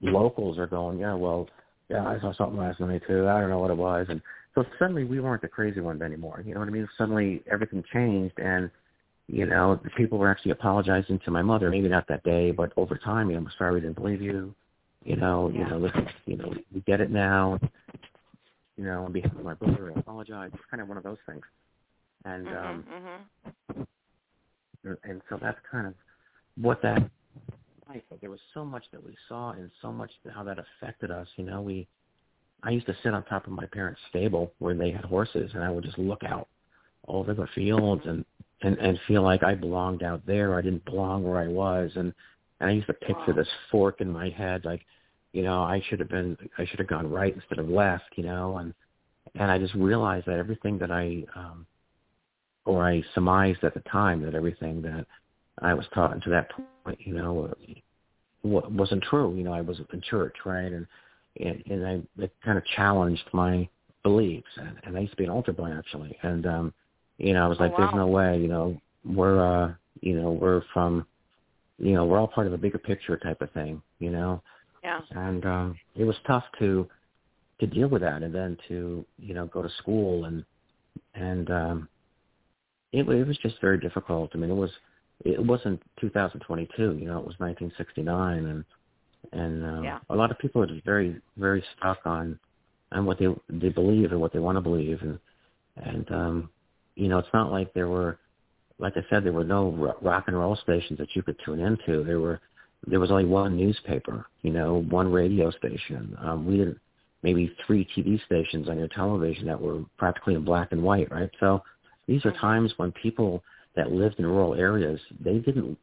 locals 0.00 0.58
are 0.58 0.66
going, 0.66 0.98
yeah, 0.98 1.14
well, 1.14 1.48
yeah, 1.88 2.06
I 2.06 2.20
saw 2.20 2.32
something 2.34 2.58
last 2.58 2.80
night 2.80 3.02
too. 3.06 3.28
I 3.28 3.40
don't 3.40 3.50
know 3.50 3.58
what 3.58 3.70
it 3.70 3.76
was, 3.76 4.06
and 4.08 4.20
so 4.54 4.64
suddenly 4.78 5.04
we 5.04 5.20
weren't 5.20 5.42
the 5.42 5.48
crazy 5.48 5.80
ones 5.80 6.02
anymore. 6.02 6.42
You 6.46 6.54
know 6.54 6.60
what 6.60 6.68
I 6.68 6.72
mean? 6.72 6.88
Suddenly 6.96 7.42
everything 7.50 7.82
changed, 7.92 8.38
and 8.38 8.70
you 9.26 9.46
know, 9.46 9.80
the 9.82 9.90
people 9.90 10.18
were 10.18 10.30
actually 10.30 10.52
apologizing 10.52 11.18
to 11.24 11.30
my 11.30 11.42
mother. 11.42 11.70
Maybe 11.70 11.88
not 11.88 12.06
that 12.08 12.22
day, 12.24 12.50
but 12.50 12.72
over 12.76 12.96
time, 12.96 13.30
you 13.30 13.36
know, 13.36 13.42
I'm 13.42 13.50
sorry 13.56 13.74
we 13.74 13.80
didn't 13.80 13.96
believe 13.96 14.20
you. 14.20 14.54
You 15.04 15.16
know, 15.16 15.50
yeah. 15.52 15.60
you 15.60 15.70
know, 15.70 15.78
listen, 15.78 16.08
you 16.26 16.36
know, 16.36 16.54
we 16.72 16.80
get 16.82 17.00
it 17.00 17.10
now. 17.10 17.58
You 18.76 18.84
know, 18.84 19.04
on 19.04 19.12
behalf 19.12 19.32
of 19.32 19.44
my 19.44 19.54
brother, 19.54 19.92
I 19.94 20.00
apologize. 20.00 20.50
It's 20.54 20.62
kind 20.70 20.80
of 20.80 20.88
one 20.88 20.96
of 20.96 21.04
those 21.04 21.18
things, 21.26 21.42
and 22.24 22.46
mm-hmm, 22.46 22.66
um, 22.66 22.84
mm-hmm. 23.78 24.92
and 25.04 25.22
so 25.28 25.38
that's 25.40 25.58
kind 25.70 25.86
of 25.86 25.94
what 26.60 26.82
that 26.82 27.08
life. 27.88 28.02
There 28.20 28.30
was 28.30 28.40
so 28.52 28.64
much 28.64 28.84
that 28.92 29.04
we 29.04 29.14
saw 29.28 29.52
and 29.52 29.70
so 29.80 29.92
much 29.92 30.10
how 30.34 30.42
that 30.44 30.58
affected 30.58 31.10
us. 31.10 31.28
You 31.36 31.44
know, 31.44 31.60
we 31.60 31.86
I 32.64 32.70
used 32.70 32.86
to 32.86 32.96
sit 33.02 33.14
on 33.14 33.22
top 33.24 33.46
of 33.46 33.52
my 33.52 33.66
parents' 33.66 34.00
stable 34.08 34.52
where 34.58 34.74
they 34.74 34.90
had 34.90 35.04
horses, 35.04 35.50
and 35.54 35.62
I 35.62 35.70
would 35.70 35.84
just 35.84 35.98
look 35.98 36.24
out 36.24 36.48
over 37.06 37.34
the 37.34 37.46
fields 37.54 38.02
and 38.06 38.24
and 38.62 38.78
and 38.78 38.98
feel 39.06 39.22
like 39.22 39.42
I 39.42 39.54
belonged 39.54 40.02
out 40.02 40.24
there. 40.26 40.54
I 40.54 40.62
didn't 40.62 40.84
belong 40.84 41.22
where 41.22 41.38
I 41.38 41.48
was, 41.48 41.92
and 41.96 42.14
and 42.64 42.70
I 42.70 42.74
used 42.74 42.86
to 42.86 42.94
picture 42.94 43.28
wow. 43.28 43.34
this 43.34 43.48
fork 43.70 44.00
in 44.00 44.10
my 44.10 44.30
head, 44.30 44.64
like 44.64 44.80
you 45.32 45.42
know 45.42 45.62
I 45.62 45.82
should 45.88 46.00
have 46.00 46.08
been 46.08 46.36
I 46.56 46.64
should 46.64 46.78
have 46.78 46.88
gone 46.88 47.10
right 47.10 47.34
instead 47.34 47.58
of 47.58 47.68
left, 47.68 48.04
you 48.16 48.24
know, 48.24 48.56
and 48.56 48.72
and 49.34 49.50
I 49.50 49.58
just 49.58 49.74
realized 49.74 50.26
that 50.26 50.38
everything 50.38 50.78
that 50.78 50.90
I 50.90 51.24
um 51.36 51.66
or 52.64 52.88
I 52.88 53.04
surmised 53.14 53.62
at 53.64 53.74
the 53.74 53.80
time 53.80 54.22
that 54.22 54.34
everything 54.34 54.80
that 54.82 55.06
I 55.60 55.74
was 55.74 55.84
taught 55.94 56.20
to 56.22 56.30
that 56.30 56.50
point, 56.84 56.98
you 57.00 57.14
know, 57.14 57.54
wasn't 58.42 59.02
true. 59.02 59.36
You 59.36 59.44
know, 59.44 59.52
I 59.52 59.60
was 59.60 59.78
in 59.92 60.00
church, 60.00 60.36
right, 60.46 60.72
and 60.72 60.86
and, 61.38 61.62
and 61.66 61.86
I 61.86 62.22
it 62.22 62.32
kind 62.42 62.56
of 62.56 62.64
challenged 62.76 63.28
my 63.32 63.68
beliefs, 64.02 64.48
and, 64.56 64.76
and 64.84 64.96
I 64.96 65.00
used 65.00 65.12
to 65.12 65.16
be 65.18 65.24
an 65.24 65.30
altar 65.30 65.52
boy 65.52 65.70
actually, 65.70 66.16
and 66.22 66.46
um, 66.46 66.74
you 67.18 67.34
know, 67.34 67.44
I 67.44 67.48
was 67.48 67.58
oh, 67.60 67.64
like, 67.64 67.72
wow. 67.72 67.84
there's 67.84 67.94
no 67.94 68.06
way, 68.06 68.38
you 68.38 68.48
know, 68.48 68.80
we're 69.04 69.64
uh, 69.64 69.74
you 70.00 70.20
know, 70.20 70.32
we're 70.32 70.62
from, 70.72 71.06
you 71.78 71.92
know, 71.94 72.04
we're 72.04 72.18
all 72.18 72.28
part 72.28 72.46
of 72.46 72.52
a 72.52 72.58
bigger 72.58 72.78
picture 72.78 73.16
type 73.16 73.40
of 73.40 73.50
thing, 73.52 73.82
you 73.98 74.10
know, 74.10 74.42
yeah, 74.82 75.00
and 75.10 75.44
um, 75.44 75.78
it 75.96 76.04
was 76.04 76.16
tough 76.26 76.44
to 76.58 76.88
to 77.60 77.66
deal 77.66 77.88
with 77.88 78.02
that, 78.02 78.22
and 78.22 78.34
then 78.34 78.56
to 78.68 79.04
you 79.18 79.34
know 79.34 79.46
go 79.46 79.62
to 79.62 79.68
school 79.78 80.26
and 80.26 80.44
and 81.14 81.50
um, 81.50 81.88
it, 82.92 83.08
it 83.08 83.26
was 83.26 83.38
just 83.38 83.60
very 83.60 83.78
difficult. 83.78 84.30
I 84.34 84.38
mean, 84.38 84.50
it 84.50 84.54
was 84.54 84.70
it 85.24 85.44
wasn't 85.44 85.82
2022. 86.00 86.98
You 86.98 87.06
know, 87.06 87.18
it 87.18 87.26
was 87.26 87.34
1969, 87.38 88.46
and 88.46 88.64
and 89.32 89.64
um, 89.64 89.84
yeah. 89.84 89.98
a 90.10 90.14
lot 90.14 90.30
of 90.30 90.38
people 90.38 90.62
are 90.62 90.66
just 90.66 90.84
very 90.84 91.20
very 91.36 91.64
stuck 91.76 91.98
on 92.04 92.38
on 92.92 93.04
what 93.06 93.18
they 93.18 93.26
they 93.48 93.70
believe 93.70 94.12
and 94.12 94.20
what 94.20 94.32
they 94.32 94.38
want 94.38 94.56
to 94.56 94.60
believe, 94.60 95.00
and 95.02 95.18
and 95.76 96.10
um, 96.12 96.50
you 96.94 97.08
know, 97.08 97.18
it's 97.18 97.28
not 97.34 97.50
like 97.50 97.72
there 97.74 97.88
were, 97.88 98.18
like 98.84 98.98
I 98.98 99.04
said, 99.08 99.24
there 99.24 99.32
were 99.32 99.44
no 99.44 99.96
rock 100.02 100.24
and 100.26 100.38
roll 100.38 100.56
stations 100.56 100.98
that 100.98 101.08
you 101.14 101.22
could 101.22 101.36
tune 101.42 101.58
into. 101.58 102.04
There 102.04 102.20
were 102.20 102.40
there 102.86 103.00
was 103.00 103.10
only 103.10 103.24
one 103.24 103.56
newspaper, 103.56 104.26
you 104.42 104.52
know, 104.52 104.84
one 104.90 105.10
radio 105.10 105.50
station. 105.50 106.14
Um, 106.20 106.46
we 106.46 106.58
didn't 106.58 106.78
maybe 107.22 107.56
three 107.66 107.88
TV 107.96 108.22
stations 108.26 108.68
on 108.68 108.76
your 108.78 108.88
television 108.88 109.46
that 109.46 109.58
were 109.58 109.82
practically 109.96 110.34
in 110.34 110.44
black 110.44 110.72
and 110.72 110.82
white, 110.82 111.10
right? 111.10 111.30
So 111.40 111.62
these 112.06 112.26
are 112.26 112.32
times 112.32 112.74
when 112.76 112.92
people 112.92 113.42
that 113.74 113.90
lived 113.90 114.18
in 114.18 114.26
rural 114.26 114.54
areas, 114.54 115.00
they 115.18 115.38
didn't, 115.38 115.78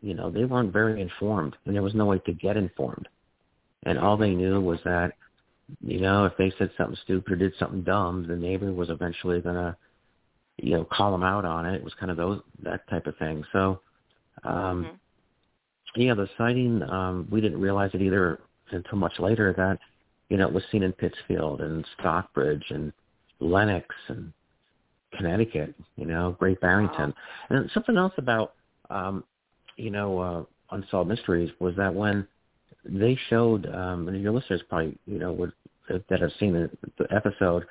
you 0.00 0.14
know, 0.14 0.30
they 0.30 0.46
weren't 0.46 0.72
very 0.72 1.02
informed, 1.02 1.56
and 1.66 1.74
there 1.74 1.82
was 1.82 1.94
no 1.94 2.06
way 2.06 2.20
to 2.20 2.32
get 2.32 2.56
informed. 2.56 3.06
And 3.82 3.98
all 3.98 4.16
they 4.16 4.30
knew 4.30 4.62
was 4.62 4.78
that, 4.86 5.12
you 5.82 6.00
know, 6.00 6.24
if 6.24 6.32
they 6.38 6.50
said 6.56 6.70
something 6.78 6.96
stupid 7.04 7.32
or 7.34 7.36
did 7.36 7.52
something 7.58 7.82
dumb, 7.82 8.26
the 8.26 8.34
neighbor 8.34 8.72
was 8.72 8.88
eventually 8.88 9.42
gonna, 9.42 9.76
you 10.58 10.72
know, 10.72 10.84
call 10.84 11.12
them 11.12 11.22
out 11.22 11.44
on 11.44 11.66
it. 11.66 11.74
It 11.74 11.84
was 11.84 11.94
kind 11.94 12.10
of 12.10 12.16
those 12.16 12.40
that 12.62 12.88
type 12.88 13.06
of 13.06 13.16
thing. 13.18 13.44
So, 13.52 13.80
um, 14.44 14.84
Mhm. 14.84 14.98
yeah, 15.96 16.14
the 16.14 16.28
sighting, 16.38 16.82
um, 16.82 17.26
we 17.30 17.40
didn't 17.40 17.60
realize 17.60 17.90
it 17.94 18.02
either 18.02 18.40
until 18.70 18.98
much 18.98 19.18
later 19.18 19.52
that, 19.52 19.78
you 20.28 20.36
know, 20.36 20.46
it 20.48 20.52
was 20.52 20.64
seen 20.70 20.82
in 20.82 20.92
Pittsfield 20.92 21.60
and 21.60 21.86
Stockbridge 21.98 22.70
and 22.70 22.92
Lenox 23.40 23.94
and 24.08 24.32
Connecticut, 25.12 25.74
you 25.96 26.06
know, 26.06 26.32
Great 26.38 26.60
Barrington. 26.60 27.14
And 27.50 27.70
something 27.70 27.96
else 27.96 28.14
about, 28.16 28.54
um, 28.90 29.24
you 29.76 29.90
know, 29.90 30.18
uh, 30.18 30.44
Unsolved 30.70 31.08
Mysteries 31.08 31.50
was 31.60 31.76
that 31.76 31.94
when 31.94 32.26
they 32.84 33.14
showed, 33.28 33.66
um, 33.66 34.08
and 34.08 34.20
your 34.20 34.32
listeners 34.32 34.62
probably, 34.68 34.98
you 35.06 35.18
know, 35.18 35.32
would 35.32 35.52
that 36.08 36.20
have 36.20 36.32
seen 36.40 36.52
the, 36.52 36.70
the 36.98 37.06
episode, 37.14 37.64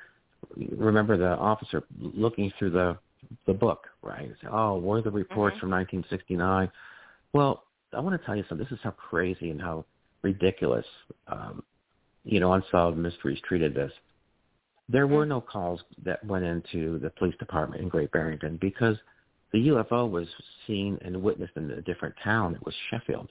remember 0.76 1.16
the 1.16 1.36
officer 1.36 1.82
looking 1.98 2.52
through 2.58 2.70
the 2.70 2.98
the 3.46 3.54
book, 3.54 3.88
right? 4.02 4.30
Say, 4.40 4.48
oh, 4.50 4.78
were 4.78 5.02
the 5.02 5.10
reports 5.10 5.56
Mhm. 5.56 5.60
from 5.60 5.70
1969? 5.70 6.70
Well, 7.32 7.64
I 7.92 8.00
want 8.00 8.20
to 8.20 8.24
tell 8.24 8.36
you 8.36 8.44
something. 8.44 8.64
This 8.64 8.78
is 8.78 8.82
how 8.84 8.92
crazy 8.92 9.50
and 9.50 9.60
how 9.60 9.84
ridiculous, 10.22 10.86
um, 11.26 11.64
you 12.24 12.38
know, 12.38 12.52
Unsolved 12.52 12.96
Mysteries 12.98 13.40
treated 13.40 13.74
this. 13.74 13.92
There 14.88 15.08
were 15.08 15.24
Mhm. 15.24 15.30
no 15.30 15.40
calls 15.40 15.82
that 16.04 16.24
went 16.24 16.44
into 16.44 16.98
the 16.98 17.10
police 17.10 17.36
department 17.38 17.82
in 17.82 17.88
Great 17.88 18.12
Barrington 18.12 18.58
because 18.58 18.96
the 19.50 19.58
UFO 19.58 20.06
was 20.06 20.28
seen 20.66 20.98
and 21.02 21.22
witnessed 21.22 21.56
in 21.56 21.70
a 21.72 21.82
different 21.82 22.16
town. 22.18 22.54
It 22.54 22.64
was 22.64 22.74
Sheffield. 22.90 23.30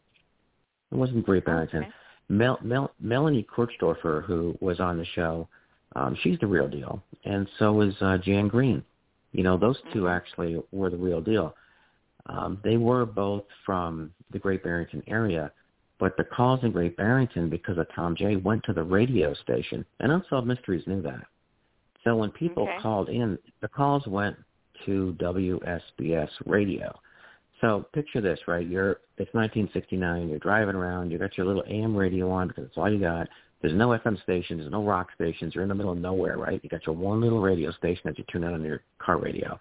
It 0.91 0.95
wasn't 0.95 1.25
Great 1.25 1.45
Barrington. 1.45 1.83
Okay. 1.83 1.93
Mel, 2.27 2.59
Mel, 2.61 2.91
Melanie 2.99 3.43
Kirchdorfer, 3.43 4.23
who 4.23 4.57
was 4.59 4.79
on 4.79 4.97
the 4.97 5.05
show, 5.05 5.47
um, 5.95 6.15
she's 6.21 6.39
the 6.39 6.47
real 6.47 6.67
deal, 6.67 7.01
and 7.23 7.47
so 7.57 7.81
is 7.81 7.95
uh, 8.01 8.17
Jan 8.17 8.47
Green. 8.47 8.83
You 9.31 9.43
know, 9.43 9.57
those 9.57 9.77
2 9.93 10.03
Mhm. 10.03 10.15
actually 10.15 10.61
were 10.71 10.89
the 10.89 10.97
real 10.97 11.21
deal. 11.21 11.55
Um, 12.27 12.59
they 12.63 12.77
were 12.77 13.05
both 13.05 13.43
from 13.65 14.11
the 14.31 14.39
Great 14.39 14.63
Barrington 14.63 15.03
area, 15.07 15.51
but 15.99 16.17
the 16.17 16.23
calls 16.23 16.63
in 16.63 16.71
Great 16.71 16.97
Barrington, 16.97 17.49
because 17.49 17.77
of 17.77 17.87
Tom 17.93 18.15
Jay, 18.15 18.35
went 18.35 18.63
to 18.63 18.73
the 18.73 18.83
radio 18.83 19.33
station, 19.33 19.85
and 19.99 20.11
Unsolved 20.11 20.47
Mysteries 20.47 20.85
knew 20.87 21.01
that. 21.01 21.25
So 22.03 22.15
when 22.15 22.31
people 22.31 22.63
Okay. 22.67 22.77
called 22.79 23.09
in, 23.09 23.37
the 23.61 23.67
calls 23.67 24.05
went 24.07 24.37
to 24.85 25.13
WSBS 25.19 26.29
radio. 26.45 26.97
So 27.61 27.83
picture 27.93 28.21
this, 28.21 28.47
right? 28.47 28.67
You're 28.67 28.99
it's 29.17 29.33
1969. 29.33 30.29
You're 30.29 30.39
driving 30.39 30.75
around. 30.75 31.11
You 31.11 31.17
got 31.17 31.37
your 31.37 31.45
little 31.45 31.63
AM 31.67 31.95
radio 31.95 32.29
on 32.29 32.49
because 32.49 32.65
it's 32.65 32.77
all 32.77 32.89
you 32.89 32.99
got. 32.99 33.29
There's 33.61 33.73
no 33.73 33.89
FM 33.89 34.21
stations. 34.23 34.59
There's 34.61 34.71
no 34.71 34.83
rock 34.83 35.07
stations. 35.15 35.55
You're 35.55 35.63
in 35.63 35.69
the 35.69 35.75
middle 35.75 35.91
of 35.91 35.97
nowhere, 35.97 36.37
right? 36.37 36.59
You 36.63 36.69
got 36.69 36.85
your 36.85 36.95
one 36.95 37.21
little 37.21 37.41
radio 37.41 37.71
station 37.71 38.01
that 38.05 38.17
you 38.17 38.25
tune 38.31 38.43
in 38.43 38.53
on 38.53 38.63
your 38.63 38.81
car 38.99 39.17
radio. 39.17 39.59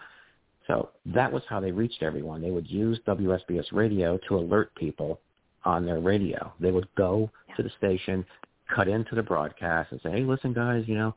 So 0.66 0.90
that 1.06 1.32
was 1.32 1.42
how 1.48 1.60
they 1.60 1.72
reached 1.72 2.02
everyone. 2.02 2.42
They 2.42 2.50
would 2.50 2.70
use 2.70 2.98
WSBS 3.06 3.66
radio 3.72 4.18
to 4.28 4.36
alert 4.36 4.74
people 4.74 5.20
on 5.64 5.86
their 5.86 6.00
radio. 6.00 6.52
They 6.60 6.70
would 6.70 6.88
go 6.96 7.30
Yeah. 7.48 7.56
to 7.56 7.62
the 7.62 7.70
station, 7.78 8.24
cut 8.68 8.88
into 8.88 9.14
the 9.14 9.22
broadcast, 9.22 9.92
and 9.92 10.00
say, 10.02 10.10
"Hey, 10.10 10.24
listen, 10.24 10.52
guys, 10.52 10.86
you 10.88 10.94
know, 10.96 11.14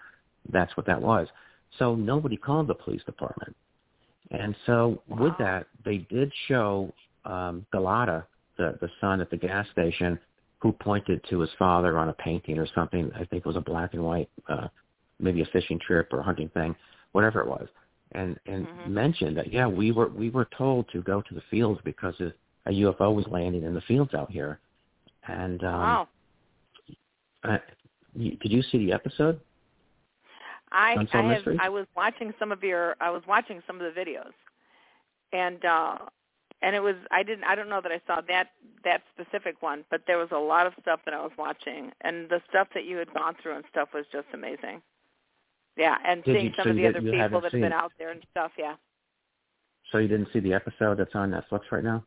that's 0.49 0.75
what 0.77 0.85
that 0.85 1.01
was." 1.01 1.27
So 1.77 1.95
nobody 1.95 2.37
called 2.37 2.67
the 2.67 2.75
police 2.75 3.03
department. 3.03 3.55
And 4.31 4.55
so 4.65 5.01
with 5.07 5.37
that, 5.39 5.67
they 5.83 5.99
did 5.99 6.31
show 6.47 6.93
um, 7.25 7.65
Galata, 7.71 8.25
the, 8.57 8.77
the 8.79 8.89
son 9.01 9.19
at 9.19 9.29
the 9.29 9.35
gas 9.37 9.67
station, 9.69 10.17
who 10.59 10.71
pointed 10.71 11.23
to 11.29 11.39
his 11.39 11.49
father 11.59 11.97
on 11.97 12.09
a 12.09 12.13
painting 12.13 12.57
or 12.57 12.67
something. 12.73 13.11
I 13.13 13.25
think 13.25 13.45
it 13.45 13.45
was 13.45 13.55
a 13.55 13.61
black 13.61 13.93
and 13.93 14.03
white, 14.03 14.29
uh, 14.49 14.67
maybe 15.19 15.41
a 15.41 15.45
fishing 15.45 15.79
trip 15.79 16.11
or 16.11 16.19
a 16.19 16.23
hunting 16.23 16.49
thing, 16.49 16.75
whatever 17.11 17.41
it 17.41 17.47
was, 17.47 17.67
and 18.13 18.39
and 18.47 18.67
Mhm. 18.67 18.87
mentioned 18.87 19.37
that 19.37 19.51
yeah, 19.53 19.67
we 19.67 19.91
were 19.91 20.07
we 20.07 20.29
were 20.29 20.45
told 20.45 20.89
to 20.89 21.01
go 21.01 21.21
to 21.21 21.33
the 21.33 21.41
fields 21.41 21.79
because 21.83 22.19
a 22.19 22.33
a 22.67 22.71
UFO 22.71 23.13
was 23.13 23.25
landing 23.27 23.63
in 23.63 23.73
the 23.73 23.81
fields 23.81 24.13
out 24.13 24.29
here. 24.29 24.59
And 25.27 25.63
um, 25.63 25.81
wow. 25.81 26.07
I, 27.43 27.59
you, 28.13 28.31
did 28.37 28.51
you 28.51 28.61
see 28.61 28.77
the 28.79 28.91
episode? 28.91 29.39
I 30.71 30.97
I 31.13 31.21
have 31.33 31.43
I 31.59 31.69
was 31.69 31.85
watching 31.95 32.33
some 32.37 32.51
of 32.51 32.61
your 32.63 32.95
I 32.99 33.09
was 33.09 33.21
watching 33.27 33.61
some 33.65 33.79
of 33.79 33.93
the 33.93 33.99
videos, 33.99 34.33
and 35.31 35.63
uh 35.63 35.97
and 36.61 36.75
it 36.75 36.81
was 36.81 36.95
I 37.11 37.23
didn't 37.23 37.43
I 37.45 37.55
don't 37.55 37.69
know 37.69 37.81
that 37.81 37.91
I 37.91 38.01
saw 38.07 38.21
that 38.27 38.49
that 38.83 39.03
specific 39.13 39.61
one, 39.61 39.85
but 39.91 40.01
there 40.07 40.17
was 40.17 40.29
a 40.31 40.37
lot 40.37 40.67
of 40.67 40.73
stuff 40.81 40.99
that 41.05 41.13
I 41.13 41.21
was 41.21 41.31
watching, 41.37 41.91
and 42.01 42.29
the 42.29 42.41
stuff 42.49 42.67
that 42.73 42.85
you 42.85 42.97
had 42.97 43.13
gone 43.13 43.35
through 43.41 43.55
and 43.55 43.65
stuff 43.71 43.89
was 43.93 44.05
just 44.11 44.27
amazing. 44.33 44.81
Yeah, 45.77 45.97
and 46.05 46.23
Did 46.23 46.35
seeing 46.35 46.53
some 46.57 46.65
so 46.65 46.69
of 46.71 46.75
the 46.77 46.87
other 46.87 47.01
people 47.01 47.41
that 47.41 47.53
have 47.53 47.61
been 47.61 47.73
out 47.73 47.93
there 47.99 48.11
and 48.11 48.21
stuff. 48.31 48.51
Yeah, 48.57 48.75
So 49.91 49.99
you 49.99 50.07
didn't 50.07 50.29
see 50.33 50.39
the 50.39 50.53
episode 50.53 50.97
that's 50.99 51.15
on 51.15 51.31
Netflix 51.31 51.61
right 51.71 51.83
now? 51.83 52.03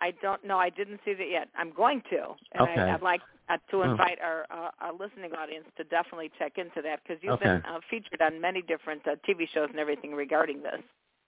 I 0.00 0.12
don't 0.22 0.44
know. 0.44 0.58
I 0.58 0.70
didn't 0.70 1.00
see 1.04 1.14
that 1.14 1.30
yet. 1.30 1.48
I'm 1.56 1.72
going 1.72 2.02
to, 2.10 2.34
and 2.52 2.62
Okay. 2.62 2.80
I, 2.80 2.94
I'd 2.94 3.02
like 3.02 3.20
uh, 3.48 3.58
to 3.70 3.82
Oh. 3.82 3.90
invite 3.90 4.18
our 4.20 4.46
uh, 4.50 4.70
our 4.80 4.92
listening 4.92 5.32
audience 5.34 5.66
to 5.76 5.84
definitely 5.84 6.30
check 6.38 6.58
into 6.58 6.82
that 6.82 7.00
because 7.02 7.22
you've 7.22 7.34
Okay. 7.34 7.44
been 7.46 7.62
uh, 7.68 7.80
featured 7.90 8.20
on 8.20 8.40
many 8.40 8.62
different 8.62 9.06
uh, 9.06 9.16
TV 9.28 9.48
shows 9.52 9.68
and 9.70 9.78
everything 9.78 10.12
regarding 10.14 10.62
this. 10.62 10.80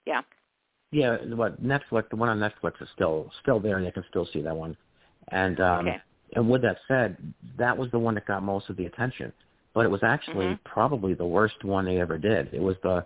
Yeah. 0.05 0.21
Yeah, 0.91 1.17
what 1.35 1.61
Netflix? 1.63 2.09
The 2.09 2.15
one 2.15 2.29
on 2.29 2.39
Netflix 2.39 2.81
is 2.81 2.87
still 2.93 3.31
still 3.41 3.59
there, 3.59 3.77
and 3.77 3.85
you 3.85 3.91
can 3.91 4.05
still 4.09 4.27
see 4.31 4.41
that 4.41 4.55
one. 4.55 4.77
And 5.29 5.59
um, 5.59 5.87
Okay. 5.87 6.01
and 6.35 6.49
with 6.49 6.61
that 6.61 6.77
said, 6.87 7.17
that 7.57 7.77
was 7.77 7.89
the 7.91 7.99
one 7.99 8.15
that 8.15 8.25
got 8.25 8.43
most 8.43 8.69
of 8.69 8.77
the 8.77 8.85
attention, 8.85 9.31
but 9.73 9.85
it 9.85 9.89
was 9.89 10.03
actually 10.03 10.47
Mhm. 10.47 10.63
probably 10.63 11.13
the 11.13 11.25
worst 11.25 11.63
one 11.63 11.85
they 11.85 11.99
ever 11.99 12.17
did. 12.17 12.53
It 12.53 12.61
was 12.61 12.77
the 12.81 13.05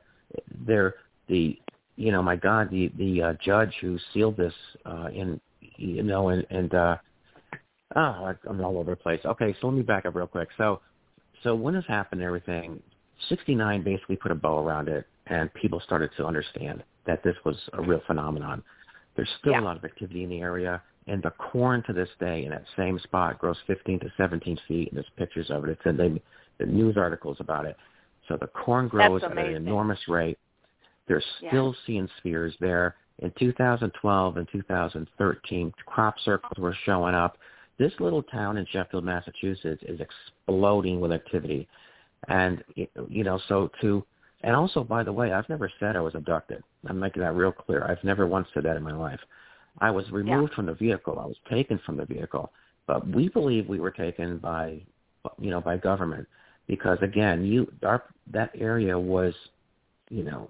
their 0.65 0.95
the 1.27 1.59
you 1.95 2.11
know 2.11 2.21
my 2.21 2.35
God 2.35 2.69
the 2.69 2.89
the 2.97 3.21
uh, 3.21 3.33
judge 3.33 3.75
who 3.81 3.97
sealed 4.13 4.37
this 4.37 4.53
uh, 4.85 5.09
in 5.13 5.39
you 5.61 6.03
know 6.03 6.29
and 6.29 6.45
and 6.49 6.73
uh, 6.73 6.97
oh 7.95 8.35
I'm 8.47 8.61
all 8.63 8.77
over 8.77 8.91
the 8.91 8.97
place. 8.97 9.21
Okay, 9.25 9.55
so 9.59 9.67
let 9.67 9.75
me 9.75 9.81
back 9.81 10.05
up 10.05 10.15
real 10.15 10.27
quick. 10.27 10.49
So 10.57 10.81
so 11.43 11.55
when 11.55 11.73
this 11.73 11.85
happened, 11.87 12.21
and 12.21 12.27
everything, 12.27 12.81
69 13.29 13.83
basically 13.83 14.17
put 14.17 14.31
a 14.31 14.35
bow 14.35 14.63
around 14.63 14.89
it, 14.89 15.07
and 15.27 15.53
people 15.53 15.79
started 15.79 16.11
to 16.17 16.25
understand 16.25 16.83
that 17.09 17.23
this 17.23 17.35
was 17.43 17.57
a 17.73 17.81
real 17.81 18.01
phenomenon. 18.05 18.63
There's 19.15 19.29
still 19.39 19.53
Yeah. 19.53 19.61
a 19.61 19.69
lot 19.69 19.77
of 19.77 19.83
activity 19.83 20.23
in 20.23 20.29
the 20.29 20.41
area, 20.41 20.81
and 21.07 21.23
the 21.23 21.31
corn 21.31 21.81
to 21.83 21.93
this 21.93 22.09
day 22.19 22.45
in 22.45 22.51
that 22.51 22.65
same 22.77 22.99
spot 22.99 23.39
grows 23.39 23.59
15 23.65 23.99
to 24.01 24.11
17 24.15 24.57
feet, 24.67 24.89
and 24.89 24.97
there's 24.97 25.09
pictures 25.17 25.49
of 25.49 25.63
it. 25.65 25.71
It's 25.71 25.85
in 25.85 25.97
the, 25.97 26.21
the 26.59 26.67
news 26.67 26.97
articles 26.97 27.37
about 27.39 27.65
it. 27.65 27.75
So 28.27 28.37
the 28.37 28.47
corn 28.47 28.87
grows 28.87 29.23
at 29.23 29.31
an 29.31 29.55
enormous 29.55 30.07
rate. 30.07 30.37
They're 31.07 31.23
Yeah. 31.41 31.49
still 31.49 31.73
seeing 31.85 32.07
spheres 32.17 32.55
there. 32.59 32.95
In 33.17 33.31
2012 33.31 34.37
and 34.37 34.47
2013, 34.47 35.73
crop 35.87 36.19
circles 36.19 36.59
were 36.59 36.75
showing 36.85 37.15
up. 37.15 37.39
This 37.77 37.99
little 37.99 38.21
town 38.21 38.57
in 38.57 38.65
Sheffield, 38.67 39.03
Massachusetts, 39.03 39.81
is 39.81 39.99
exploding 39.99 40.99
with 40.99 41.11
activity, 41.11 41.67
and 42.27 42.63
you 42.75 43.23
know, 43.23 43.39
so 43.47 43.71
to 43.81 44.05
And 44.41 44.55
also, 44.55 44.83
by 44.83 45.03
the 45.03 45.11
way, 45.11 45.33
I've 45.33 45.49
never 45.49 45.71
said 45.79 45.95
I 45.95 46.01
was 46.01 46.15
abducted. 46.15 46.63
I'm 46.87 46.99
making 46.99 47.21
that 47.21 47.35
real 47.35 47.51
clear. 47.51 47.83
I've 47.83 48.03
never 48.03 48.25
once 48.25 48.47
said 48.53 48.63
that 48.63 48.77
in 48.77 48.83
my 48.83 48.93
life. 48.93 49.19
I 49.79 49.91
was 49.91 50.09
removed 50.11 50.51
yeah. 50.51 50.55
from 50.55 50.65
the 50.67 50.73
vehicle. 50.73 51.19
I 51.19 51.25
was 51.25 51.37
taken 51.49 51.79
from 51.85 51.97
the 51.97 52.05
vehicle. 52.05 52.51
But 52.87 53.07
we 53.07 53.29
believe 53.29 53.67
we 53.67 53.79
were 53.79 53.91
taken 53.91 54.37
by, 54.37 54.81
you 55.39 55.51
know, 55.51 55.61
by 55.61 55.77
government 55.77 56.27
because 56.67 56.97
again, 57.01 57.45
you 57.45 57.71
our 57.83 58.03
that 58.31 58.51
area 58.57 58.97
was, 58.97 59.33
you 60.09 60.23
know, 60.23 60.49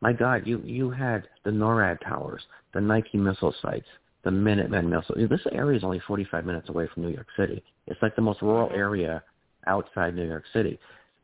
my 0.00 0.12
God, 0.12 0.46
you 0.46 0.60
you 0.64 0.90
had 0.90 1.28
the 1.44 1.50
NORAD 1.50 2.00
towers, 2.00 2.42
the 2.74 2.80
Nike 2.80 3.18
missile 3.18 3.54
sites, 3.62 3.86
the 4.24 4.30
Minutemen 4.30 4.90
missile. 4.90 5.14
This 5.28 5.40
area 5.52 5.78
is 5.78 5.84
only 5.84 6.00
45 6.06 6.44
minutes 6.44 6.68
away 6.68 6.88
from 6.92 7.04
New 7.04 7.10
York 7.10 7.28
City. 7.36 7.62
It's 7.86 8.00
like 8.02 8.16
the 8.16 8.22
most 8.22 8.42
rural 8.42 8.68
Mm-hmm. 8.68 8.78
area 8.78 9.22
outside 9.66 10.14
New 10.14 10.26
York 10.26 10.44
City. 10.52 10.78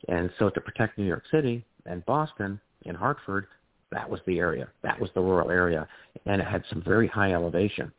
And 0.08 0.30
so 0.38 0.50
to 0.50 0.60
protect 0.60 0.98
New 0.98 1.06
York 1.06 1.24
City 1.30 1.64
and 1.86 2.04
Boston 2.06 2.60
and 2.86 2.96
Hartford, 2.96 3.46
that 3.90 4.08
was 4.08 4.20
the 4.26 4.38
area. 4.38 4.68
That 4.82 4.98
was 5.00 5.10
the 5.14 5.20
rural 5.20 5.50
area. 5.50 5.86
And 6.26 6.40
it 6.40 6.46
had 6.46 6.64
some 6.68 6.82
very 6.82 7.06
high 7.06 7.32
elevation. 7.32 7.92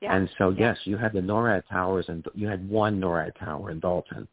Yeah. 0.00 0.16
And 0.16 0.28
so, 0.38 0.50
yes, 0.50 0.76
you 0.84 0.96
had 0.96 1.12
the 1.12 1.20
NORAD 1.20 1.62
towers, 1.70 2.06
and 2.08 2.24
you 2.34 2.46
had 2.46 2.68
one 2.68 3.00
NORAD 3.00 3.38
tower 3.38 3.70
in 3.70 3.80
Dalton. 3.80 4.28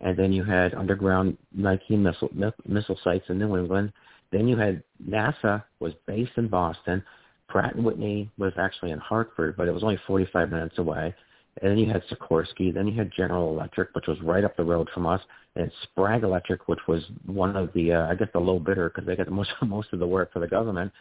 And 0.00 0.16
then 0.16 0.32
you 0.32 0.44
had 0.44 0.74
underground 0.74 1.38
Nike 1.54 1.96
missile, 1.96 2.30
missile 2.66 2.98
sites 3.02 3.24
in 3.28 3.38
New 3.38 3.56
England. 3.56 3.92
Then 4.30 4.46
you 4.46 4.56
had 4.56 4.82
NASA 5.08 5.62
was 5.80 5.94
based 6.06 6.32
in 6.36 6.48
Boston. 6.48 7.02
Pratt 7.48 7.76
& 7.76 7.76
Whitney 7.76 8.30
was 8.38 8.52
actually 8.58 8.90
in 8.90 8.98
Hartford, 8.98 9.56
but 9.56 9.68
it 9.68 9.72
was 9.72 9.82
only 9.82 9.98
45 10.06 10.50
minutes 10.50 10.78
away. 10.78 11.14
And 11.62 11.70
then 11.70 11.78
you 11.78 11.86
had 11.86 12.02
Sikorsky. 12.08 12.72
Then 12.72 12.86
you 12.86 12.94
had 12.94 13.10
General 13.16 13.48
Electric, 13.50 13.94
which 13.94 14.06
was 14.06 14.20
right 14.20 14.44
up 14.44 14.56
the 14.56 14.64
road 14.64 14.88
from 14.92 15.06
us, 15.06 15.20
and 15.54 15.70
Sprague 15.84 16.22
Electric, 16.22 16.68
which 16.68 16.80
was 16.86 17.02
one 17.24 17.56
of 17.56 17.72
the, 17.72 17.92
uh, 17.94 18.06
I 18.08 18.14
guess, 18.14 18.28
the 18.32 18.38
low 18.38 18.58
bidder 18.58 18.90
because 18.90 19.06
they 19.06 19.16
got 19.16 19.26
the 19.26 19.32
most 19.32 19.50
most 19.62 19.88
of 19.92 19.98
the 19.98 20.06
work 20.06 20.32
for 20.32 20.40
the 20.40 20.46
government. 20.48 20.92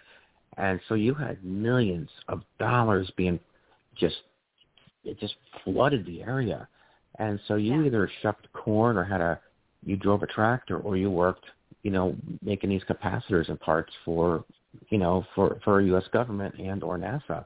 And 0.58 0.80
so 0.88 0.96
you 0.96 1.14
had 1.14 1.44
millions 1.44 2.10
of 2.30 2.42
dollars 2.60 3.12
being 3.18 3.40
just, 3.96 4.16
it 5.04 5.20
just 5.20 5.36
flooded 5.64 6.06
the 6.06 6.24
area. 6.24 6.68
And 7.20 7.40
so 7.48 7.56
you 7.56 7.82
Yeah. 7.82 7.88
either 7.88 8.10
shucked 8.22 8.52
corn 8.54 8.98
or 8.98 9.04
had 9.04 9.22
a, 9.22 9.40
you 9.86 9.98
drove 9.98 10.24
a 10.24 10.28
tractor 10.28 10.80
or 10.80 10.96
you 10.96 11.12
worked, 11.12 11.46
you 11.84 11.92
know, 11.92 12.16
making 12.42 12.70
these 12.70 12.84
capacitors 12.86 13.50
and 13.50 13.60
parts 13.60 13.94
for, 14.06 14.46
you 14.90 14.98
know, 14.98 15.26
for 15.36 15.60
for 15.64 15.82
U.S. 15.82 16.08
government 16.12 16.56
and 16.56 16.84
or 16.84 16.98
NASA. 16.98 17.46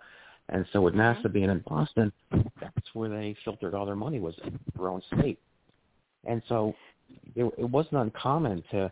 And 0.50 0.66
so 0.72 0.82
with 0.82 0.94
Mhm. 0.94 1.22
NASA 1.22 1.32
being 1.32 1.50
in 1.50 1.60
Boston, 1.60 2.12
that's 2.60 2.94
where 2.94 3.10
they 3.10 3.34
filtered 3.46 3.74
all 3.74 3.86
their 3.86 3.96
money 3.96 4.20
was 4.20 4.38
in 4.40 4.60
their 4.76 4.90
own 4.90 5.02
state. 5.14 5.40
And 6.26 6.42
so 6.48 6.76
it, 7.36 7.46
it 7.58 7.70
wasn't 7.70 8.02
uncommon 8.02 8.64
to 8.72 8.92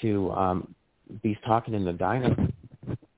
to 0.00 0.30
um, 0.32 0.74
be 1.22 1.34
talking 1.44 1.74
in 1.74 1.84
the 1.84 1.92
diner 1.92 2.34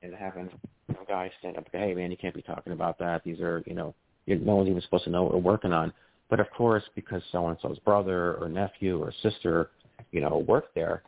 and 0.03 0.15
having 0.15 0.51
you 0.89 0.95
know, 0.95 1.05
guys 1.07 1.31
stand 1.39 1.57
up, 1.57 1.67
hey 1.73 1.95
man, 1.95 2.11
you 2.11 2.17
can't 2.17 2.35
be 2.35 2.43
talking 2.43 2.73
about 2.73 2.99
that. 2.99 3.23
These 3.25 3.41
are 3.41 3.63
you 3.67 3.75
know, 3.75 3.95
you, 4.27 4.37
no 4.37 4.57
one's 4.57 4.69
even 4.69 4.83
supposed 4.83 5.05
to 5.05 5.11
know 5.11 5.23
what 5.23 5.35
we're 5.35 5.41
working 5.41 5.73
on. 5.73 5.93
But 6.31 6.41
of 6.41 6.51
course, 6.51 6.83
because 6.95 7.23
so 7.31 7.49
and 7.49 7.59
so's 7.61 7.79
brother 7.81 8.35
or 8.35 8.49
nephew 8.49 9.03
or 9.03 9.13
sister, 9.23 9.71
you 10.11 10.21
know, 10.21 10.39
worked 10.39 10.75
there, 10.75 11.03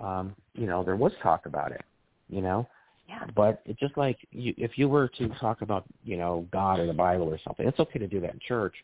um, 0.00 0.34
you 0.54 0.66
know, 0.66 0.82
there 0.82 0.96
was 0.96 1.12
talk 1.22 1.46
about 1.46 1.72
it. 1.72 1.82
You 2.28 2.40
know, 2.40 2.66
Yeah. 3.08 3.24
but 3.36 3.62
it's 3.64 3.78
just 3.78 3.96
like 3.96 4.18
you, 4.32 4.52
if 4.56 4.76
you 4.76 4.88
were 4.88 5.08
to 5.18 5.28
talk 5.40 5.62
about, 5.62 5.84
you 6.04 6.16
know, 6.16 6.46
God 6.52 6.80
or 6.80 6.86
the 6.86 6.92
Bible 6.92 7.28
or 7.28 7.38
something, 7.46 7.66
it's 7.66 7.78
okay 7.78 7.98
to 8.00 8.06
do 8.08 8.20
that 8.20 8.32
in 8.34 8.40
church. 8.46 8.74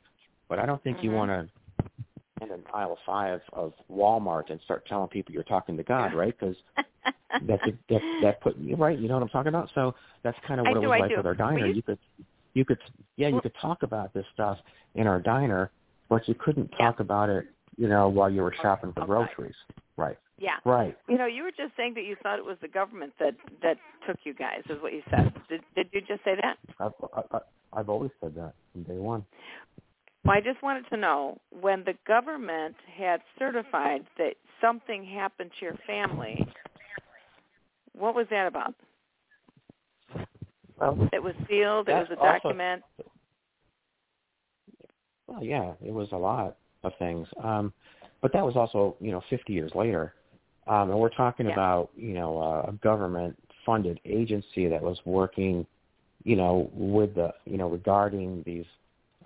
But 0.48 0.58
I 0.58 0.66
don't 0.66 0.82
think 0.84 1.02
you 1.02 1.10
Mhm. 1.10 1.14
want 1.14 1.30
to 1.30 1.48
in 2.40 2.50
an 2.50 2.62
aisle 2.74 2.98
five 3.06 3.40
of 3.52 3.72
Walmart 3.90 4.50
and 4.50 4.60
start 4.62 4.84
telling 4.86 5.08
people 5.08 5.32
you're 5.32 5.44
talking 5.44 5.76
to 5.76 5.82
God, 5.84 6.12
right? 6.14 6.34
Because 6.38 6.56
that's 7.46 7.66
a, 7.66 7.72
that 7.88 8.02
that 8.20 8.40
put 8.40 8.56
you 8.56 8.76
right. 8.76 8.98
You 8.98 9.08
know 9.08 9.14
what 9.14 9.22
I'm 9.22 9.28
talking 9.28 9.48
about. 9.48 9.70
So 9.74 9.94
that's 10.22 10.38
kind 10.46 10.60
of 10.60 10.66
I 10.66 10.70
what 10.70 10.78
it 10.78 10.80
do, 10.80 10.86
was 10.88 10.96
I 10.96 10.98
like 11.00 11.10
do. 11.10 11.16
with 11.18 11.26
our 11.26 11.34
diner. 11.34 11.66
You- 11.66 11.74
You 11.74 11.82
could, 11.82 11.98
you 12.54 12.64
could, 12.64 12.78
yeah, 13.16 13.28
you 13.28 13.40
could 13.40 13.54
talk 13.60 13.82
about 13.82 14.12
this 14.12 14.26
stuff 14.34 14.58
in 14.94 15.06
our 15.06 15.20
diner, 15.20 15.70
but 16.08 16.28
you 16.28 16.34
couldn't 16.34 16.70
Yeah. 16.72 16.86
talk 16.86 17.00
about 17.00 17.28
it, 17.30 17.46
you 17.76 17.88
know, 17.88 18.08
while 18.08 18.28
you 18.30 18.42
were 18.42 18.52
shopping 18.60 18.92
for 18.92 19.02
Outside. 19.02 19.34
groceries. 19.34 19.56
Right. 19.96 20.16
yeah. 20.38 20.56
Right. 20.64 20.96
You 21.08 21.18
know, 21.18 21.26
you 21.26 21.42
were 21.42 21.50
just 21.50 21.76
saying 21.76 21.94
that 21.94 22.04
you 22.04 22.16
thought 22.22 22.38
it 22.38 22.44
was 22.44 22.56
the 22.62 22.68
government 22.68 23.12
that 23.20 23.34
that 23.62 23.76
took 24.06 24.16
you 24.24 24.32
guys, 24.34 24.62
is 24.70 24.80
what 24.80 24.92
you 24.92 25.02
said. 25.10 25.32
Did 25.48 25.60
did 25.76 25.88
you 25.92 26.00
just 26.00 26.24
say 26.24 26.34
that? 26.40 26.56
I've 26.80 26.92
I, 27.32 27.38
I've 27.74 27.88
always 27.88 28.10
said 28.20 28.34
that 28.36 28.54
from 28.72 28.82
day 28.84 28.98
one. 28.98 29.24
Well, 30.24 30.36
I 30.36 30.40
just 30.40 30.62
wanted 30.62 30.88
to 30.90 30.96
know 30.96 31.38
when 31.60 31.84
the 31.84 31.94
government 32.06 32.76
had 32.96 33.20
certified 33.38 34.02
that 34.18 34.34
something 34.60 35.04
happened 35.04 35.50
to 35.58 35.64
your 35.66 35.76
family. 35.86 36.46
What 37.92 38.14
was 38.14 38.26
that 38.30 38.46
about? 38.46 38.74
Well, 40.80 41.08
It 41.12 41.22
was 41.22 41.34
sealed. 41.48 41.88
It 41.88 41.92
was 41.92 42.08
a 42.10 42.18
also- 42.18 42.32
document. 42.32 42.82
Well, 45.26 45.42
yeah, 45.44 45.72
it 45.84 45.92
was 45.92 46.08
a 46.12 46.16
lot 46.16 46.56
of 46.82 46.92
things. 46.98 47.26
Um, 47.42 47.72
but 48.22 48.32
that 48.32 48.44
was 48.44 48.56
also, 48.56 48.96
you 49.00 49.10
know, 49.10 49.20
50 49.28 49.52
years 49.52 49.72
later. 49.74 50.14
Um, 50.68 50.90
and 50.90 50.98
we're 50.98 51.10
talking 51.10 51.46
Yeah. 51.46 51.52
about, 51.52 51.90
you 51.96 52.14
know, 52.14 52.38
uh, 52.40 52.66
a 52.68 52.72
government-funded 52.74 54.00
agency 54.04 54.68
that 54.68 54.80
was 54.80 55.04
working, 55.04 55.66
you 56.22 56.36
know, 56.36 56.70
with 56.72 57.16
the, 57.16 57.34
you 57.44 57.58
know, 57.58 57.68
regarding 57.68 58.42
these, 58.44 58.64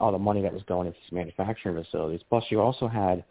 all 0.01 0.13
the 0.13 0.19
money 0.19 0.41
that 0.41 0.53
was 0.53 0.63
going 0.65 0.87
into 0.87 0.99
these 0.99 1.13
manufacturing 1.13 1.77
facilities. 1.83 2.23
Plus, 2.29 2.45
you 2.51 2.61
also 2.61 2.89
had 2.89 3.23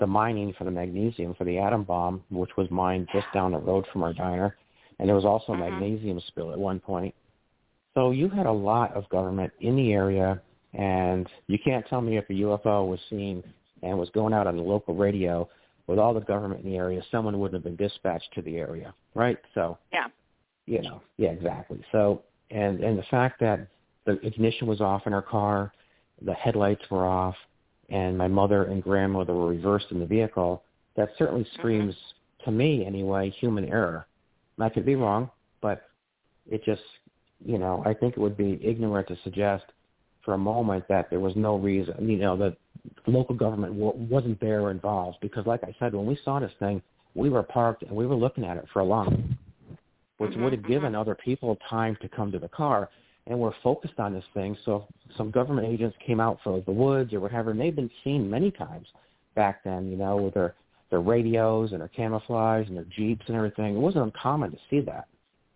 the 0.00 0.06
mining 0.06 0.52
for 0.54 0.64
the 0.64 0.70
magnesium 0.70 1.34
for 1.34 1.44
the 1.44 1.56
atom 1.58 1.84
bomb, 1.84 2.24
which 2.30 2.56
was 2.56 2.68
mined 2.70 3.08
just 3.12 3.30
down 3.32 3.52
the 3.52 3.58
road 3.58 3.86
from 3.92 4.02
our 4.02 4.12
diner. 4.12 4.56
And 4.98 5.08
there 5.08 5.16
was 5.16 5.24
also 5.24 5.52
a 5.52 5.56
Mhm. 5.56 5.60
magnesium 5.60 6.18
spill 6.20 6.52
at 6.52 6.58
one 6.58 6.80
point. 6.80 7.14
So 7.94 8.10
you 8.10 8.28
had 8.28 8.46
a 8.46 8.52
lot 8.52 8.92
of 8.94 9.08
government 9.08 9.52
in 9.60 9.76
the 9.76 9.92
area 9.92 10.40
and 10.74 11.28
you 11.48 11.58
can't 11.58 11.86
tell 11.86 12.00
me 12.00 12.16
if 12.16 12.28
a 12.30 12.32
UFO 12.32 12.86
was 12.86 13.00
seen 13.10 13.44
and 13.82 13.98
was 13.98 14.10
going 14.10 14.32
out 14.32 14.46
on 14.46 14.56
the 14.56 14.62
local 14.62 14.94
radio 14.94 15.48
with 15.86 15.98
all 15.98 16.14
the 16.14 16.20
government 16.20 16.64
in 16.64 16.70
the 16.70 16.76
area, 16.76 17.02
someone 17.10 17.38
wouldn't 17.38 17.54
have 17.54 17.64
been 17.64 17.76
dispatched 17.76 18.32
to 18.34 18.42
the 18.42 18.56
area, 18.56 18.94
right? 19.14 19.38
So, 19.54 19.78
Yeah. 19.92 20.08
you 20.66 20.80
know, 20.82 21.02
yeah, 21.16 21.30
exactly. 21.30 21.82
So, 21.90 22.22
and 22.50 22.82
and 22.82 22.98
the 22.98 23.02
fact 23.04 23.40
that 23.40 23.66
the 24.04 24.24
ignition 24.24 24.66
was 24.66 24.80
off 24.80 25.06
in 25.06 25.12
our 25.12 25.22
car, 25.22 25.72
the 26.20 26.34
headlights 26.34 26.88
were 26.90 27.06
off, 27.06 27.36
and 27.88 28.16
my 28.16 28.28
mother 28.28 28.64
and 28.64 28.82
grandmother 28.82 29.34
were 29.34 29.48
reversed 29.48 29.86
in 29.90 29.98
the 29.98 30.06
vehicle, 30.06 30.62
that 30.96 31.10
certainly 31.18 31.44
mm-hmm. 31.44 31.58
screams 31.58 31.94
to 32.44 32.50
me 32.50 32.84
anyway 32.84 33.30
human 33.30 33.64
error. 33.66 34.06
And 34.56 34.64
I 34.64 34.68
could 34.68 34.84
be 34.84 34.96
wrong, 34.96 35.30
but 35.60 35.88
it 36.50 36.64
just, 36.64 36.82
you 37.44 37.58
know, 37.58 37.82
I 37.86 37.94
think 37.94 38.16
it 38.16 38.20
would 38.20 38.36
be 38.36 38.60
ignorant 38.62 39.08
to 39.08 39.16
suggest 39.24 39.64
for 40.24 40.34
a 40.34 40.38
moment 40.38 40.86
that 40.88 41.10
there 41.10 41.20
was 41.20 41.34
no 41.36 41.56
reason, 41.56 42.08
you 42.08 42.18
know, 42.18 42.36
that 42.36 42.56
local 43.06 43.34
government 43.34 43.74
wasn't 43.74 44.40
there 44.40 44.62
or 44.62 44.70
involved. 44.70 45.18
Because, 45.20 45.46
like 45.46 45.62
I 45.64 45.74
said, 45.78 45.94
when 45.94 46.06
we 46.06 46.18
saw 46.24 46.40
this 46.40 46.52
thing, 46.58 46.82
we 47.14 47.28
were 47.28 47.42
parked 47.42 47.82
and 47.82 47.92
we 47.92 48.06
were 48.06 48.14
looking 48.14 48.44
at 48.44 48.56
it 48.56 48.64
for 48.72 48.80
a 48.80 48.84
long, 48.84 49.36
which 50.18 50.32
Mhm, 50.32 50.42
would 50.42 50.52
have 50.52 50.66
given 50.66 50.92
mhm. 50.92 51.00
other 51.00 51.14
people 51.14 51.56
time 51.68 51.96
to 51.96 52.08
come 52.08 52.32
to 52.32 52.38
the 52.38 52.48
car. 52.48 52.88
And 53.26 53.38
we're 53.38 53.52
focused 53.62 54.00
on 54.00 54.12
this 54.12 54.24
thing. 54.34 54.56
So 54.64 54.86
some 55.16 55.30
government 55.30 55.68
agents 55.68 55.96
came 55.98 56.18
out 56.18 56.40
for 56.42 56.60
the 56.60 56.72
woods 56.72 57.12
or 57.12 57.20
whatever, 57.20 57.52
and 57.52 57.60
they've 57.60 57.76
been 57.76 57.90
seen 58.02 58.28
many 58.28 58.50
times 58.50 58.88
back 59.34 59.62
then, 59.62 59.90
you 59.90 59.96
know, 59.96 60.16
with 60.16 60.34
their 60.34 60.54
their 60.90 61.00
radios 61.00 61.72
and 61.72 61.80
their 61.80 61.88
camouflage 61.88 62.68
and 62.68 62.76
their 62.76 62.84
jeeps 62.84 63.26
and 63.28 63.34
everything. 63.36 63.76
It 63.76 63.78
wasn't 63.78 64.04
uncommon 64.04 64.50
to 64.50 64.58
see 64.68 64.80
that 64.80 65.06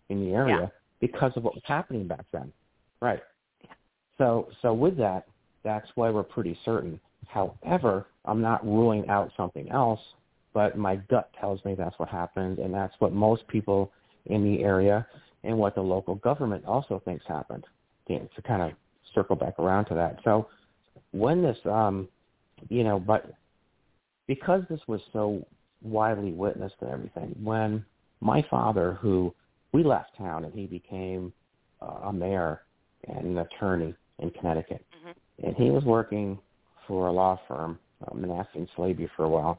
in 0.08 0.24
the 0.24 0.32
area 0.32 0.60
Yeah. 0.60 0.68
because 0.98 1.36
of 1.36 1.44
what 1.44 1.54
was 1.54 1.62
happening 1.64 2.06
back 2.06 2.24
then. 2.32 2.50
Right. 3.02 3.22
Yeah. 3.62 3.74
So 4.16 4.48
so 4.62 4.72
with 4.72 4.96
that, 4.96 5.26
that's 5.62 5.94
why 5.96 6.08
we're 6.08 6.22
pretty 6.22 6.54
certain. 6.64 6.98
However, 7.28 8.06
I'm 8.24 8.40
not 8.40 8.64
ruling 8.64 9.08
out 9.08 9.30
something 9.36 9.70
else, 9.70 10.00
but 10.52 10.76
my 10.76 10.96
gut 10.96 11.30
tells 11.38 11.64
me 11.64 11.74
that's 11.74 11.98
what 11.98 12.08
happened 12.08 12.58
and 12.58 12.72
that's 12.72 12.94
what 12.98 13.12
most 13.12 13.46
people 13.48 13.92
in 14.26 14.42
the 14.42 14.62
area 14.62 15.06
and 15.44 15.56
what 15.56 15.74
the 15.74 15.80
local 15.82 16.16
government 16.16 16.64
also 16.64 17.00
thinks 17.04 17.24
happened. 17.26 17.64
You 18.08 18.20
know, 18.20 18.28
to 18.34 18.42
kind 18.42 18.62
of 18.62 18.72
circle 19.14 19.36
back 19.36 19.58
around 19.58 19.86
to 19.86 19.94
that. 19.94 20.18
So 20.24 20.48
when 21.12 21.42
this 21.42 21.58
um 21.66 22.08
you 22.68 22.84
know, 22.84 22.98
but 22.98 23.34
because 24.26 24.62
this 24.68 24.80
was 24.86 25.00
so 25.12 25.44
widely 25.82 26.32
witnessed 26.32 26.76
and 26.80 26.90
everything, 26.90 27.36
when 27.42 27.84
my 28.20 28.44
father, 28.50 28.94
who 28.94 29.34
we 29.72 29.82
left 29.84 30.16
town 30.16 30.44
and 30.44 30.54
he 30.54 30.66
became 30.66 31.32
uh, 31.82 32.08
a 32.08 32.12
mayor 32.12 32.62
and 33.08 33.26
an 33.26 33.38
attorney 33.38 33.94
in 34.18 34.30
Connecticut, 34.30 34.84
Mhm. 35.04 35.14
and 35.44 35.56
he 35.56 35.70
was 35.70 35.84
working 35.84 36.38
for 36.86 37.08
a 37.08 37.12
law 37.12 37.38
firm, 37.48 37.78
uh, 38.06 38.14
Manasseh 38.14 38.48
and 38.54 38.68
Slaby, 38.76 39.08
for 39.16 39.24
a 39.24 39.28
while, 39.28 39.58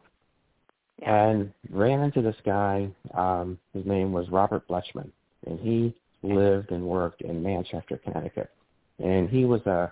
Yeah. 1.00 1.30
and 1.30 1.54
ran 1.70 2.02
into 2.02 2.22
this 2.22 2.36
guy. 2.44 2.90
Um, 3.14 3.60
his 3.74 3.86
name 3.86 4.12
was 4.12 4.30
Robert 4.30 4.68
Bletchman, 4.68 5.12
and 5.46 5.60
he 5.60 5.94
lived 6.24 6.72
and 6.72 6.86
worked 6.86 7.22
in 7.22 7.44
Manchester, 7.44 7.98
Connecticut, 7.98 8.50
and 9.00 9.30
he 9.30 9.46
was 9.46 9.66
a 9.66 9.92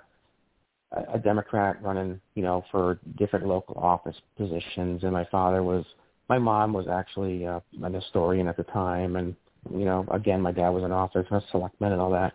a 1.13 1.19
Democrat 1.19 1.81
running, 1.81 2.21
you 2.35 2.43
know, 2.43 2.63
for 2.71 2.99
different 3.17 3.45
local 3.45 3.75
office 3.77 4.15
positions, 4.37 5.03
and 5.03 5.11
my 5.11 5.25
father 5.25 5.61
was 5.61 5.85
my 6.29 6.39
mom 6.39 6.73
was 6.73 6.87
actually 6.87 7.45
uh, 7.45 7.59
an 7.83 7.93
historian 7.93 8.47
at 8.47 8.57
the 8.57 8.63
time, 8.63 9.15
and 9.15 9.35
you 9.71 9.85
know, 9.85 10.05
again, 10.11 10.41
my 10.41 10.51
dad 10.51 10.69
was 10.69 10.83
an 10.83 10.91
author, 10.91 11.25
a 11.29 11.41
selectman, 11.51 11.91
and 11.91 12.01
all 12.01 12.11
that. 12.11 12.33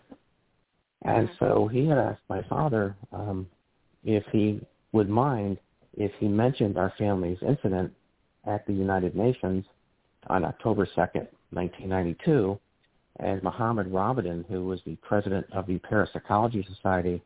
And 1.02 1.28
Mhm. 1.28 1.38
so 1.38 1.68
he 1.68 1.86
had 1.86 1.98
asked 1.98 2.22
my 2.28 2.42
father 2.42 2.94
um, 3.12 3.48
if 4.04 4.24
he 4.26 4.60
would 4.92 5.08
mind 5.08 5.58
if 5.96 6.12
he 6.18 6.28
mentioned 6.28 6.78
our 6.78 6.92
family's 6.98 7.38
incident 7.42 7.92
at 8.46 8.66
the 8.66 8.72
United 8.72 9.14
Nations 9.14 9.64
on 10.28 10.44
October 10.44 10.86
2nd, 10.86 11.26
1992, 11.50 12.58
as 13.20 13.42
Mohammed 13.42 13.88
Ramadan, 13.88 14.44
who 14.48 14.64
was 14.66 14.80
the 14.86 14.96
president 14.96 15.46
of 15.52 15.66
the 15.66 15.78
Parapsychology 15.78 16.66
Society, 16.74 17.22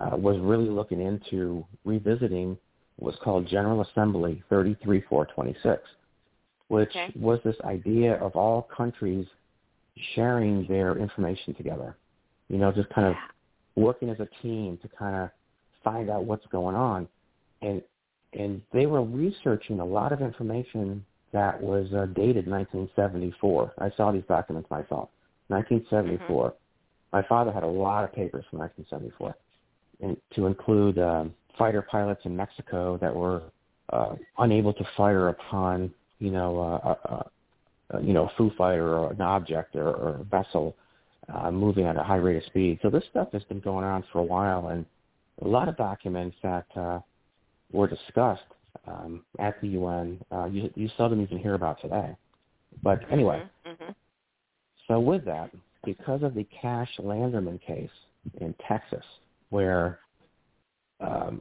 uh, 0.00 0.16
was 0.16 0.38
really 0.40 0.68
looking 0.68 1.00
into 1.00 1.64
revisiting 1.84 2.56
what 2.96 3.12
was 3.12 3.20
called 3.22 3.46
General 3.46 3.82
Assembly 3.82 4.42
33426, 4.48 5.82
which 6.68 6.88
Okay. 6.90 7.12
was 7.18 7.40
this 7.42 7.56
idea 7.64 8.14
of 8.16 8.34
all 8.36 8.62
countries 8.62 9.26
sharing 10.14 10.66
their 10.66 10.96
information 10.96 11.54
together. 11.54 11.96
You 12.48 12.58
know, 12.58 12.72
just 12.72 12.88
kind 12.90 13.06
of 13.06 13.16
working 13.76 14.08
as 14.08 14.20
a 14.20 14.28
team 14.42 14.78
to 14.78 14.88
kind 14.88 15.16
of 15.16 15.30
find 15.82 16.10
out 16.10 16.24
what's 16.24 16.46
going 16.46 16.76
on. 16.76 17.08
And 17.60 17.82
and 18.32 18.62
they 18.72 18.86
were 18.86 19.02
researching 19.02 19.80
a 19.80 19.84
lot 19.84 20.12
of 20.12 20.22
information 20.22 21.04
that 21.32 21.60
was 21.60 21.86
uh, 21.92 22.06
dated 22.06 22.46
1974. 22.46 23.74
I 23.78 23.90
saw 23.96 24.10
these 24.10 24.22
documents 24.26 24.70
myself. 24.70 25.10
1974. 25.48 26.54
My 27.12 27.22
father 27.22 27.52
had 27.52 27.62
a 27.62 27.66
lot 27.66 28.04
of 28.04 28.12
papers 28.12 28.44
from 28.48 28.60
1974, 28.60 29.34
and 30.00 30.16
to 30.34 30.46
include 30.46 30.98
um, 30.98 31.34
fighter 31.58 31.82
pilots 31.82 32.22
in 32.24 32.34
Mexico 32.34 32.96
that 32.98 33.14
were 33.14 33.42
uh, 33.92 34.14
unable 34.38 34.72
to 34.72 34.84
fire 34.96 35.28
upon, 35.28 35.92
you 36.18 36.30
know, 36.30 36.58
uh, 36.58 36.88
uh, 36.88 37.22
uh, 37.94 38.00
you 38.00 38.14
know, 38.14 38.24
a 38.24 38.32
foo 38.38 38.50
fighter 38.56 38.96
or 38.96 39.12
an 39.12 39.20
object 39.20 39.76
or, 39.76 39.88
or 39.88 40.20
a 40.20 40.24
vessel 40.24 40.74
uh, 41.32 41.50
moving 41.50 41.84
at 41.84 41.96
a 41.96 42.02
high 42.02 42.16
rate 42.16 42.36
of 42.36 42.44
speed. 42.44 42.78
So 42.82 42.88
this 42.88 43.04
stuff 43.10 43.28
has 43.32 43.44
been 43.44 43.60
going 43.60 43.84
on 43.84 44.04
for 44.12 44.18
a 44.20 44.24
while, 44.24 44.68
and 44.68 44.86
a 45.40 45.48
lot 45.48 45.68
of 45.68 45.76
documents 45.76 46.36
that 46.42 46.66
uh, 46.76 47.00
were 47.72 47.88
discussed 47.88 48.42
um, 48.86 49.24
at 49.38 49.60
the 49.60 49.68
UN 49.68 50.20
uh, 50.30 50.46
you, 50.46 50.70
you 50.74 50.88
seldom 50.96 51.20
even 51.20 51.38
hear 51.38 51.54
about 51.54 51.80
today. 51.80 52.16
But 52.82 53.00
anyway, 53.10 53.44
hmm 53.66 53.90
so 54.88 54.98
with 54.98 55.24
that, 55.24 55.50
because 55.84 56.22
of 56.22 56.34
the 56.34 56.44
Cash 56.60 56.90
Landrum 56.98 57.58
case 57.64 57.88
in 58.40 58.54
Texas, 58.66 59.04
where 59.50 60.00
um, 61.00 61.40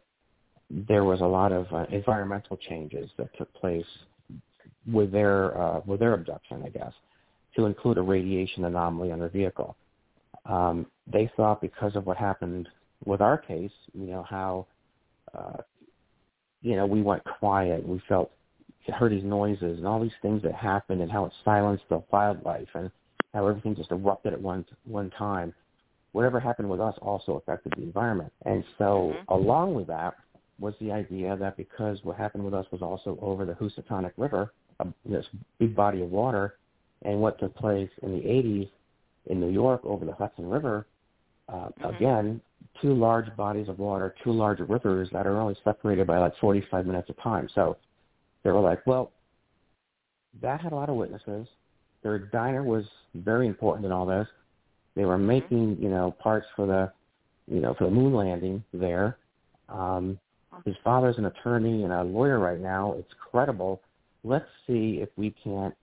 there 0.69 1.03
was 1.03 1.21
a 1.21 1.25
lot 1.25 1.51
of 1.51 1.65
uh, 1.73 1.85
environmental 1.91 2.57
changes 2.57 3.09
that 3.17 3.35
took 3.37 3.51
place 3.55 3.85
with 4.91 5.11
their 5.11 5.59
uh, 5.59 5.81
with 5.85 5.99
their 5.99 6.13
abduction, 6.13 6.63
I 6.65 6.69
guess, 6.69 6.93
to 7.55 7.65
include 7.65 7.97
a 7.97 8.01
radiation 8.01 8.65
anomaly 8.65 9.11
on 9.11 9.19
their 9.19 9.29
vehicle. 9.29 9.75
Um, 10.45 10.87
they 11.11 11.31
thought 11.35 11.61
because 11.61 11.95
of 11.95 12.05
what 12.05 12.17
happened 12.17 12.67
with 13.05 13.21
our 13.21 13.37
case, 13.37 13.71
you 13.93 14.07
know 14.07 14.23
how, 14.23 14.67
uh, 15.37 15.57
you 16.61 16.75
know, 16.75 16.85
we 16.85 17.01
went 17.01 17.23
quiet, 17.23 17.87
we 17.87 18.01
felt 18.07 18.31
heard 18.89 19.11
these 19.11 19.23
noises 19.23 19.77
and 19.77 19.87
all 19.87 20.01
these 20.01 20.11
things 20.21 20.41
that 20.43 20.53
happened, 20.53 21.01
and 21.01 21.11
how 21.11 21.25
it 21.25 21.31
silenced 21.45 21.83
the 21.89 22.03
wildlife 22.11 22.67
and 22.73 22.91
how 23.33 23.47
everything 23.47 23.75
just 23.75 23.91
erupted 23.91 24.33
at 24.33 24.41
one 24.41 24.65
one 24.85 25.09
time. 25.11 25.53
Whatever 26.13 26.39
happened 26.39 26.69
with 26.69 26.81
us 26.81 26.95
also 27.01 27.33
affected 27.33 27.73
the 27.77 27.83
environment, 27.83 28.33
and 28.45 28.65
so 28.77 29.13
Mhm. 29.13 29.25
along 29.29 29.75
with 29.75 29.87
that 29.87 30.15
was 30.59 30.77
the 30.79 30.91
idea 30.91 31.35
that 31.37 31.57
because 31.57 32.03
what 32.03 32.17
happened 32.17 32.43
with 32.43 32.53
us 32.53 32.69
was 32.71 32.81
also 32.81 33.17
over 33.21 33.45
the 33.45 33.55
Housatonic 33.55 34.13
River, 34.17 34.51
a, 34.79 34.87
this 35.05 35.27
big 35.57 35.75
body 35.75 36.01
of 36.01 36.11
water, 36.11 36.57
and 37.03 37.21
what 37.21 37.39
took 37.39 37.55
place 37.55 37.89
in 38.03 38.11
the 38.11 38.27
80s 38.27 38.69
in 39.27 39.39
New 39.39 39.49
York 39.49 39.83
over 39.85 40.05
the 40.05 40.13
Hudson 40.13 40.49
River, 40.49 40.85
uh, 41.47 41.69
Mhm. 41.69 41.95
again, 41.95 42.41
two 42.81 42.93
large 42.93 43.35
bodies 43.35 43.69
of 43.69 43.79
water, 43.79 44.15
two 44.23 44.31
large 44.31 44.59
rivers 44.59 45.09
that 45.13 45.27
are 45.27 45.39
only 45.39 45.55
separated 45.63 46.07
by 46.07 46.17
like 46.17 46.35
45 46.37 46.85
minutes 46.85 47.09
of 47.09 47.21
time. 47.21 47.47
So 47.53 47.77
they 48.43 48.51
were 48.51 48.59
like, 48.59 48.85
well, 48.85 49.11
that 50.41 50.61
had 50.61 50.71
a 50.71 50.75
lot 50.75 50.89
of 50.89 50.95
witnesses. 50.95 51.47
Their 52.03 52.19
diner 52.19 52.63
was 52.63 52.85
very 53.13 53.47
important 53.47 53.85
in 53.85 53.91
all 53.91 54.05
this. 54.05 54.27
They 54.95 55.05
were 55.05 55.17
making, 55.17 55.77
you 55.79 55.89
know, 55.89 56.15
parts 56.19 56.47
for 56.55 56.65
the, 56.65 56.91
you 57.53 57.61
know, 57.61 57.73
for 57.75 57.85
the 57.85 57.91
moon 57.91 58.13
landing 58.13 58.63
there. 58.73 59.17
Um, 59.69 60.19
his 60.65 60.75
father's 60.83 61.17
an 61.17 61.25
attorney 61.25 61.83
and 61.83 61.93
a 61.93 62.03
lawyer 62.03 62.39
right 62.39 62.59
now. 62.59 62.95
It's 62.97 63.11
credible. 63.31 63.81
Let's 64.23 64.47
see 64.67 64.99
if 65.01 65.09
we 65.15 65.33
can't 65.43 65.73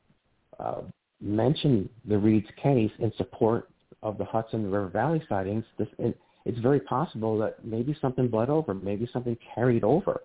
uh, 0.58 0.82
mention 1.20 1.88
the 2.04 2.18
Reed's 2.18 2.48
case 2.62 2.92
in 2.98 3.12
support 3.16 3.68
of 4.02 4.18
the 4.18 4.24
Hudson 4.24 4.70
River 4.70 4.88
Valley 4.88 5.22
sightings. 5.28 5.64
This, 5.78 5.88
it, 5.98 6.18
it's 6.48 6.58
very 6.60 6.80
possible 6.80 7.36
that 7.38 7.62
maybe 7.62 7.94
something 8.00 8.26
bled 8.26 8.48
over, 8.48 8.72
maybe 8.72 9.06
something 9.12 9.36
carried 9.54 9.84
over. 9.84 10.22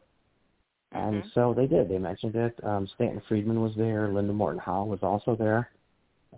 And 0.94 1.22
Mhm. 1.22 1.34
so 1.34 1.54
they 1.54 1.68
did. 1.68 1.90
They 1.90 1.98
mentioned 1.98 2.36
it. 2.36 2.58
Um, 2.64 2.88
Stanton 2.88 3.20
Friedman 3.28 3.62
was 3.62 3.76
there. 3.76 4.08
Linda 4.08 4.32
Moulton 4.32 4.60
Howe 4.60 4.86
was 4.86 5.04
also 5.04 5.36
there. 5.36 5.70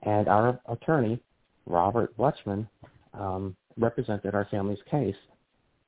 And 0.02 0.28
our 0.28 0.60
attorney, 0.66 1.20
Robert 1.68 2.18
Bletchman, 2.18 2.68
um, 3.14 3.56
represented 3.78 4.34
our 4.34 4.46
family's 4.46 4.82
case. 4.84 5.18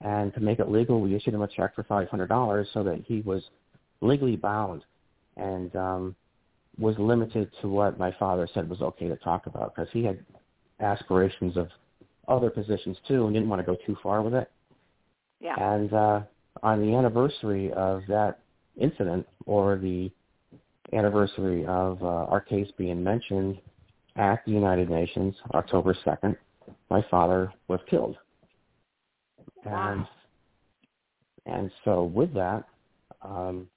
And 0.01 0.31
to 0.35 0.41
make 0.41 0.59
it 0.59 0.69
legal, 0.69 1.01
we 1.01 1.15
issued 1.15 1.33
him 1.33 1.41
a 1.41 1.47
check 1.47 1.73
for 1.73 1.83
$500 1.83 2.67
so 2.73 2.83
that 2.83 3.01
he 3.01 3.21
was 3.21 3.49
legally 4.01 4.35
bound 4.35 4.85
and 5.37 5.75
um, 5.75 6.15
was 6.77 6.99
limited 6.99 7.51
to 7.61 7.67
what 7.67 7.97
my 7.97 8.11
father 8.11 8.45
said 8.53 8.69
was 8.69 8.81
okay 8.81 9.07
to 9.07 9.15
talk 9.17 9.47
about 9.47 9.73
because 9.73 9.89
he 9.91 10.03
had 10.03 10.23
aspirations 10.79 11.57
of 11.57 11.71
other 12.27 12.49
positions 12.49 12.97
too 13.07 13.25
and 13.25 13.33
didn't 13.33 13.49
want 13.49 13.59
to 13.59 13.65
go 13.65 13.77
too 13.85 13.97
far 14.03 14.21
with 14.21 14.33
it. 14.33 14.49
Yeah. 15.39 15.55
And 15.59 15.93
uh, 15.93 16.21
on 16.63 16.81
the 16.81 16.95
anniversary 16.95 17.71
of 17.73 18.03
that 18.07 18.39
incident, 18.79 19.27
or 19.45 19.77
the 19.77 20.11
anniversary 20.93 21.65
of 21.65 22.01
uh, 22.01 22.05
our 22.05 22.41
case 22.41 22.67
being 22.77 23.03
mentioned 23.03 23.57
at 24.15 24.43
the 24.45 24.51
United 24.51 24.89
Nations, 24.89 25.35
October 25.53 25.95
2nd, 26.05 26.35
my 26.89 27.03
father 27.09 27.51
was 27.67 27.79
killed. 27.89 28.15
Wow. 29.65 30.07
And, 31.45 31.55
and 31.55 31.71
so 31.85 32.03
with 32.03 32.33
that 32.33 32.65
um, 33.21 33.67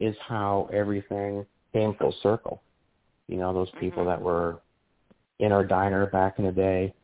is 0.00 0.16
how 0.26 0.68
everything 0.72 1.44
came 1.72 1.94
full 1.94 2.14
circle. 2.22 2.62
You 3.28 3.38
know, 3.38 3.52
those 3.52 3.70
people 3.80 4.04
Mhm. 4.04 4.06
that 4.06 4.20
were 4.20 4.60
in 5.38 5.52
our 5.52 5.64
diner 5.64 6.06
back 6.06 6.38
in 6.38 6.44
the 6.44 6.52
day, 6.52 6.94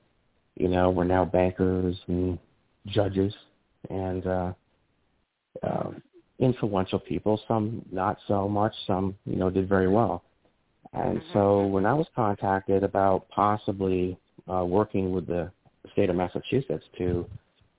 you 0.57 0.68
know, 0.68 0.90
were 0.90 1.05
now 1.05 1.24
bankers 1.24 1.96
and 2.09 2.38
judges 2.86 3.34
and 3.88 4.26
uh, 4.26 4.53
um, 5.62 6.03
influential 6.38 6.98
people. 6.98 7.40
Some 7.46 7.84
not 7.90 8.18
so 8.26 8.48
much. 8.48 8.74
Some, 8.86 9.16
you 9.24 9.36
know, 9.36 9.51
did 9.51 9.68
very 9.68 9.88
well. 9.88 10.22
And 10.92 11.20
Mhm. 11.20 11.32
so 11.32 11.66
when 11.66 11.86
I 11.86 11.94
was 11.94 12.09
contacted 12.14 12.82
about 12.82 13.28
possibly 13.28 14.18
uh, 14.48 14.64
working 14.64 15.12
with 15.12 15.26
the 15.26 15.51
state 15.92 16.11
of 16.11 16.16
Massachusetts 16.16 16.84
to 16.98 17.28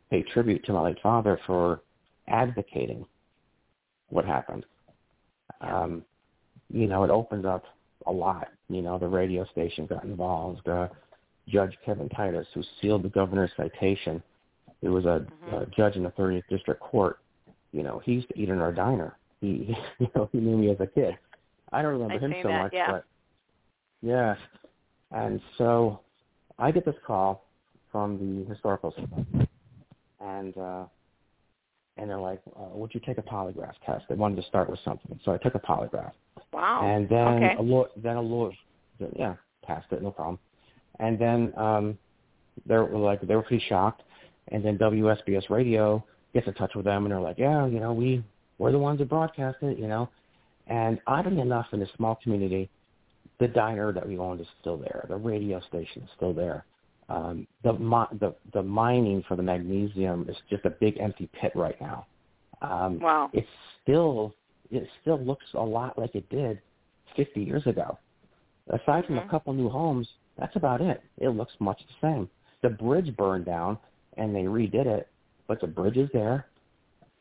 pay 0.09 0.24
tribute 0.24 0.63
to 0.65 0.74
my 0.74 0.82
late 0.82 0.99
father 1.01 1.38
for 1.45 1.82
advocating 2.28 3.05
what 4.09 4.26
happened, 4.26 4.65
um, 5.61 6.05
you 6.69 6.88
know, 6.88 7.03
it 7.03 7.09
opened 7.09 7.45
up 7.45 7.65
a 8.07 8.11
lot. 8.11 8.47
You 8.69 8.82
know, 8.82 8.97
the 8.97 9.07
radio 9.07 9.45
station 9.45 9.86
got 9.86 10.03
involved. 10.03 10.67
Uh, 10.67 10.88
Judge 11.47 11.77
Kevin 11.85 12.09
Titus, 12.09 12.47
who 12.53 12.63
sealed 12.81 13.03
the 13.03 13.09
governor's 13.09 13.51
citation, 13.57 14.21
it 14.81 14.89
was 14.89 15.05
a, 15.05 15.25
Mhm. 15.45 15.61
a 15.61 15.65
judge 15.67 15.95
in 15.95 16.03
the 16.03 16.11
30th 16.11 16.47
District 16.49 16.79
Court. 16.79 17.19
You 17.71 17.83
know, 17.83 17.99
he 17.99 18.13
used 18.13 18.29
to 18.29 18.39
eat 18.39 18.49
in 18.49 18.59
our 18.59 18.71
diner. 18.71 19.17
He, 19.39 19.75
you 19.99 20.09
know, 20.15 20.29
he 20.31 20.39
knew 20.39 20.57
me 20.57 20.71
as 20.71 20.79
a 20.79 20.87
kid. 20.87 21.17
I 21.71 21.81
don't 21.81 21.93
remember 21.93 22.15
I've 22.15 22.21
him 22.21 22.35
so 22.41 22.47
that, 22.49 22.63
much, 22.63 22.73
yeah. 22.73 22.91
but 22.91 23.05
yes. 24.01 24.37
And 25.11 25.41
so 25.57 26.01
I 26.59 26.71
get 26.71 26.85
this 26.85 26.95
call 27.05 27.45
from 27.91 28.17
the 28.17 28.49
historical 28.49 28.91
society, 28.91 29.49
and 30.19 30.57
uh, 30.57 30.85
and 31.97 32.09
they're 32.09 32.19
like, 32.19 32.41
uh, 32.57 32.69
"Would 32.73 32.93
you 32.93 33.01
take 33.01 33.17
a 33.17 33.21
polygraph 33.21 33.73
test?" 33.85 34.05
They 34.07 34.15
wanted 34.15 34.37
to 34.37 34.43
start 34.43 34.69
with 34.69 34.79
something, 34.83 35.19
so 35.23 35.33
I 35.33 35.37
took 35.37 35.55
a 35.55 35.59
polygraph. 35.59 36.11
Wow. 36.53 36.81
And 36.83 37.09
then 37.09 37.43
okay. 37.43 37.55
a 37.57 37.61
law, 37.61 37.85
then 37.97 38.15
a 38.15 38.21
law, 38.21 38.51
yeah, 39.17 39.35
passed 39.63 39.91
it, 39.91 40.01
no 40.01 40.11
problem. 40.11 40.39
And 40.99 41.17
then 41.19 41.53
um, 41.57 41.97
they 42.65 42.75
were 42.75 42.97
like, 42.97 43.21
they 43.21 43.35
were 43.35 43.43
pretty 43.43 43.63
shocked. 43.67 44.03
And 44.49 44.63
then 44.63 44.77
WSBS 44.77 45.49
Radio 45.49 46.03
gets 46.33 46.47
in 46.47 46.53
touch 46.55 46.71
with 46.75 46.85
them, 46.85 47.03
and 47.05 47.11
they're 47.11 47.21
like, 47.21 47.37
yeah, 47.37 47.65
you 47.65 47.79
know, 47.79 47.93
we 47.93 48.23
we're 48.57 48.71
the 48.71 48.79
ones 48.79 48.99
that 48.99 49.09
broadcast 49.09 49.57
it, 49.61 49.77
you 49.77 49.87
know. 49.87 50.09
And 50.67 50.99
oddly 51.07 51.39
enough, 51.39 51.67
in 51.73 51.81
a 51.81 51.87
small 51.95 52.15
community, 52.21 52.69
the 53.39 53.47
diner 53.47 53.91
that 53.91 54.07
we 54.07 54.17
owned 54.17 54.39
is 54.39 54.47
still 54.59 54.77
there. 54.77 55.05
The 55.09 55.15
radio 55.15 55.59
station 55.61 56.03
is 56.03 56.09
still 56.15 56.33
there. 56.33 56.65
Um, 57.09 57.47
the, 57.63 57.73
the 58.19 58.35
the 58.53 58.63
mining 58.63 59.23
for 59.27 59.35
the 59.35 59.43
magnesium 59.43 60.27
is 60.29 60.37
just 60.49 60.63
a 60.65 60.69
big 60.69 60.97
empty 60.99 61.29
pit 61.33 61.51
right 61.55 61.79
now. 61.81 62.05
Um, 62.61 62.99
Wow. 62.99 63.29
it's 63.33 63.47
still 63.83 64.33
it 64.69 64.87
still 65.01 65.19
looks 65.19 65.45
a 65.55 65.59
lot 65.61 65.97
like 65.97 66.15
it 66.15 66.29
did 66.29 66.61
50 67.17 67.41
years 67.41 67.65
ago. 67.67 67.97
Aside 68.69 69.05
from 69.05 69.15
Mhm. 69.15 69.25
a 69.25 69.29
couple 69.29 69.53
new 69.53 69.67
homes, 69.67 70.07
that's 70.41 70.55
about 70.55 70.81
it. 70.81 71.03
It 71.19 71.29
looks 71.29 71.53
much 71.59 71.79
the 71.87 72.07
same. 72.07 72.27
The 72.63 72.69
bridge 72.69 73.15
burned 73.15 73.45
down 73.45 73.77
and 74.17 74.35
they 74.35 74.41
redid 74.41 74.87
it, 74.87 75.07
but 75.47 75.61
the 75.61 75.67
bridge 75.67 75.97
is 75.97 76.09
there. 76.13 76.47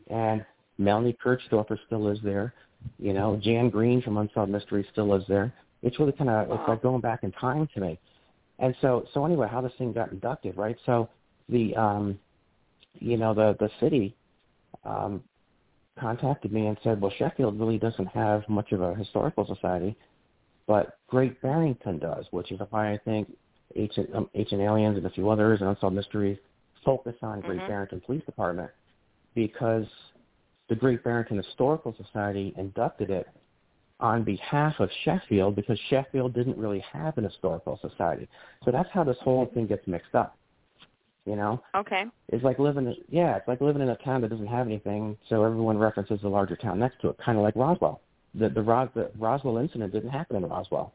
And 0.09 0.45
Melanie 0.79 1.17
Kirchdorfer 1.23 1.77
still 1.87 2.09
is 2.09 2.19
there. 2.25 2.55
You 2.99 3.13
know, 3.13 3.39
Jan 3.43 3.69
Green 3.69 4.01
from 4.01 4.17
Unsolved 4.17 4.51
Mysteries 4.51 4.87
still 4.91 5.09
lives 5.09 5.27
there. 5.29 5.53
It's 5.83 6.01
really 6.01 6.13
kind 6.13 6.31
of 6.31 6.51
it's 6.51 6.67
like 6.67 6.83
going 6.83 7.03
back 7.03 7.23
in 7.23 7.31
time 7.33 7.69
to 7.75 7.81
me. 7.81 7.99
And 8.59 8.75
so 8.81 9.07
so 9.13 9.27
anyway, 9.27 9.49
how 9.51 9.61
this 9.61 9.73
thing 9.77 9.93
got 9.93 10.13
inducted, 10.13 10.57
right? 10.57 10.77
So 10.87 11.11
the 11.51 11.77
um 11.77 12.19
you 12.95 13.19
know, 13.19 13.35
the 13.35 13.55
the 13.61 13.69
city 13.81 14.17
um 14.87 15.23
contacted 15.99 16.55
me 16.55 16.69
and 16.69 16.79
said, 16.83 16.99
Well 16.99 17.13
Sheffield 17.19 17.61
really 17.61 17.79
doesn't 17.79 18.07
have 18.07 18.49
much 18.49 18.73
of 18.73 18.81
a 18.81 18.95
historical 18.95 19.47
society, 19.47 19.95
but 20.67 20.99
Great 21.09 21.41
Barrington 21.43 21.99
does, 21.99 22.27
which 22.31 22.53
is 22.53 22.61
why 22.71 22.93
I 22.93 22.99
think 22.99 23.33
Ancient 23.77 24.15
um, 24.15 24.29
Ancient 24.35 24.61
Aliens 24.61 24.97
and 24.97 25.07
a 25.07 25.11
few 25.11 25.31
others 25.31 25.61
and 25.61 25.69
Unsolved 25.69 25.95
Mysteries 25.95 26.39
focus 26.85 27.15
on 27.23 27.41
Great 27.41 27.61
Mhm. 27.61 27.67
Barrington 27.69 28.01
Police 28.01 28.25
Department 28.25 28.71
because 29.35 29.87
the 30.69 30.75
Great 30.75 31.05
Barrington 31.05 31.37
Historical 31.37 31.95
Society 31.95 32.53
inducted 32.57 33.11
it 33.11 33.29
on 34.01 34.25
behalf 34.25 34.81
of 34.81 34.91
Sheffield 35.05 35.55
because 35.55 35.79
Sheffield 35.89 36.33
didn't 36.33 36.57
really 36.57 36.81
have 36.81 37.17
an 37.19 37.25
historical 37.25 37.77
society. 37.79 38.29
So 38.65 38.71
that's 38.71 38.89
how 38.91 39.05
this 39.05 39.19
whole 39.19 39.47
thing 39.47 39.67
gets 39.67 39.87
mixed 39.87 40.15
up. 40.15 40.37
You 41.27 41.37
know, 41.37 41.63
Okay. 41.75 42.07
it's 42.31 42.43
like 42.43 42.59
living, 42.59 42.87
in, 42.87 42.97
yeah, 43.11 43.37
it's 43.37 43.47
like 43.47 43.61
living 43.61 43.83
in 43.83 43.91
a 43.91 43.97
town 43.97 44.23
that 44.23 44.29
doesn't 44.29 44.47
have 44.47 44.67
anything, 44.67 45.19
so 45.29 45.45
everyone 45.45 45.77
references 45.77 46.21
the 46.23 46.29
larger 46.29 46.57
town 46.57 46.79
next 46.79 47.01
to 47.03 47.11
it, 47.11 47.19
kind 47.19 47.37
of 47.37 47.45
like 47.45 47.55
Roswell. 47.57 48.01
The 48.35 48.49
the, 48.49 48.63
Ros, 48.63 48.89
the 48.95 49.11
Roswell 49.19 49.59
incident 49.59 49.93
didn't 49.93 50.11
happen 50.11 50.37
in 50.37 50.49
Roswell, 50.49 50.93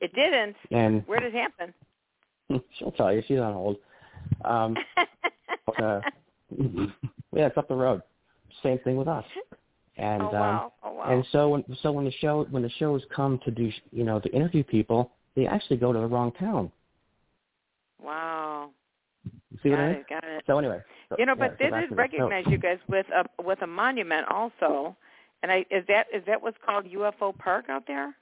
It 0.00 0.14
didn't. 0.14 0.56
and 0.70 1.06
Where 1.06 1.20
did 1.20 1.34
it 1.34 1.38
happen? 1.38 1.74
she'll 2.78 2.92
tell 2.92 3.12
you 3.12 3.22
she's 3.26 3.38
on 3.38 3.54
hold. 3.54 3.76
Um, 4.44 4.76
but, 5.66 5.82
uh, 5.82 6.00
yeah, 7.32 7.46
it's 7.46 7.56
up 7.56 7.68
the 7.68 7.74
road. 7.74 8.02
Same 8.62 8.78
thing 8.80 8.96
with 8.96 9.08
us. 9.08 9.24
And 9.96 10.22
oh 10.22 10.26
um, 10.26 10.32
wow. 10.32 10.72
Oh 10.82 10.92
wow. 10.92 11.04
And 11.08 11.24
so 11.32 11.48
when 11.50 11.64
so 11.82 11.92
when 11.92 12.04
the 12.04 12.12
show 12.20 12.46
when 12.50 12.62
the 12.62 12.70
shows 12.78 13.02
come 13.14 13.38
to 13.44 13.50
do 13.50 13.70
you 13.92 14.04
know 14.04 14.20
to 14.20 14.28
interview 14.30 14.64
people, 14.64 15.12
they 15.36 15.46
actually 15.46 15.76
go 15.76 15.92
to 15.92 15.98
the 15.98 16.06
wrong 16.06 16.32
town. 16.32 16.70
wow. 18.02 18.70
You 19.24 19.58
see 19.62 19.68
got 19.70 19.76
what 19.76 19.80
I 19.80 19.88
mean? 19.88 19.96
it. 19.96 20.06
Got 20.08 20.24
it. 20.24 20.42
So 20.46 20.58
anyway, 20.58 20.80
so, 21.08 21.16
You 21.18 21.26
know, 21.26 21.34
but 21.34 21.52
so 21.52 21.70
they 21.70 21.80
did 21.80 21.96
recognize 21.96 22.44
you 22.48 22.58
guys 22.58 22.78
with 22.88 23.06
a 23.08 23.42
with 23.42 23.62
a 23.62 23.66
monument 23.66 24.26
also. 24.28 24.96
And 25.44 25.52
I 25.52 25.58
is 25.70 25.84
that 25.88 26.06
is 26.10 26.22
that 26.26 26.42
what's 26.42 26.56
called 26.64 26.86
UFO 26.86 27.36
Park 27.36 27.66
out 27.68 27.84
there? 27.86 28.16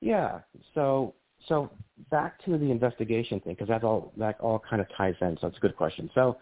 Yeah. 0.00 0.40
So 0.74 1.14
so 1.46 1.70
back 2.10 2.44
to 2.46 2.58
the 2.58 2.72
investigation 2.72 3.38
thing 3.38 3.54
because 3.54 3.68
that 3.68 3.84
all 3.84 4.12
that 4.16 4.40
all 4.40 4.60
kind 4.68 4.82
of 4.82 4.88
ties 4.96 5.14
in. 5.20 5.38
So 5.40 5.46
it's 5.46 5.56
a 5.56 5.60
good 5.60 5.76
question. 5.76 6.10
So 6.16 6.36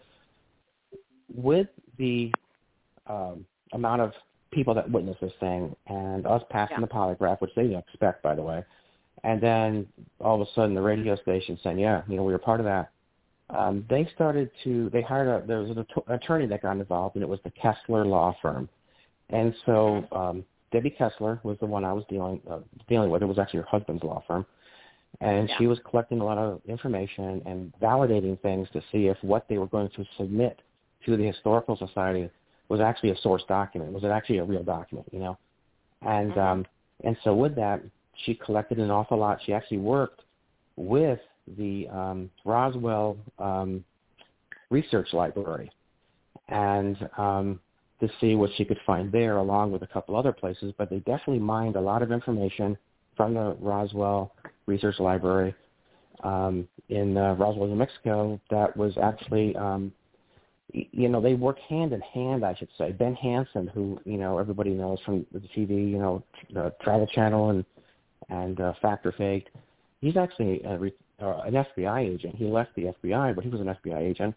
with 1.31 1.67
the 1.99 2.33
um, 3.05 3.45
amount 3.73 4.01
of 4.01 4.11
people 4.49 4.73
that 4.73 4.89
witnessed 4.89 5.21
this 5.21 5.33
thing 5.39 5.75
and 5.85 6.25
us 6.25 6.41
passing 6.49 6.77
Yeah. 6.79 6.81
the 6.81 6.87
polygraph, 6.87 7.39
which 7.39 7.51
they 7.55 7.61
didn't 7.61 7.77
expect, 7.77 8.23
by 8.23 8.33
the 8.33 8.41
way, 8.41 8.65
and 9.23 9.39
then 9.39 9.85
all 10.19 10.41
of 10.41 10.47
a 10.47 10.51
sudden 10.55 10.73
the 10.73 10.81
radio 10.81 11.15
station 11.15 11.59
saying, 11.61 11.77
"Yeah, 11.77 12.01
you 12.07 12.15
know, 12.15 12.23
we 12.23 12.33
were 12.33 12.39
part 12.39 12.59
of 12.59 12.65
that." 12.65 12.89
Um, 13.51 13.85
they 13.87 14.09
started 14.15 14.49
to. 14.63 14.89
They 14.89 15.03
hired 15.03 15.27
a. 15.27 15.45
There 15.45 15.59
was 15.59 15.69
an 15.77 15.85
attorney 16.07 16.47
that 16.47 16.63
got 16.63 16.71
involved, 16.71 17.17
and 17.17 17.21
it 17.21 17.29
was 17.29 17.39
the 17.43 17.51
Kessler 17.51 18.03
Law 18.03 18.35
Firm. 18.41 18.67
And 19.29 19.53
so 19.65 20.07
um, 20.11 20.45
Debbie 20.71 20.89
Kessler 20.89 21.39
was 21.43 21.57
the 21.59 21.65
one 21.65 21.83
I 21.83 21.93
was 21.93 22.03
dealing 22.09 22.41
uh, 22.49 22.59
dealing 22.87 23.09
with. 23.09 23.21
It 23.21 23.25
was 23.25 23.39
actually 23.39 23.59
her 23.61 23.67
husband's 23.67 24.03
law 24.03 24.23
firm, 24.27 24.45
and 25.21 25.49
Yeah. 25.49 25.57
she 25.57 25.67
was 25.67 25.79
collecting 25.89 26.19
a 26.19 26.25
lot 26.25 26.37
of 26.37 26.61
information 26.65 27.41
and 27.45 27.73
validating 27.81 28.39
things 28.41 28.69
to 28.71 28.81
see 28.91 29.07
if 29.07 29.17
what 29.23 29.47
they 29.47 29.57
were 29.57 29.67
going 29.67 29.89
to 29.89 30.05
submit 30.17 30.61
to 31.05 31.17
the 31.17 31.25
historical 31.25 31.75
society 31.75 32.29
was 32.69 32.79
actually 32.79 33.11
a 33.11 33.17
source 33.17 33.43
document. 33.47 33.91
Was 33.93 34.03
it 34.03 34.07
actually 34.07 34.37
a 34.39 34.43
real 34.43 34.63
document? 34.63 35.07
You 35.11 35.19
know, 35.19 35.37
and 36.01 36.33
Mhm. 36.33 36.37
um, 36.37 36.65
and 37.03 37.17
so 37.23 37.35
with 37.35 37.55
that, 37.55 37.81
she 38.23 38.33
collected 38.35 38.79
an 38.79 38.91
awful 38.91 39.17
lot. 39.17 39.41
She 39.43 39.53
actually 39.53 39.79
worked 39.79 40.21
with 40.75 41.19
the 41.57 41.87
um, 41.89 42.29
Roswell 42.45 43.17
um, 43.39 43.83
Research 44.69 45.13
Library, 45.13 45.71
and 46.49 47.09
um, 47.17 47.59
to 47.99 48.09
see 48.21 48.35
what 48.35 48.49
she 48.55 48.65
could 48.65 48.79
find 48.85 49.11
there, 49.11 49.37
along 49.37 49.71
with 49.71 49.81
a 49.81 49.87
couple 49.87 50.15
other 50.15 50.31
places. 50.31 50.73
But 50.77 50.89
they 50.89 50.99
definitely 50.99 51.39
mined 51.39 51.75
a 51.75 51.81
lot 51.81 52.01
of 52.01 52.11
information 52.11 52.77
from 53.15 53.33
the 53.33 53.55
Roswell 53.59 54.33
Research 54.67 54.99
Library 54.99 55.55
um, 56.23 56.67
in 56.89 57.17
uh, 57.17 57.33
Roswell, 57.33 57.67
New 57.67 57.75
Mexico. 57.75 58.39
That 58.49 58.75
was 58.77 58.97
actually, 59.01 59.55
um, 59.55 59.91
you 60.71 61.09
know, 61.09 61.21
they 61.21 61.33
work 61.33 61.57
hand 61.59 61.93
in 61.93 62.01
hand, 62.01 62.45
I 62.45 62.55
should 62.55 62.69
say. 62.77 62.91
Ben 62.91 63.15
Hansen, 63.15 63.67
who 63.67 63.99
you 64.05 64.17
know 64.17 64.37
everybody 64.37 64.71
knows 64.71 64.99
from 65.05 65.25
the 65.31 65.39
TV, 65.39 65.89
you 65.89 65.97
know, 65.97 66.23
the 66.53 66.73
Travel 66.81 67.07
Channel 67.07 67.49
and 67.49 67.65
and 68.29 68.59
uh, 68.59 68.73
Fact 68.81 69.05
or 69.05 69.11
Faked. 69.13 69.49
He's 70.01 70.17
actually 70.17 70.61
a, 70.63 70.77
re- 70.77 70.93
uh, 71.21 71.41
an 71.45 71.53
FBI 71.53 72.13
agent. 72.13 72.35
He 72.35 72.45
left 72.45 72.75
the 72.75 72.93
FBI, 73.03 73.33
but 73.33 73.43
he 73.43 73.49
was 73.49 73.61
an 73.61 73.75
FBI 73.83 73.99
agent. 73.99 74.35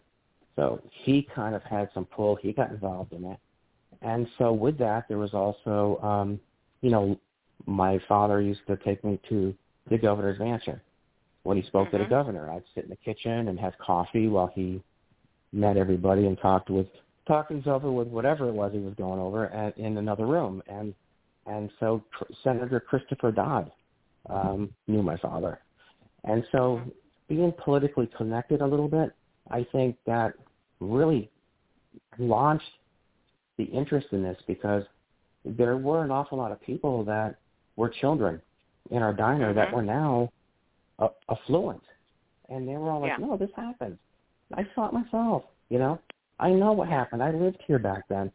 So 0.55 0.81
he 0.89 1.27
kind 1.33 1.55
of 1.55 1.63
had 1.63 1.89
some 1.93 2.05
pull. 2.05 2.35
He 2.35 2.53
got 2.53 2.71
involved 2.71 3.13
in 3.13 3.25
it. 3.25 3.37
And 4.01 4.27
so 4.37 4.51
with 4.51 4.77
that, 4.79 5.07
there 5.07 5.17
was 5.17 5.33
also, 5.33 5.99
um, 6.01 6.39
you 6.81 6.89
know, 6.89 7.19
my 7.65 7.99
father 8.07 8.41
used 8.41 8.65
to 8.67 8.77
take 8.77 9.03
me 9.03 9.19
to 9.29 9.53
the 9.89 9.97
governor's 9.97 10.39
mansion. 10.39 10.79
When 11.43 11.57
he 11.57 11.63
spoke 11.63 11.91
to 11.91 11.97
the 11.97 12.05
Mhm. 12.05 12.09
governor, 12.09 12.49
I'd 12.49 12.63
sit 12.73 12.83
in 12.83 12.89
the 12.89 12.95
kitchen 12.97 13.47
and 13.47 13.59
have 13.59 13.77
coffee 13.77 14.27
while 14.27 14.47
he 14.47 14.81
met 15.51 15.77
everybody 15.77 16.27
and 16.27 16.37
talked 16.39 16.69
with 16.69 16.87
talked 17.27 17.49
things 17.49 17.67
over 17.67 17.91
with 17.91 18.07
whatever 18.07 18.47
it 18.47 18.53
was 18.53 18.73
he 18.73 18.79
was 18.79 18.93
going 18.95 19.19
over 19.19 19.47
at, 19.47 19.77
in 19.77 19.97
another 19.97 20.25
room. 20.25 20.61
And 20.67 20.93
and 21.45 21.71
so 21.79 22.03
Tr- 22.17 22.31
Senator 22.43 22.79
Christopher 22.79 23.31
Dodd 23.31 23.71
um, 24.29 24.73
knew 24.87 25.01
my 25.01 25.17
father. 25.17 25.59
And 26.23 26.45
so 26.51 26.81
being 27.27 27.51
politically 27.53 28.07
connected 28.15 28.61
a 28.61 28.65
little 28.65 28.87
bit, 28.87 29.11
I 29.49 29.63
think 29.71 29.97
that 30.05 30.33
really 30.79 31.29
launched 32.19 32.71
the 33.57 33.65
interest 33.65 34.07
in 34.11 34.23
this 34.23 34.37
because 34.47 34.83
there 35.45 35.77
were 35.77 36.03
an 36.03 36.11
awful 36.11 36.37
lot 36.37 36.51
of 36.51 36.61
people 36.61 37.03
that 37.05 37.35
were 37.75 37.89
children 37.89 38.41
in 38.91 39.01
our 39.01 39.13
diner 39.13 39.53
that 39.53 39.69
Mhm. 39.69 39.73
were 39.73 39.81
now 39.83 40.31
uh, 40.99 41.09
affluent. 41.29 41.81
And 42.49 42.67
they 42.67 42.77
were 42.77 42.89
all 42.91 42.99
like, 42.99 43.17
Yeah. 43.17 43.25
no, 43.25 43.37
this 43.37 43.49
happened. 43.55 43.97
I 44.53 44.67
saw 44.75 44.87
it 44.87 44.93
myself, 44.93 45.43
you 45.69 45.79
know. 45.79 45.97
I 46.39 46.51
know 46.51 46.73
what 46.73 46.89
happened. 46.89 47.23
I 47.23 47.31
lived 47.31 47.61
here 47.65 47.79
back 47.79 48.07
then. 48.07 48.31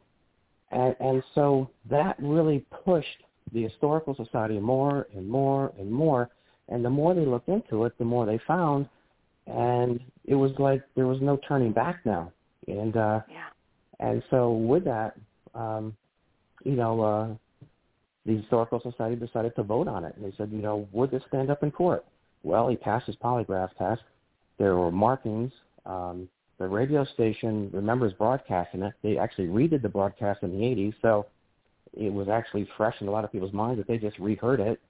And, 0.72 0.96
and 0.98 1.22
so 1.34 1.70
that 1.88 2.16
really 2.18 2.60
pushed 2.84 3.22
the 3.52 3.62
Historical 3.62 4.14
Society 4.14 4.58
more 4.58 5.06
and 5.14 5.28
more 5.28 5.72
and 5.78 5.90
more. 5.90 6.30
And 6.68 6.84
the 6.84 6.90
more 6.90 7.14
they 7.14 7.24
looked 7.24 7.48
into 7.48 7.84
it, 7.84 7.96
the 7.98 8.04
more 8.04 8.26
they 8.26 8.38
found. 8.38 8.88
And 9.46 10.00
it 10.24 10.34
was 10.34 10.50
like 10.58 10.82
there 10.96 11.06
was 11.06 11.20
no 11.20 11.36
turning 11.46 11.72
back 11.72 12.04
now. 12.04 12.32
And 12.66 12.96
uh, 12.96 13.20
Yeah. 13.30 13.44
And 14.00 14.22
so 14.30 14.52
with 14.52 14.84
that, 14.84 15.16
um, 15.54 15.96
you 16.64 16.72
know, 16.72 17.00
uh, 17.00 17.34
the 18.26 18.36
Historical 18.36 18.80
Society 18.80 19.16
decided 19.16 19.54
to 19.56 19.62
vote 19.62 19.88
on 19.88 20.04
it. 20.04 20.14
And 20.16 20.24
they 20.24 20.36
said, 20.36 20.50
you 20.50 20.58
know, 20.58 20.88
would 20.92 21.10
this 21.10 21.22
stand 21.28 21.50
up 21.50 21.62
in 21.62 21.70
court? 21.70 22.04
Well, 22.42 22.68
he 22.68 22.76
passed 22.76 23.06
his 23.06 23.16
polygraph 23.16 23.70
test. 23.78 24.02
There 24.58 24.76
were 24.76 24.90
markings. 24.90 25.52
Um, 25.84 26.28
the 26.58 26.66
radio 26.66 27.04
station 27.04 27.70
remembers 27.72 28.12
broadcasting 28.14 28.82
it. 28.82 28.94
They 29.02 29.18
actually 29.18 29.48
redid 29.48 29.82
the 29.82 29.88
broadcast 29.88 30.42
in 30.42 30.50
the 30.50 30.64
80s, 30.64 30.94
so 31.02 31.26
it 31.92 32.12
was 32.12 32.28
actually 32.28 32.68
fresh 32.76 32.96
in 33.00 33.08
a 33.08 33.10
lot 33.10 33.24
of 33.24 33.32
people's 33.32 33.52
minds 33.52 33.78
that 33.78 33.86
they 33.86 33.98
just 33.98 34.18
reheard 34.18 34.60
it. 34.60 34.80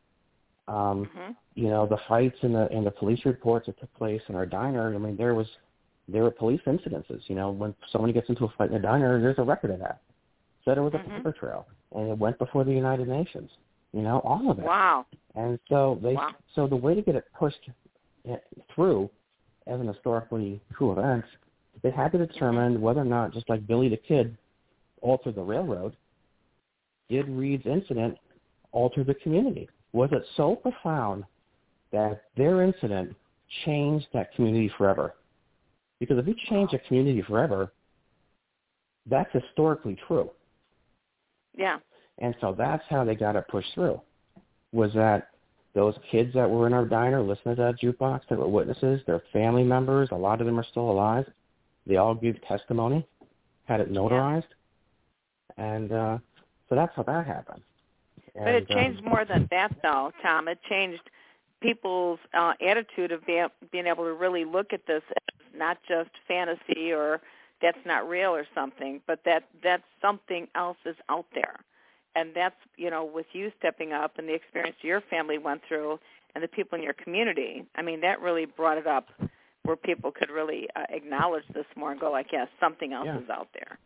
Um, 0.68 1.06
Mhm. 1.06 1.36
you 1.54 1.68
know, 1.68 1.86
the 1.86 1.98
fights 2.08 2.36
and 2.42 2.54
the 2.54 2.68
and 2.72 2.86
the 2.86 2.90
police 2.90 3.24
reports 3.24 3.66
that 3.66 3.78
took 3.78 3.92
place 3.94 4.22
in 4.28 4.34
our 4.34 4.46
diner. 4.46 4.94
I 4.94 4.98
mean, 4.98 5.16
there 5.16 5.34
was 5.34 5.48
there 6.08 6.22
were 6.22 6.30
police 6.30 6.60
incidences. 6.66 7.20
You 7.28 7.34
know, 7.34 7.50
when 7.50 7.74
someone 7.90 8.12
gets 8.12 8.28
into 8.28 8.44
a 8.44 8.48
fight 8.56 8.70
in 8.70 8.76
a 8.76 8.80
diner, 8.80 9.20
there's 9.20 9.38
a 9.38 9.42
record 9.42 9.70
of 9.70 9.80
that. 9.80 10.00
Said 10.64 10.78
it 10.78 10.80
was 10.80 10.94
a 10.94 10.98
Mhm. 10.98 11.16
paper 11.16 11.32
trail, 11.32 11.66
and 11.94 12.08
it 12.08 12.18
went 12.18 12.38
before 12.38 12.64
the 12.64 12.72
United 12.72 13.08
Nations. 13.08 13.50
You 13.92 14.02
know, 14.02 14.20
all 14.20 14.50
of 14.50 14.58
it. 14.58 14.64
Wow. 14.64 15.06
And 15.34 15.58
so 15.68 15.96
they 16.02 16.14
Wow. 16.14 16.34
so 16.54 16.66
the 16.66 16.76
way 16.76 16.94
to 16.94 17.02
get 17.02 17.14
it 17.14 17.24
pushed 17.32 17.70
eh, 18.24 18.38
through 18.74 19.08
as 19.66 19.80
an 19.80 19.86
historically 19.86 20.60
true 20.72 20.92
event, 20.92 21.24
they 21.82 21.90
had 21.90 22.12
to 22.12 22.18
determine 22.18 22.80
whether 22.80 23.00
or 23.00 23.04
not, 23.04 23.32
just 23.32 23.48
like 23.48 23.66
Billy 23.66 23.88
the 23.88 23.96
Kid 23.96 24.36
altered 25.00 25.34
the 25.34 25.42
railroad, 25.42 25.96
did 27.08 27.28
Reed's 27.28 27.66
incident 27.66 28.18
alter 28.72 29.04
the 29.04 29.14
community? 29.14 29.68
Was 29.92 30.10
it 30.12 30.26
so 30.36 30.56
profound 30.56 31.24
that 31.92 32.22
their 32.36 32.62
incident 32.62 33.14
changed 33.64 34.06
that 34.12 34.34
community 34.34 34.68
forever? 34.68 35.14
Because 36.00 36.18
if 36.18 36.26
you 36.26 36.34
change 36.48 36.72
a 36.72 36.78
community 36.80 37.22
forever, 37.22 37.72
that's 39.08 39.30
historically 39.32 39.96
true. 40.06 40.30
Yeah. 41.56 41.78
And 42.18 42.34
so 42.40 42.54
that's 42.56 42.82
how 42.88 43.04
they 43.04 43.14
got 43.14 43.36
it 43.36 43.44
pushed 43.48 43.72
through. 43.74 44.00
Was 44.72 44.92
that 44.94 45.30
those 45.74 45.94
kids 46.10 46.32
that 46.34 46.48
were 46.48 46.66
in 46.66 46.72
our 46.72 46.84
diner 46.84 47.22
listening 47.22 47.56
to 47.56 47.62
that 47.62 47.80
jukebox 47.80 48.22
that 48.28 48.38
were 48.38 48.48
witnesses, 48.48 49.00
their 49.06 49.22
family 49.32 49.64
members, 49.64 50.08
a 50.12 50.16
lot 50.16 50.40
of 50.40 50.46
them 50.46 50.58
are 50.58 50.66
still 50.70 50.90
alive. 50.90 51.26
They 51.86 51.96
all 51.96 52.14
gave 52.14 52.36
testimony, 52.42 53.06
had 53.64 53.80
it 53.80 53.92
notarized. 53.92 54.44
Yeah. 55.56 55.74
And 55.74 55.92
uh 55.92 56.18
so 56.68 56.74
that's 56.74 56.92
how 56.96 57.02
that 57.04 57.26
happened. 57.26 57.62
And, 58.34 58.44
but 58.44 58.54
it 58.54 58.68
changed 58.68 58.98
um, 59.00 59.06
more 59.06 59.24
than 59.24 59.48
that, 59.50 59.72
though, 59.82 60.10
Tom. 60.22 60.48
It 60.48 60.58
changed 60.68 61.02
people's 61.62 62.18
uh, 62.34 62.52
attitude 62.66 63.12
of 63.12 63.24
being, 63.24 63.46
being 63.72 63.86
able 63.86 64.04
to 64.04 64.12
really 64.12 64.44
look 64.44 64.72
at 64.72 64.80
this 64.86 65.02
as 65.06 65.45
not 65.56 65.78
just 65.88 66.10
fantasy 66.28 66.92
or 66.92 67.20
that's 67.62 67.78
not 67.86 68.08
real 68.08 68.30
or 68.30 68.46
something, 68.54 69.00
but 69.06 69.20
that 69.24 69.44
that 69.62 69.82
something 70.00 70.46
else 70.54 70.76
is 70.84 70.96
out 71.08 71.26
there. 71.34 71.56
And 72.14 72.30
that's, 72.34 72.56
you 72.76 72.90
know, 72.90 73.04
with 73.04 73.26
you 73.32 73.52
stepping 73.58 73.92
up 73.92 74.18
and 74.18 74.26
the 74.26 74.34
experience 74.34 74.76
your 74.80 75.02
family 75.10 75.36
went 75.36 75.60
through 75.68 75.98
and 76.34 76.42
the 76.42 76.48
people 76.48 76.78
in 76.78 76.82
your 76.82 76.94
community, 76.94 77.66
I 77.76 77.82
mean, 77.82 78.00
that 78.00 78.20
really 78.20 78.46
brought 78.46 78.78
it 78.78 78.86
up 78.86 79.08
where 79.64 79.76
people 79.76 80.12
could 80.12 80.30
really 80.30 80.66
uh, 80.76 80.84
acknowledge 80.88 81.42
this 81.52 81.66
more 81.76 81.90
and 81.90 82.00
go 82.00 82.10
like, 82.10 82.28
yes, 82.32 82.48
something 82.58 82.92
else 82.92 83.06
yeah. 83.06 83.18
is 83.18 83.28
out 83.30 83.48
there. 83.52 83.78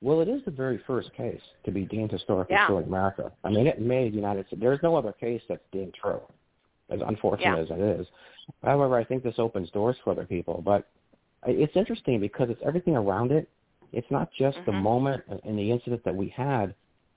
Well, 0.00 0.20
it 0.20 0.28
is 0.28 0.42
the 0.44 0.50
very 0.50 0.80
first 0.86 1.12
case 1.14 1.40
to 1.64 1.70
be 1.70 1.84
deemed 1.84 2.10
historically 2.10 2.54
yeah. 2.54 2.68
in 2.68 2.84
America. 2.84 3.30
I 3.44 3.50
mean, 3.50 3.66
it 3.66 3.80
made 3.80 4.14
United 4.14 4.46
States. 4.46 4.60
There's 4.60 4.80
no 4.82 4.96
other 4.96 5.12
case 5.12 5.42
that's 5.48 5.62
deemed 5.72 5.94
true, 5.94 6.20
as 6.92 7.00
unfortunate 7.06 7.68
yeah. 7.68 7.74
as 7.74 7.80
it 7.80 8.00
is. 8.00 8.06
However, 8.62 8.96
I 8.96 9.04
think 9.04 9.22
this 9.22 9.34
opens 9.38 9.70
doors 9.70 9.96
for 10.02 10.10
other 10.10 10.24
people. 10.24 10.62
But 10.64 10.88
it's 11.46 11.76
interesting 11.76 12.20
because 12.20 12.50
it's 12.50 12.60
everything 12.64 12.96
around 12.96 13.32
it. 13.32 13.48
It's 13.92 14.10
not 14.10 14.30
just 14.38 14.58
mm-hmm. 14.58 14.70
the 14.70 14.76
moment 14.76 15.22
and 15.44 15.58
the 15.58 15.70
incident 15.70 16.04
that 16.04 16.14
we 16.14 16.28
had. 16.28 16.74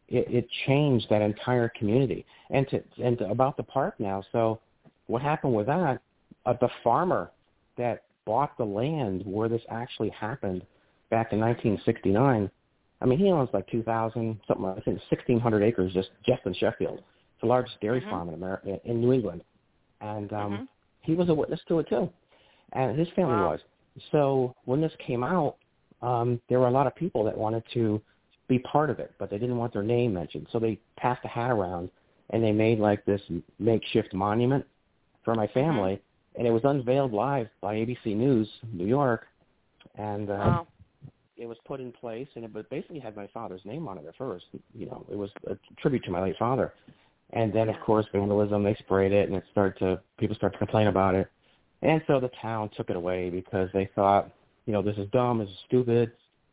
It, 0.08 0.28
it 0.30 0.48
changed 0.68 1.08
that 1.10 1.22
entire 1.22 1.70
community. 1.70 2.26
And 2.52 2.68
to 2.70 2.84
and 3.04 3.18
to, 3.20 3.30
about 3.30 3.58
the 3.58 3.64
park 3.64 3.96
now. 4.00 4.24
So, 4.32 4.60
what 5.08 5.22
happened 5.22 5.54
with 5.54 5.68
that? 5.68 6.00
Uh, 6.46 6.54
the 6.62 6.70
farmer 6.84 7.32
that 7.78 8.04
bought 8.26 8.58
the 8.58 8.66
land 8.66 9.24
where 9.26 9.50
this 9.50 9.62
actually 9.70 10.10
happened 10.10 10.62
back 11.10 11.34
in 11.34 11.40
1969 11.40 12.50
I 13.02 13.06
mean, 13.06 13.20
he 13.20 13.32
owns 13.32 13.50
like 13.54 13.68
2,000, 13.68 14.40
something 14.48 14.66
I 14.66 14.74
think 14.82 15.00
1,600 15.10 15.64
acres 15.64 15.94
just 15.94 16.10
just 16.26 16.42
in 16.46 16.54
Sheffield. 16.54 17.00
It's 17.00 17.42
the 17.42 17.48
largest 17.48 17.80
dairy 17.82 18.02
mm-hmm. 18.02 18.10
farm 18.10 18.30
in 18.30 18.36
America, 18.36 18.80
in 18.86 19.02
New 19.02 19.14
England, 19.14 19.44
and 20.02 20.32
um, 20.34 20.52
mm-hmm. 20.52 20.64
he 21.02 21.14
was 21.14 21.30
a 21.30 21.34
witness 21.34 21.60
to 21.68 21.80
it 21.80 21.90
too, 21.90 22.10
and 22.74 22.98
his 22.98 23.08
family 23.16 23.36
wow. 23.36 23.52
was. 23.52 23.60
So 24.12 24.56
when 24.66 24.82
this 24.82 24.92
came 25.06 25.24
out, 25.24 25.56
um, 26.02 26.40
there 26.50 26.60
were 26.60 26.68
a 26.68 26.72
lot 26.72 26.88
of 26.88 26.96
people 26.96 27.24
that 27.24 27.38
wanted 27.38 27.64
to 27.74 28.02
be 28.48 28.60
part 28.60 28.90
of 28.90 29.00
it, 29.00 29.14
but 29.18 29.30
they 29.30 29.38
didn't 29.38 29.58
want 29.58 29.74
their 29.74 29.84
name 29.84 30.14
mentioned. 30.14 30.48
So 30.52 30.60
they 30.60 30.80
passed 30.98 31.24
a 31.24 31.28
hat 31.28 31.52
around, 31.52 31.90
and 32.32 32.44
they 32.44 32.52
made 32.52 32.80
like 32.80 33.06
this 33.06 33.22
makeshift 33.60 34.14
monument 34.14 34.66
for 35.24 35.36
my 35.36 35.48
family, 35.48 35.94
mm-hmm. 35.94 36.40
and 36.40 36.48
it 36.48 36.52
was 36.52 36.62
unveiled 36.64 37.14
live 37.14 37.48
by 37.62 37.76
ABC 37.76 38.16
News 38.16 38.48
New 38.72 38.88
York, 38.88 39.26
and. 39.98 40.30
Uh, 40.30 40.34
wow 40.34 40.68
it 41.38 41.48
was 41.48 41.58
put 41.66 41.80
in 41.80 41.92
place, 41.92 42.28
and 42.36 42.46
it 42.46 42.70
basically 42.70 43.00
had 43.00 43.16
my 43.16 43.28
father's 43.28 43.62
name 43.66 43.88
on 43.88 43.98
it 43.98 44.06
at 44.08 44.16
first. 44.16 44.46
You 44.74 44.86
know, 44.86 45.06
it 45.12 45.16
was 45.16 45.30
a 45.48 45.58
tribute 45.82 46.04
to 46.06 46.12
my 46.12 46.22
late 46.22 46.38
father. 46.38 46.74
And 47.34 47.52
then, 47.52 47.70
of 47.70 47.80
course, 47.82 48.06
vandalism, 48.14 48.64
they 48.64 48.76
sprayed 48.76 49.12
it, 49.12 49.28
and 49.28 49.38
it 49.38 49.44
started 49.52 49.78
to, 49.80 50.02
people 50.18 50.36
started 50.36 50.54
to 50.54 50.60
complain 50.60 50.88
about 50.88 51.16
it. 51.16 51.30
And 51.82 52.02
so 52.08 52.20
the 52.20 52.32
town 52.42 52.70
took 52.76 52.90
it 52.90 52.96
away 52.96 53.30
because 53.30 53.70
they 53.74 53.90
thought, 53.96 54.30
you 54.66 54.74
know, 54.74 54.82
this 54.82 54.98
is 54.98 55.08
dumb, 55.12 55.40
this 55.40 55.50
is 55.50 55.56
stupid, 55.68 56.12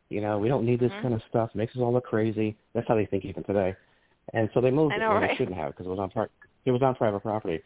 you 0.08 0.20
know, 0.20 0.38
we 0.38 0.48
don't 0.48 0.64
need 0.64 0.80
this 0.80 0.90
mm-hmm. 0.92 1.02
kind 1.02 1.14
of 1.14 1.22
stuff, 1.28 1.50
it 1.54 1.58
makes 1.58 1.74
us 1.74 1.80
all 1.80 1.92
look 1.92 2.04
crazy. 2.04 2.56
That's 2.74 2.86
how 2.88 2.96
they 2.96 3.06
think 3.06 3.24
even 3.24 3.42
today. 3.44 3.74
And 4.34 4.50
so 4.52 4.60
they 4.60 4.70
moved 4.70 4.94
I 4.94 4.98
know, 4.98 5.12
it, 5.12 5.14
right? 5.14 5.30
they 5.30 5.36
shouldn't 5.36 5.56
have 5.56 5.72
because 5.72 5.86
it 5.86 5.88
was 5.88 5.98
on 5.98 6.10
part, 6.10 6.30
it 6.64 6.70
was 6.70 6.82
on 6.82 6.94
private 6.94 7.20
property. 7.20 7.62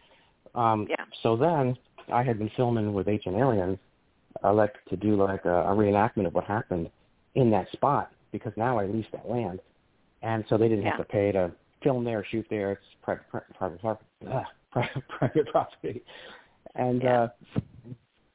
Um, 0.54 0.86
yeah. 0.88 1.04
So 1.22 1.36
then 1.36 1.76
I 2.12 2.22
had 2.22 2.38
been 2.38 2.50
filming 2.56 2.92
with 2.92 3.08
Ancient 3.08 3.36
Aliens, 3.36 3.78
I 4.42 4.50
like 4.50 4.74
to 4.90 4.96
do 4.96 5.16
like 5.16 5.44
a, 5.44 5.62
a 5.62 5.74
reenactment 5.74 6.26
of 6.26 6.34
what 6.34 6.44
happened 6.44 6.90
in 7.34 7.50
that 7.50 7.70
spot 7.72 8.12
because 8.32 8.52
now 8.56 8.78
I 8.78 8.86
lease 8.86 9.06
that 9.12 9.28
land, 9.28 9.60
and 10.22 10.44
so 10.48 10.58
they 10.58 10.68
didn't 10.68 10.84
yeah. 10.84 10.96
have 10.96 11.06
to 11.06 11.12
pay 11.12 11.32
to 11.32 11.50
film 11.86 12.04
there, 12.04 12.24
shoot 12.30 12.46
there. 12.50 12.72
It's 12.72 12.82
private 13.02 13.24
private 13.30 13.80
private, 13.80 14.00
private, 14.72 15.08
private 15.08 15.46
property, 15.48 16.02
and 16.74 17.02
yeah. 17.02 17.22
uh, 17.22 17.28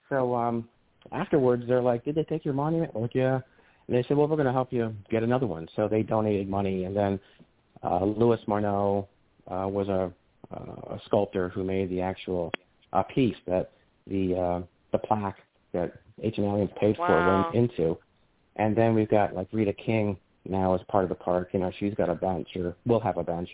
so 0.09 0.35
um, 0.35 0.67
afterwards 1.11 1.63
they're 1.67 1.81
like, 1.81 2.05
"Did 2.05 2.15
they 2.15 2.23
take 2.23 2.45
your 2.45 2.53
monument?" 2.53 2.91
I'm 2.95 3.01
like, 3.01 3.15
"Yeah," 3.15 3.35
and 3.87 3.95
they 3.95 4.03
said, 4.07 4.17
"Well, 4.17 4.27
we're 4.27 4.37
going 4.37 4.47
to 4.47 4.53
help 4.53 4.71
you 4.71 4.95
get 5.09 5.23
another 5.23 5.47
one." 5.47 5.67
So 5.75 5.87
they 5.87 6.01
donated 6.01 6.49
money, 6.49 6.85
and 6.85 6.95
then 6.95 7.19
uh, 7.83 8.05
Louis 8.05 8.39
Marno 8.47 9.07
uh, 9.47 9.67
was 9.67 9.89
a, 9.89 10.11
uh, 10.53 10.95
a 10.95 11.01
sculptor 11.05 11.49
who 11.49 11.63
made 11.63 11.89
the 11.89 12.01
actual 12.01 12.51
uh, 12.93 13.03
piece 13.03 13.35
that 13.47 13.71
the 14.07 14.35
uh, 14.35 14.61
the 14.91 14.97
plaque 14.97 15.39
that 15.73 15.93
Ancient 16.23 16.45
Aliens 16.47 16.71
paid 16.79 16.97
wow. 16.97 17.07
for 17.07 17.51
went 17.53 17.71
into. 17.71 17.97
And 18.57 18.75
then 18.75 18.93
we've 18.93 19.09
got 19.09 19.33
like 19.33 19.47
Rita 19.51 19.73
King 19.73 20.17
now 20.47 20.73
as 20.75 20.81
part 20.87 21.03
of 21.03 21.09
the 21.09 21.15
park. 21.15 21.49
You 21.53 21.59
know, 21.59 21.71
she's 21.79 21.93
got 21.95 22.09
a 22.09 22.15
bench 22.15 22.47
or 22.55 22.75
will 22.85 22.99
have 22.99 23.17
a 23.17 23.23
bench. 23.23 23.49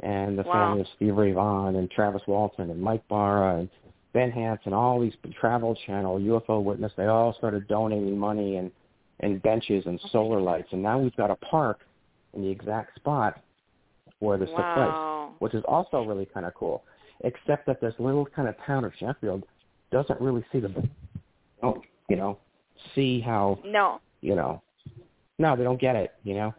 And 0.00 0.38
the 0.38 0.42
wow. 0.42 0.52
family 0.52 0.80
of 0.82 0.86
Steve 0.96 1.16
Ray 1.16 1.32
Vaughan 1.32 1.76
and 1.76 1.90
Travis 1.90 2.22
Walton 2.26 2.70
and 2.70 2.80
Mike 2.80 3.06
Barra 3.08 3.58
and 3.60 3.70
Ben 4.12 4.30
Hansen, 4.30 4.72
all 4.72 5.00
these 5.00 5.14
Travel 5.40 5.76
Channel, 5.86 6.18
UFO 6.18 6.62
Witness, 6.62 6.92
they 6.96 7.06
all 7.06 7.34
started 7.34 7.66
donating 7.68 8.18
money 8.18 8.56
and, 8.56 8.70
and 9.20 9.42
benches 9.42 9.84
and 9.86 10.00
solar 10.12 10.40
lights. 10.40 10.68
And 10.72 10.82
now 10.82 10.98
we've 10.98 11.16
got 11.16 11.30
a 11.30 11.36
park 11.36 11.80
in 12.34 12.42
the 12.42 12.48
exact 12.48 12.96
spot 12.96 13.40
where 14.18 14.38
this 14.38 14.50
wow. 14.52 14.56
took 14.56 14.74
place, 14.74 15.36
which 15.40 15.54
is 15.54 15.64
also 15.66 16.02
really 16.02 16.26
kind 16.26 16.46
of 16.46 16.54
cool. 16.54 16.82
Except 17.24 17.66
that 17.66 17.80
this 17.80 17.94
little 17.98 18.26
kind 18.26 18.48
of 18.48 18.54
town 18.66 18.84
of 18.84 18.92
Sheffield 18.98 19.44
doesn't 19.90 20.20
really 20.20 20.44
see 20.52 20.60
the, 20.60 20.68
you 22.08 22.16
know, 22.16 22.38
see 22.94 23.20
how 23.20 23.58
no 23.64 24.00
you 24.20 24.34
know. 24.34 24.62
No, 25.38 25.56
they 25.56 25.64
don't 25.64 25.80
get 25.80 25.96
it, 25.96 26.12
you 26.24 26.34
know. 26.34 26.54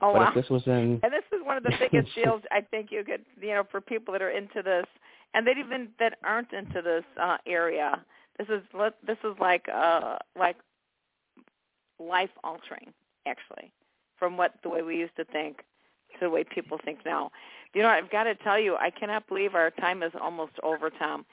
Oh 0.00 0.12
but 0.12 0.20
wow! 0.20 0.28
if 0.28 0.34
this 0.34 0.50
was 0.50 0.62
in, 0.66 1.00
and 1.02 1.12
this 1.12 1.24
is 1.32 1.44
one 1.44 1.56
of 1.56 1.62
the 1.62 1.72
biggest 1.80 2.14
deals 2.14 2.42
I 2.50 2.60
think 2.60 2.90
you 2.90 3.04
could, 3.04 3.24
you 3.40 3.54
know, 3.54 3.62
for 3.70 3.80
people 3.80 4.12
that 4.12 4.22
are 4.22 4.30
into 4.30 4.62
this, 4.62 4.86
and 5.34 5.46
that 5.46 5.58
even 5.58 5.88
that 5.98 6.18
aren't 6.24 6.52
into 6.52 6.82
this 6.82 7.04
uh, 7.20 7.38
area. 7.46 8.02
This 8.38 8.48
is 8.48 8.62
this 9.06 9.18
is 9.24 9.36
like 9.40 9.66
uh 9.72 10.16
like 10.36 10.56
life 12.00 12.30
altering, 12.42 12.92
actually, 13.26 13.70
from 14.18 14.36
what 14.36 14.54
the 14.62 14.70
way 14.70 14.82
we 14.82 14.96
used 14.96 15.14
to 15.16 15.24
think 15.26 15.58
to 16.14 16.18
the 16.22 16.30
way 16.30 16.42
people 16.42 16.78
think 16.84 17.00
now. 17.04 17.30
You 17.74 17.82
know, 17.82 17.88
I've 17.88 18.10
got 18.10 18.24
to 18.24 18.34
tell 18.34 18.58
you, 18.58 18.76
I 18.76 18.90
cannot 18.90 19.28
believe 19.28 19.54
our 19.54 19.70
time 19.70 20.02
is 20.02 20.12
almost 20.20 20.52
over, 20.62 20.90
Tom. 20.90 21.24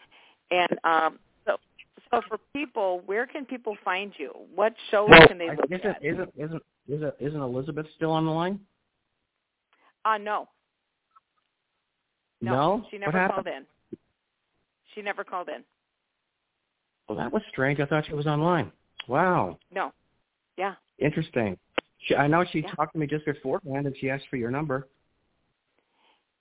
And 0.51 0.77
um, 0.83 1.19
so 2.11 2.21
for 2.27 2.39
people, 2.53 3.01
where 3.05 3.27
can 3.27 3.45
people 3.45 3.77
find 3.83 4.11
you? 4.17 4.31
What 4.55 4.73
shows 4.89 5.09
well, 5.09 5.27
can 5.27 5.37
they 5.37 5.49
look 5.49 5.65
isn't, 5.69 5.85
at? 5.85 6.03
Isn't 6.03 6.33
isn't 6.37 6.63
isn't 6.89 7.13
isn't 7.19 7.41
Elizabeth 7.41 7.85
still 7.95 8.11
on 8.11 8.25
the 8.25 8.31
line? 8.31 8.59
Uh 10.05 10.17
no. 10.17 10.47
No, 12.41 12.51
no? 12.51 12.85
she 12.89 12.97
never 12.97 13.27
called 13.27 13.47
in. 13.47 13.65
She 14.95 15.01
never 15.01 15.23
called 15.23 15.49
in. 15.49 15.63
Well, 17.07 17.17
that 17.17 17.31
was 17.31 17.41
strange. 17.51 17.79
I 17.79 17.85
thought 17.85 18.05
she 18.05 18.13
was 18.13 18.27
online. 18.27 18.71
Wow. 19.07 19.57
No. 19.73 19.91
Yeah. 20.57 20.75
Interesting. 20.99 21.57
She, 22.05 22.15
I 22.15 22.27
know 22.27 22.45
she 22.49 22.59
yeah. 22.59 22.71
talked 22.75 22.93
to 22.93 22.99
me 22.99 23.07
just 23.07 23.25
beforehand, 23.25 23.87
and 23.87 23.95
she 23.99 24.09
asked 24.09 24.25
for 24.29 24.37
your 24.37 24.51
number. 24.51 24.87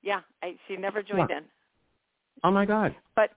Yeah, 0.02 0.20
I, 0.42 0.54
she 0.68 0.76
never 0.76 1.02
joined 1.02 1.30
in. 1.30 1.42
Oh 2.44 2.50
my 2.50 2.64
God. 2.64 2.94
But 3.16 3.30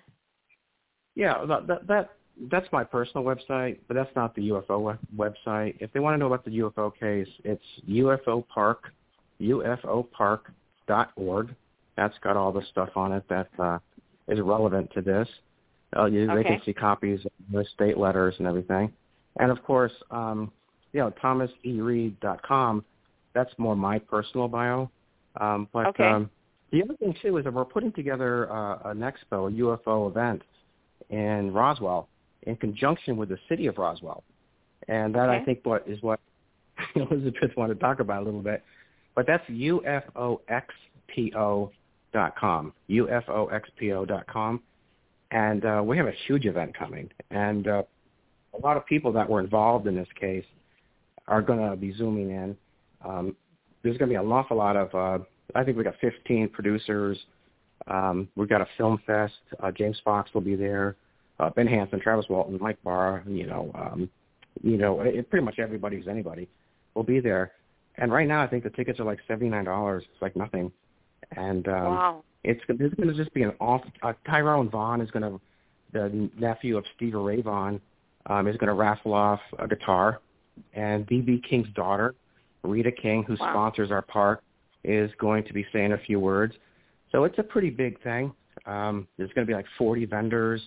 Yeah, 1.15 1.45
that, 1.45 1.67
that 1.67 1.87
that 1.87 2.09
that's 2.51 2.69
my 2.73 2.83
personal 2.83 3.23
website, 3.23 3.77
but 3.87 3.93
that's 3.93 4.13
not 4.13 4.35
the 4.35 4.49
UFO 4.49 4.97
website. 5.15 5.77
If 5.79 5.93
they 5.93 6.01
want 6.01 6.15
to 6.15 6.17
know 6.17 6.27
about 6.27 6.43
the 6.43 6.59
UFO 6.59 6.91
case, 6.99 7.29
it's 7.45 7.63
UFO 7.89 8.45
Park, 8.49 8.91
UFO 9.39 10.05
UFOPark.org 10.19 11.55
that's 11.95 12.17
got 12.19 12.37
all 12.37 12.51
the 12.51 12.63
stuff 12.71 12.89
on 12.95 13.13
it 13.13 13.23
that 13.29 13.47
uh, 13.59 13.79
is 14.27 14.39
relevant 14.39 14.91
to 14.93 15.01
this. 15.01 15.27
Uh, 15.95 16.05
you, 16.05 16.29
okay. 16.29 16.35
They 16.35 16.43
can 16.43 16.61
see 16.65 16.73
copies 16.73 17.25
of 17.25 17.31
the 17.51 17.65
state 17.73 17.97
letters 17.97 18.35
and 18.39 18.47
everything. 18.47 18.91
And 19.39 19.51
of 19.51 19.63
course, 19.63 19.91
um, 20.11 20.51
you 20.93 20.99
know, 20.99 21.11
thomasereed.com, 21.23 22.85
that's 23.33 23.51
more 23.57 23.75
my 23.75 23.99
personal 23.99 24.47
bio. 24.47 24.89
Um, 25.39 25.67
but 25.73 25.87
okay. 25.87 26.05
um, 26.05 26.29
the 26.71 26.81
other 26.83 26.95
thing, 26.95 27.15
too, 27.21 27.37
is 27.37 27.43
that 27.43 27.53
we're 27.53 27.65
putting 27.65 27.91
together 27.91 28.51
uh, 28.51 28.89
an 28.89 28.99
expo, 28.99 29.49
a 29.49 29.51
UFO 29.61 30.09
event 30.09 30.41
in 31.09 31.53
Roswell 31.53 32.07
in 32.43 32.55
conjunction 32.55 33.17
with 33.17 33.29
the 33.29 33.37
city 33.49 33.67
of 33.67 33.77
Roswell. 33.77 34.23
and 34.87 35.13
that 35.15 35.29
okay. 35.29 35.41
I 35.41 35.45
think 35.45 35.59
what 35.63 35.87
is 35.87 36.01
what 36.01 36.19
Elizabeth 36.95 37.51
wanted 37.57 37.75
to 37.75 37.79
talk 37.79 37.99
about 37.99 38.21
a 38.21 38.25
little 38.25 38.41
bit. 38.41 38.63
But 39.15 39.27
that's 39.27 39.43
ufoxpo 39.49 40.39
dot 42.13 42.35
com, 42.37 42.73
ufoxpo 42.89 44.07
dot 44.07 44.27
com, 44.27 44.61
and 45.35 45.65
uh, 45.65 45.81
we 45.85 45.97
have 45.97 46.07
a 46.07 46.13
huge 46.27 46.45
event 46.45 46.73
coming, 46.73 47.11
and 47.29 47.67
uh, 47.67 47.83
a 48.53 48.59
lot 48.65 48.77
of 48.77 48.85
people 48.85 49.11
that 49.11 49.29
were 49.29 49.41
involved 49.41 49.85
in 49.85 49.93
this 49.93 50.07
case 50.17 50.45
are 51.27 51.41
going 51.41 51.59
to 51.59 51.75
be 51.75 51.93
zooming 51.93 52.29
in. 52.29 52.57
Um, 53.03 53.35
there's 53.83 53.97
going 53.97 54.09
to 54.09 54.13
be 54.13 54.15
an 54.15 54.31
awful 54.31 54.55
lot 54.55 54.77
of. 54.77 54.95
Uh, 54.95 55.23
I 55.53 55.65
think 55.65 55.77
we 55.77 55.83
got 55.83 55.95
15 55.99 56.47
producers. 56.49 57.17
Um, 57.87 58.29
we've 58.37 58.47
got 58.47 58.61
a 58.61 58.67
film 58.77 59.01
fest. 59.05 59.33
Uh, 59.61 59.71
James 59.71 59.97
Fox 60.05 60.33
will 60.33 60.39
be 60.39 60.55
there. 60.55 60.95
Uh, 61.37 61.49
ben 61.49 61.67
Hansen, 61.67 61.99
Travis 61.99 62.27
Walton, 62.29 62.57
Mike 62.61 62.81
Barr. 62.81 63.21
You 63.27 63.45
know, 63.45 63.71
um, 63.75 64.09
you 64.63 64.77
know, 64.77 65.01
it, 65.01 65.29
pretty 65.29 65.43
much 65.43 65.59
everybody 65.59 65.97
who's 65.97 66.07
anybody 66.07 66.47
will 66.93 67.03
be 67.03 67.19
there. 67.19 67.51
And 67.97 68.09
right 68.09 68.27
now, 68.27 68.41
I 68.41 68.47
think 68.47 68.63
the 68.63 68.69
tickets 68.69 69.01
are 69.01 69.05
like 69.05 69.19
seventy 69.27 69.49
nine 69.49 69.65
dollars. 69.65 70.05
It's 70.13 70.21
like 70.21 70.37
nothing. 70.37 70.71
And 71.35 71.67
um, 71.67 71.83
wow. 71.83 72.23
It's 72.45 72.61
there's 72.67 72.93
going 72.93 73.09
to 73.09 73.15
just 73.15 73.33
be 73.33 73.41
an 73.41 73.53
off. 73.59 73.81
Uh, 74.03 74.13
Tyrone 74.27 74.69
Vaughan 74.69 75.01
is 75.01 75.09
going 75.09 75.23
to, 75.23 75.41
the 75.93 76.29
nephew 76.39 76.77
of 76.77 76.85
Stevie 76.95 77.15
Ray 77.15 77.41
Vaughan, 77.41 77.81
um, 78.27 78.47
is 78.47 78.55
going 78.57 78.67
to 78.67 78.73
raffle 78.73 79.13
off 79.13 79.39
a 79.57 79.67
guitar, 79.67 80.19
and 80.73 81.07
BB 81.07 81.43
King's 81.43 81.67
daughter, 81.75 82.13
Rita 82.63 82.91
King, 82.91 83.23
who 83.23 83.35
wow. 83.39 83.51
sponsors 83.51 83.91
our 83.91 84.03
park, 84.03 84.43
is 84.83 85.09
going 85.19 85.43
to 85.45 85.53
be 85.53 85.65
saying 85.73 85.93
a 85.93 85.97
few 85.97 86.19
words. 86.19 86.53
So 87.11 87.23
it's 87.23 87.37
a 87.39 87.43
pretty 87.43 87.71
big 87.71 88.01
thing. 88.03 88.31
Um, 88.67 89.07
there's 89.17 89.31
going 89.33 89.45
to 89.47 89.51
be 89.51 89.55
like 89.55 89.65
40 89.77 90.05
vendors. 90.05 90.61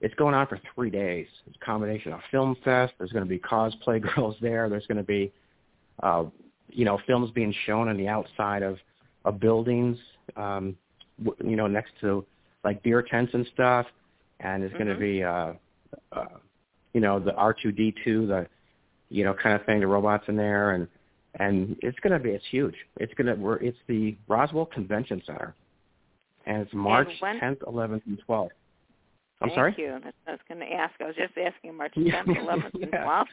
It's 0.00 0.14
going 0.16 0.34
on 0.34 0.46
for 0.46 0.60
three 0.74 0.90
days. 0.90 1.26
It's 1.46 1.56
a 1.60 1.64
combination 1.64 2.12
of 2.12 2.20
film 2.30 2.56
fest. 2.64 2.92
There's 2.98 3.12
going 3.12 3.24
to 3.24 3.28
be 3.28 3.38
cosplay 3.38 4.02
girls 4.14 4.36
there. 4.42 4.68
There's 4.68 4.86
going 4.86 4.98
to 4.98 5.04
be, 5.04 5.32
uh, 6.02 6.24
you 6.68 6.84
know, 6.84 6.98
films 7.06 7.30
being 7.30 7.54
shown 7.64 7.88
on 7.88 7.96
the 7.96 8.08
outside 8.08 8.62
of, 8.62 8.76
of 9.24 9.40
buildings, 9.40 9.96
um, 10.36 10.76
you 11.44 11.56
know, 11.56 11.66
next 11.66 11.92
to 12.00 12.24
like 12.64 12.82
beer 12.82 13.02
tents 13.02 13.32
and 13.34 13.46
stuff. 13.52 13.86
And 14.40 14.62
it's 14.62 14.74
mm-hmm. 14.74 14.84
going 14.84 14.94
to 14.94 15.00
be, 15.00 15.22
uh, 15.22 15.52
uh, 16.12 16.38
you 16.92 17.00
know, 17.00 17.18
the 17.20 17.32
R2D2, 17.32 18.04
the, 18.04 18.46
you 19.08 19.24
know, 19.24 19.34
kind 19.34 19.54
of 19.54 19.64
thing, 19.66 19.80
the 19.80 19.86
robots 19.86 20.24
in 20.28 20.36
there, 20.36 20.72
and 20.72 20.88
and 21.40 21.76
it's 21.82 21.98
going 22.00 22.12
to 22.12 22.18
be, 22.18 22.30
it's 22.30 22.44
huge. 22.50 22.74
It's 22.98 23.12
going 23.14 23.26
to, 23.26 23.34
we're, 23.34 23.56
it's 23.56 23.78
the 23.88 24.16
Roswell 24.28 24.66
Convention 24.66 25.20
Center, 25.26 25.54
and 26.46 26.62
it's 26.62 26.72
March 26.72 27.08
when, 27.18 27.40
10th, 27.40 27.58
11th, 27.58 28.02
and 28.06 28.20
12th. 28.28 28.48
I'm 29.40 29.48
thank 29.48 29.54
sorry. 29.54 29.74
you. 29.76 29.98
I 30.26 30.30
was 30.30 30.40
going 30.48 30.60
to 30.60 30.72
ask. 30.72 30.94
I 31.00 31.06
was 31.06 31.16
just 31.16 31.32
asking 31.36 31.74
March 31.76 31.92
10th, 31.96 32.26
11th, 32.26 32.74
and 32.74 32.82
12th. 32.92 33.24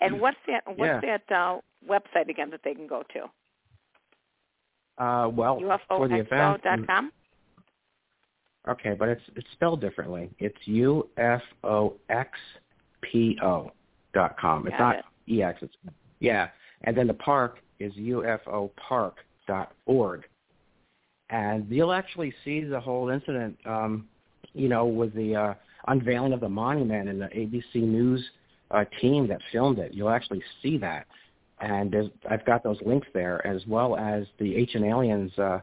And 0.00 0.20
what's 0.20 0.36
that? 0.46 0.62
What's 0.66 1.04
Yeah. 1.04 1.18
that 1.28 1.34
uh, 1.34 1.58
website 1.88 2.28
again 2.28 2.50
that 2.50 2.60
they 2.64 2.74
can 2.74 2.86
go 2.86 3.02
to? 3.14 5.04
Uh, 5.04 5.28
well, 5.28 5.58
for 5.88 6.08
the 6.08 6.16
event. 6.16 6.62
Okay, 8.68 8.94
but 8.98 9.08
it's 9.08 9.22
it's 9.36 9.46
spelled 9.52 9.80
differently. 9.80 10.30
It's 10.38 10.56
U 10.64 11.08
F 11.16 11.42
O 11.64 11.94
X 12.08 12.30
P 13.02 13.38
O 13.42 13.72
dot 14.14 14.38
com. 14.38 14.66
It's 14.66 14.76
Got 14.76 14.78
not 14.78 15.04
it. 15.26 15.42
EX. 15.42 15.62
It's 15.62 15.74
yeah, 16.20 16.48
and 16.82 16.96
then 16.96 17.06
the 17.06 17.14
park 17.14 17.58
is 17.78 17.92
UFO 17.94 18.70
Park 18.76 19.16
dot 19.46 19.72
org, 19.86 20.24
and 21.30 21.66
you'll 21.70 21.92
actually 21.92 22.32
see 22.44 22.62
the 22.62 22.80
whole 22.80 23.08
incident. 23.08 23.56
Um, 23.64 24.08
you 24.52 24.68
know, 24.68 24.84
with 24.84 25.14
the 25.14 25.36
uh, 25.36 25.54
unveiling 25.88 26.32
of 26.32 26.40
the 26.40 26.48
monument 26.48 27.08
and 27.08 27.20
the 27.20 27.26
ABC 27.26 27.76
News 27.76 28.22
uh, 28.70 28.84
team 29.00 29.28
that 29.28 29.40
filmed 29.52 29.78
it. 29.78 29.94
You'll 29.94 30.10
actually 30.10 30.42
see 30.62 30.76
that, 30.78 31.06
and 31.60 31.90
there's, 31.90 32.08
I've 32.28 32.44
got 32.44 32.62
those 32.62 32.78
links 32.84 33.08
there 33.14 33.44
as 33.46 33.62
well 33.66 33.96
as 33.96 34.24
the 34.38 34.56
Ancient 34.56 34.84
Aliens 34.84 35.30
uh, 35.38 35.60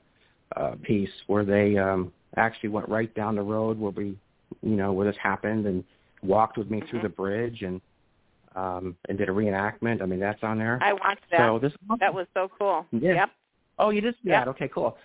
uh, 0.56 0.76
piece 0.84 1.10
where 1.28 1.44
they 1.44 1.78
um, 1.78 2.12
actually 2.36 2.70
went 2.70 2.88
right 2.90 3.14
down 3.16 3.36
the 3.36 3.42
road 3.42 3.80
where 3.80 3.92
we, 3.92 4.18
you 4.62 4.76
know, 4.76 4.94
where 4.94 5.08
this 5.08 5.18
happened 5.22 5.66
and 5.66 5.84
walked 6.22 6.58
with 6.58 6.70
me 6.70 6.82
through 6.82 7.00
Mhm. 7.00 7.04
the 7.04 7.10
bridge 7.10 7.62
and 7.62 7.82
um, 8.56 8.98
and 9.08 9.20
did 9.20 9.30
a 9.30 9.32
reenactment. 9.32 10.02
I 10.02 10.08
mean, 10.08 10.20
that's 10.20 10.42
on 10.42 10.58
there. 10.58 10.80
I 10.82 10.92
watched 10.94 11.30
that. 11.30 11.38
So 11.38 11.60
this 11.60 11.74
that 12.00 12.12
was 12.14 12.26
so 12.34 12.50
cool. 12.58 12.88
Yeah. 12.92 13.14
Yep. 13.14 13.30
Oh, 13.78 13.90
you 13.92 14.02
did 14.02 14.16
see 14.16 14.30
Yep. 14.30 14.46
that? 14.46 14.50
Okay, 14.50 14.68
cool. 14.70 14.98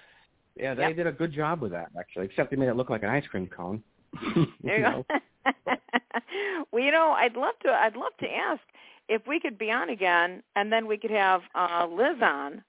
Yeah, 0.56 0.74
they 0.74 0.84
Yep. 0.84 0.96
did 0.96 1.06
a 1.06 1.12
good 1.12 1.32
job 1.32 1.60
with 1.60 1.72
that 1.72 1.90
actually, 1.98 2.26
except 2.26 2.50
they 2.50 2.56
made 2.56 2.68
it 2.68 2.74
look 2.74 2.88
like 2.88 3.02
an 3.02 3.10
ice 3.10 3.26
cream 3.26 3.46
cone. 3.46 3.82
There 4.64 4.78
you 4.78 4.84
go. 4.84 5.06
well, 6.72 6.82
you 6.82 6.90
know, 6.92 7.12
I'd 7.12 7.36
love 7.36 7.54
to. 7.62 7.70
I'd 7.70 7.96
love 7.96 8.12
to 8.20 8.26
ask 8.32 8.62
if 9.08 9.26
we 9.26 9.40
could 9.40 9.58
be 9.58 9.70
on 9.70 9.90
again, 9.90 10.42
and 10.56 10.72
then 10.72 10.86
we 10.86 10.96
could 10.96 11.10
have 11.10 11.42
uh, 11.54 11.86
Liz 11.90 12.16
on, 12.22 12.62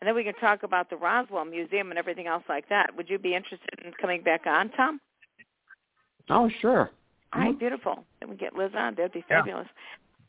and 0.00 0.08
then 0.08 0.14
we 0.14 0.24
can 0.24 0.34
talk 0.34 0.62
about 0.62 0.88
the 0.88 0.96
Roswell 0.96 1.44
Museum 1.44 1.90
and 1.90 1.98
everything 1.98 2.26
else 2.26 2.44
like 2.48 2.68
that. 2.68 2.96
Would 2.96 3.10
you 3.10 3.18
be 3.18 3.34
interested 3.34 3.68
in 3.84 3.92
coming 4.00 4.22
back 4.22 4.46
on, 4.46 4.70
Thom? 4.70 5.00
Oh, 6.30 6.48
sure. 6.60 6.90
All 7.32 7.40
right, 7.40 7.58
beautiful. 7.58 8.04
Then 8.18 8.30
we 8.30 8.36
get 8.36 8.56
Liz 8.56 8.72
on. 8.76 8.94
That'd 8.94 9.12
be 9.12 9.24
Yeah. 9.28 9.38
fabulous. 9.38 9.68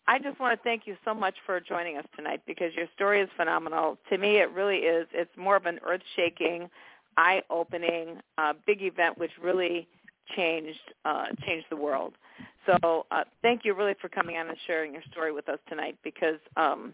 I 0.07 0.19
just 0.19 0.39
want 0.39 0.57
to 0.57 0.63
thank 0.63 0.87
you 0.87 0.97
so 1.05 1.13
much 1.13 1.35
for 1.45 1.59
joining 1.59 1.97
us 1.97 2.05
tonight 2.15 2.41
because 2.45 2.73
your 2.75 2.87
story 2.95 3.21
is 3.21 3.29
phenomenal. 3.37 3.97
To 4.09 4.17
me, 4.17 4.37
it 4.37 4.49
really 4.51 4.79
is. 4.79 5.07
It's 5.13 5.35
more 5.37 5.55
of 5.55 5.65
an 5.65 5.79
earth-shaking, 5.83 6.69
eye-opening, 7.17 8.21
uh, 8.37 8.53
big 8.65 8.81
event 8.81 9.17
which 9.17 9.31
really 9.41 9.87
changed 10.35 10.79
uh, 11.05 11.27
changed 11.45 11.67
the 11.69 11.75
world. 11.75 12.13
So 12.65 13.05
uh, 13.11 13.23
thank 13.41 13.63
you 13.65 13.73
really 13.73 13.95
for 13.95 14.09
coming 14.09 14.37
on 14.37 14.47
and 14.47 14.57
sharing 14.65 14.93
your 14.93 15.03
story 15.11 15.31
with 15.31 15.49
us 15.49 15.59
tonight 15.67 15.97
because 16.03 16.39
um, 16.57 16.93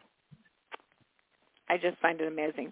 I 1.70 1.78
just 1.78 1.98
find 2.00 2.20
it 2.22 2.28
amazing, 2.28 2.72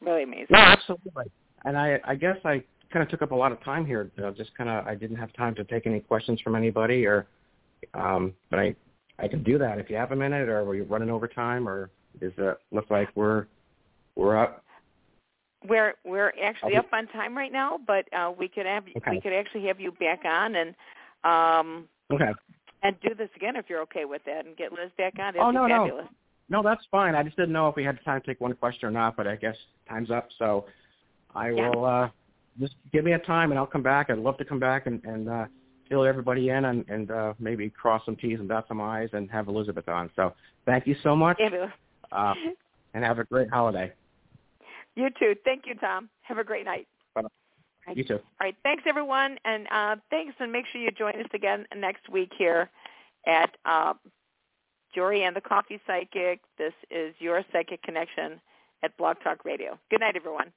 really 0.00 0.22
amazing. 0.24 0.48
No, 0.50 0.58
absolutely. 0.58 1.24
And 1.64 1.78
I, 1.78 2.00
I 2.04 2.14
guess 2.14 2.36
I 2.44 2.62
kind 2.92 3.02
of 3.02 3.08
took 3.08 3.22
up 3.22 3.30
a 3.30 3.34
lot 3.34 3.52
of 3.52 3.62
time 3.64 3.86
here. 3.86 4.10
Uh, 4.22 4.30
just 4.32 4.54
kind 4.56 4.68
of, 4.68 4.86
I 4.86 4.94
didn't 4.94 5.16
have 5.16 5.32
time 5.32 5.54
to 5.54 5.64
take 5.64 5.86
any 5.86 6.00
questions 6.00 6.40
from 6.40 6.54
anybody, 6.54 7.06
or, 7.06 7.26
um, 7.94 8.34
but 8.50 8.58
I, 8.58 8.74
I 9.18 9.28
can 9.28 9.42
do 9.42 9.58
that 9.58 9.78
if 9.78 9.88
you 9.88 9.96
have 9.96 10.12
a 10.12 10.16
minute, 10.16 10.48
or 10.48 10.64
were 10.64 10.74
you 10.74 10.84
running 10.84 11.10
over 11.10 11.26
time, 11.28 11.68
or 11.68 11.90
does 12.20 12.32
it 12.36 12.58
look 12.70 12.90
like 12.90 13.08
we're, 13.14 13.46
we're 14.16 14.36
up? 14.36 14.62
We're 15.68 15.94
we're 16.04 16.32
actually 16.42 16.72
be- 16.72 16.78
up 16.78 16.92
on 16.92 17.06
time 17.08 17.36
right 17.36 17.52
now, 17.52 17.78
but 17.86 18.12
uh, 18.12 18.32
we 18.36 18.48
could 18.48 18.66
have 18.66 18.82
Okay. 18.96 19.10
we 19.12 19.20
could 19.20 19.32
actually 19.32 19.64
have 19.68 19.78
you 19.78 19.92
back 19.92 20.22
on 20.24 20.56
and 20.56 20.74
um, 21.22 21.88
Okay. 22.12 22.32
and 22.82 22.96
do 23.00 23.14
this 23.14 23.28
again 23.36 23.54
if 23.54 23.66
you're 23.70 23.80
okay 23.82 24.04
with 24.04 24.22
that 24.26 24.44
and 24.44 24.56
get 24.56 24.72
Liz 24.72 24.90
back 24.98 25.14
on. 25.20 25.34
That'd 25.34 25.40
Oh, 25.40 25.50
no. 25.52 25.68
fabulous. 25.68 26.06
No, 26.06 26.10
that's 26.48 26.84
fine. 26.90 27.14
I 27.14 27.22
just 27.22 27.36
didn't 27.36 27.52
know 27.52 27.68
if 27.68 27.76
we 27.76 27.84
had 27.84 27.98
time 28.04 28.20
to 28.20 28.26
take 28.26 28.40
one 28.40 28.54
question 28.54 28.86
or 28.88 28.90
not, 28.90 29.16
but 29.16 29.26
I 29.26 29.36
guess 29.36 29.56
time's 29.88 30.10
up. 30.10 30.28
So 30.38 30.66
I 31.34 31.50
Yeah. 31.50 31.70
will 31.70 31.84
uh, 31.84 32.08
just 32.60 32.74
give 32.92 33.04
me 33.04 33.12
a 33.12 33.18
time, 33.18 33.50
and 33.50 33.58
I'll 33.58 33.66
come 33.66 33.82
back. 33.82 34.10
I'd 34.10 34.18
love 34.18 34.36
to 34.38 34.44
come 34.44 34.58
back 34.58 34.86
and, 34.86 35.02
and 35.04 35.28
uh, 35.28 35.46
fill 35.88 36.04
everybody 36.04 36.50
in 36.50 36.66
and, 36.66 36.84
and 36.88 37.10
uh, 37.10 37.34
maybe 37.38 37.70
cross 37.70 38.04
some 38.04 38.16
T's 38.16 38.38
and 38.38 38.48
dot 38.48 38.66
some 38.68 38.80
I's 38.80 39.08
and 39.12 39.30
have 39.30 39.48
Elizabeth 39.48 39.88
on. 39.88 40.10
So 40.16 40.34
thank 40.66 40.86
you 40.86 40.94
so 41.02 41.16
much, 41.16 41.38
Fabulous. 41.38 41.70
uh, 42.12 42.34
and 42.94 43.04
have 43.04 43.18
a 43.18 43.24
great 43.24 43.48
holiday. 43.50 43.92
You 44.94 45.08
too. 45.18 45.34
Thank 45.44 45.66
you, 45.66 45.74
Thom. 45.74 46.10
Have 46.22 46.38
a 46.38 46.44
great 46.44 46.66
night. 46.66 46.86
Right. 47.86 47.96
You 47.96 48.04
too. 48.04 48.14
All 48.14 48.20
right. 48.40 48.54
Thanks, 48.62 48.84
everyone, 48.86 49.38
and 49.44 49.66
uh, 49.72 49.96
thanks, 50.08 50.34
and 50.38 50.52
make 50.52 50.66
sure 50.70 50.80
you 50.80 50.90
join 50.92 51.14
us 51.18 51.26
again 51.34 51.66
next 51.74 52.08
week 52.08 52.30
here 52.38 52.70
at 53.26 53.50
uh, 53.64 53.94
Jorianne 54.96 55.34
the 55.34 55.40
Coffee 55.40 55.80
Psychic. 55.86 56.40
This 56.58 56.72
is 56.90 57.14
your 57.18 57.42
Psychic 57.52 57.82
Connection 57.82 58.40
at 58.82 58.96
Blog 58.96 59.16
Talk 59.22 59.44
Radio. 59.44 59.78
Good 59.90 60.00
night, 60.00 60.16
everyone. 60.16 60.52